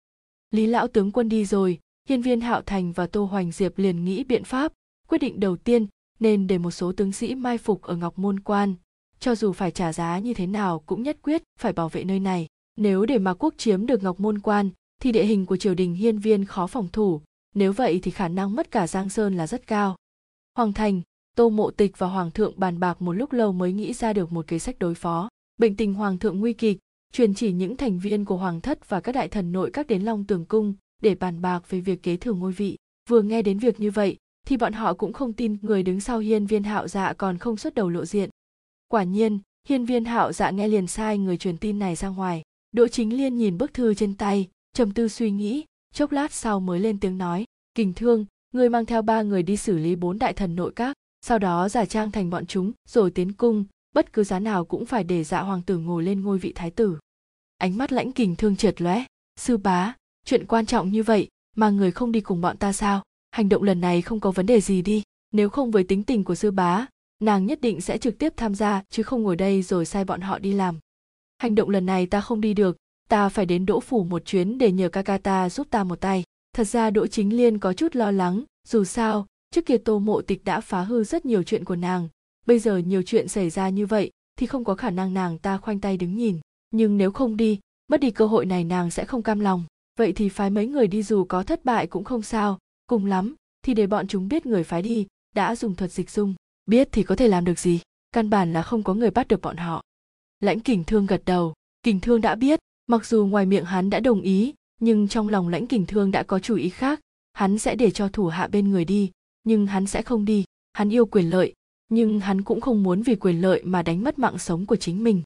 [0.51, 4.05] Lý lão tướng quân đi rồi, hiên viên hạo thành và tô hoành diệp liền
[4.05, 4.73] nghĩ biện pháp.
[5.09, 5.87] Quyết định đầu tiên,
[6.21, 8.75] nên để một số tướng sĩ mai phục ở ngọc môn quan.
[9.21, 12.21] Cho dù phải trả giá như thế nào cũng nhất quyết phải bảo vệ nơi
[12.21, 12.47] này.
[12.77, 14.71] Nếu để Mạc quốc chiếm được ngọc môn quan,
[15.03, 17.21] thì địa hình của triều đình hiên viên khó phòng thủ.
[17.55, 19.97] Nếu vậy thì khả năng mất cả giang sơn là rất cao
[20.57, 21.03] hoàng thành,
[21.35, 24.33] tô mộ tịch và hoàng thượng bàn bạc một lúc lâu mới nghĩ ra được
[24.33, 25.29] một kế sách đối phó.
[25.57, 26.79] Bệnh tình hoàng thượng nguy kịch,
[27.13, 30.03] truyền chỉ những thành viên của hoàng thất và các đại thần nội các đến
[30.03, 32.77] long tường cung để bàn bạc về việc kế thừa ngôi vị.
[33.09, 34.17] Vừa nghe đến việc như vậy,
[34.47, 37.57] thì bọn họ cũng không tin người đứng sau hiên viên hạo dạ còn không
[37.57, 38.31] xuất đầu lộ diện.
[38.89, 39.39] Quả nhiên,
[39.69, 42.43] hiên viên hạo dạ nghe liền sai người truyền tin này ra ngoài.
[42.73, 45.65] Đỗ chính liên nhìn bức thư trên tay, trầm tư suy nghĩ,
[45.95, 48.27] chốc lát sau mới lên tiếng nói, kình thương
[48.57, 51.69] Ngươi mang theo ba người đi xử lý bốn đại thần nội các, sau đó
[51.69, 53.65] giả trang thành bọn chúng, rồi tiến cung,
[53.95, 56.71] bất cứ giá nào cũng phải để dạ hoàng tử ngồi lên ngôi vị thái
[56.71, 56.99] tử.
[57.59, 59.05] Ánh mắt lãnh kình thương trượt lóe.
[59.41, 63.03] Sư bá, chuyện quan trọng như vậy, mà người không đi cùng bọn ta sao?
[63.31, 65.03] Hành động lần này không có vấn đề gì đi.
[65.33, 66.87] Nếu không với tính tình của sư bá,
[67.23, 70.21] nàng nhất định sẽ trực tiếp tham gia, chứ không ngồi đây rồi sai bọn
[70.21, 70.79] họ đi làm.
[71.39, 72.77] Hành động lần này ta không đi được,
[73.09, 76.01] ta phải đến đỗ phủ một chuyến để nhờ ca ca ta giúp ta một
[76.01, 76.25] tay
[76.57, 80.23] thật ra đỗ chính liên có chút lo lắng, dù sao, trước kia tô mộ
[80.23, 82.09] tịch đã phá hư rất nhiều chuyện của nàng.
[82.47, 85.59] Bây giờ nhiều chuyện xảy ra như vậy, thì không có khả năng nàng ta
[85.59, 86.39] khoanh tay đứng nhìn.
[86.71, 87.59] Nhưng nếu không đi,
[87.89, 89.65] mất đi cơ hội này nàng sẽ không cam lòng.
[89.99, 92.59] Vậy thì phái mấy người đi dù có thất bại cũng không sao.
[92.87, 96.35] Cùng lắm, thì để bọn chúng biết người phái đi, đã dùng thuật dịch dung.
[96.67, 97.81] Biết thì có thể làm được gì?
[98.13, 99.83] Căn bản là không có người bắt được bọn họ.
[100.41, 101.55] Lãnh kình thương gật đầu.
[101.83, 105.49] Kình thương đã biết, mặc dù ngoài miệng hắn đã đồng ý nhưng trong lòng
[105.49, 107.01] lãnh kình thương đã có chủ ý khác.
[107.33, 109.11] Hắn sẽ để cho thủ hạ bên người đi,
[109.45, 110.45] nhưng hắn sẽ không đi.
[110.73, 111.55] Hắn yêu quyền lợi,
[111.89, 115.05] nhưng hắn cũng không muốn vì quyền lợi mà đánh mất mạng sống của chính
[115.05, 115.23] mình.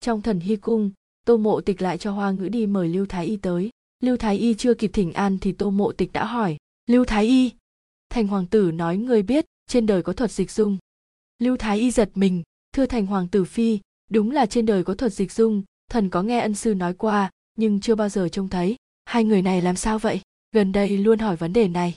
[0.00, 0.90] Trong thần hy cung,
[1.26, 3.70] tô mộ tịch lại cho hoa ngữ đi mời lưu thái y tới.
[4.02, 6.56] Lưu thái y chưa kịp thỉnh an thì tô mộ tịch đã hỏi,
[6.86, 7.50] lưu thái y?
[8.10, 10.78] Thành hoàng tử nói, ngươi biết, trên đời có thuật dịch dung.
[11.38, 12.42] Lưu thái y giật mình,
[12.72, 13.78] thưa thành hoàng tử phi,
[14.10, 17.30] đúng là trên đời có thuật dịch dung, thần có nghe ân sư nói qua,
[17.56, 20.20] nhưng chưa bao giờ trông thấy hai người này làm sao vậy?
[20.52, 21.94] Gần đây luôn hỏi vấn đề này.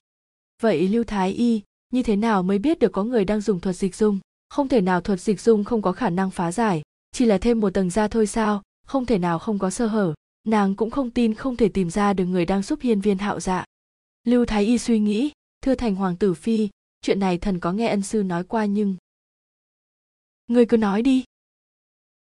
[0.61, 3.75] Vậy lưu thái y, như thế nào mới biết được có người đang dùng thuật
[3.75, 4.19] dịch dung?
[4.49, 6.81] Không thể nào thuật dịch dung không có khả năng phá giải.
[7.11, 8.61] Chỉ là thêm một tầng da thôi sao?
[8.87, 10.13] Không thể nào không có sơ hở.
[10.47, 13.39] Nàng cũng không tin không thể tìm ra được người đang giúp hiên viên hạo
[13.39, 13.65] dạ.
[14.23, 15.31] Lưu thái y suy nghĩ,
[15.61, 16.69] thưa thành hoàng tử phi,
[17.01, 18.95] chuyện này thần có nghe ân sư nói qua nhưng
[20.47, 21.23] người cứ nói đi.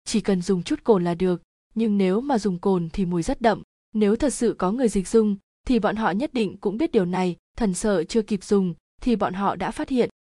[0.05, 1.43] Chỉ cần dùng chút cồn là được,
[1.75, 3.63] nhưng nếu mà dùng cồn thì mùi rất đậm
[3.95, 5.37] nếu thật sự có người dịch dung,
[5.67, 9.17] thì bọn họ nhất định cũng biết điều này, thần sợ chưa kịp dùng, thì
[9.17, 10.11] bọn họ đã phát hiện.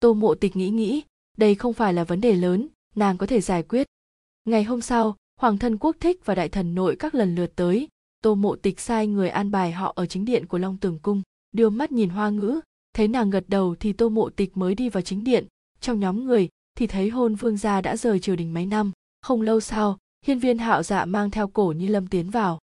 [0.00, 1.02] Tô mộ tịch nghĩ nghĩ,
[1.36, 3.86] đây không phải là vấn đề lớn, nàng có thể giải quyết.
[4.44, 7.88] Ngày hôm sau, hoàng thân quốc thích và đại thần nội các lần lượt tới,
[8.22, 11.22] tô mộ tịch sai người an bài họ ở chính điện của long tường cung,
[11.52, 12.60] đưa mắt nhìn hoa ngữ,
[12.92, 15.46] thấy nàng gật đầu thì tô mộ tịch mới đi vào chính điện.
[15.80, 18.92] Trong nhóm người, thì thấy hôn vương gia đã rời triều đình mấy năm.
[19.22, 22.58] Không lâu sau, hiên viên hạo dạ mang theo cổ như lâm tiến vào.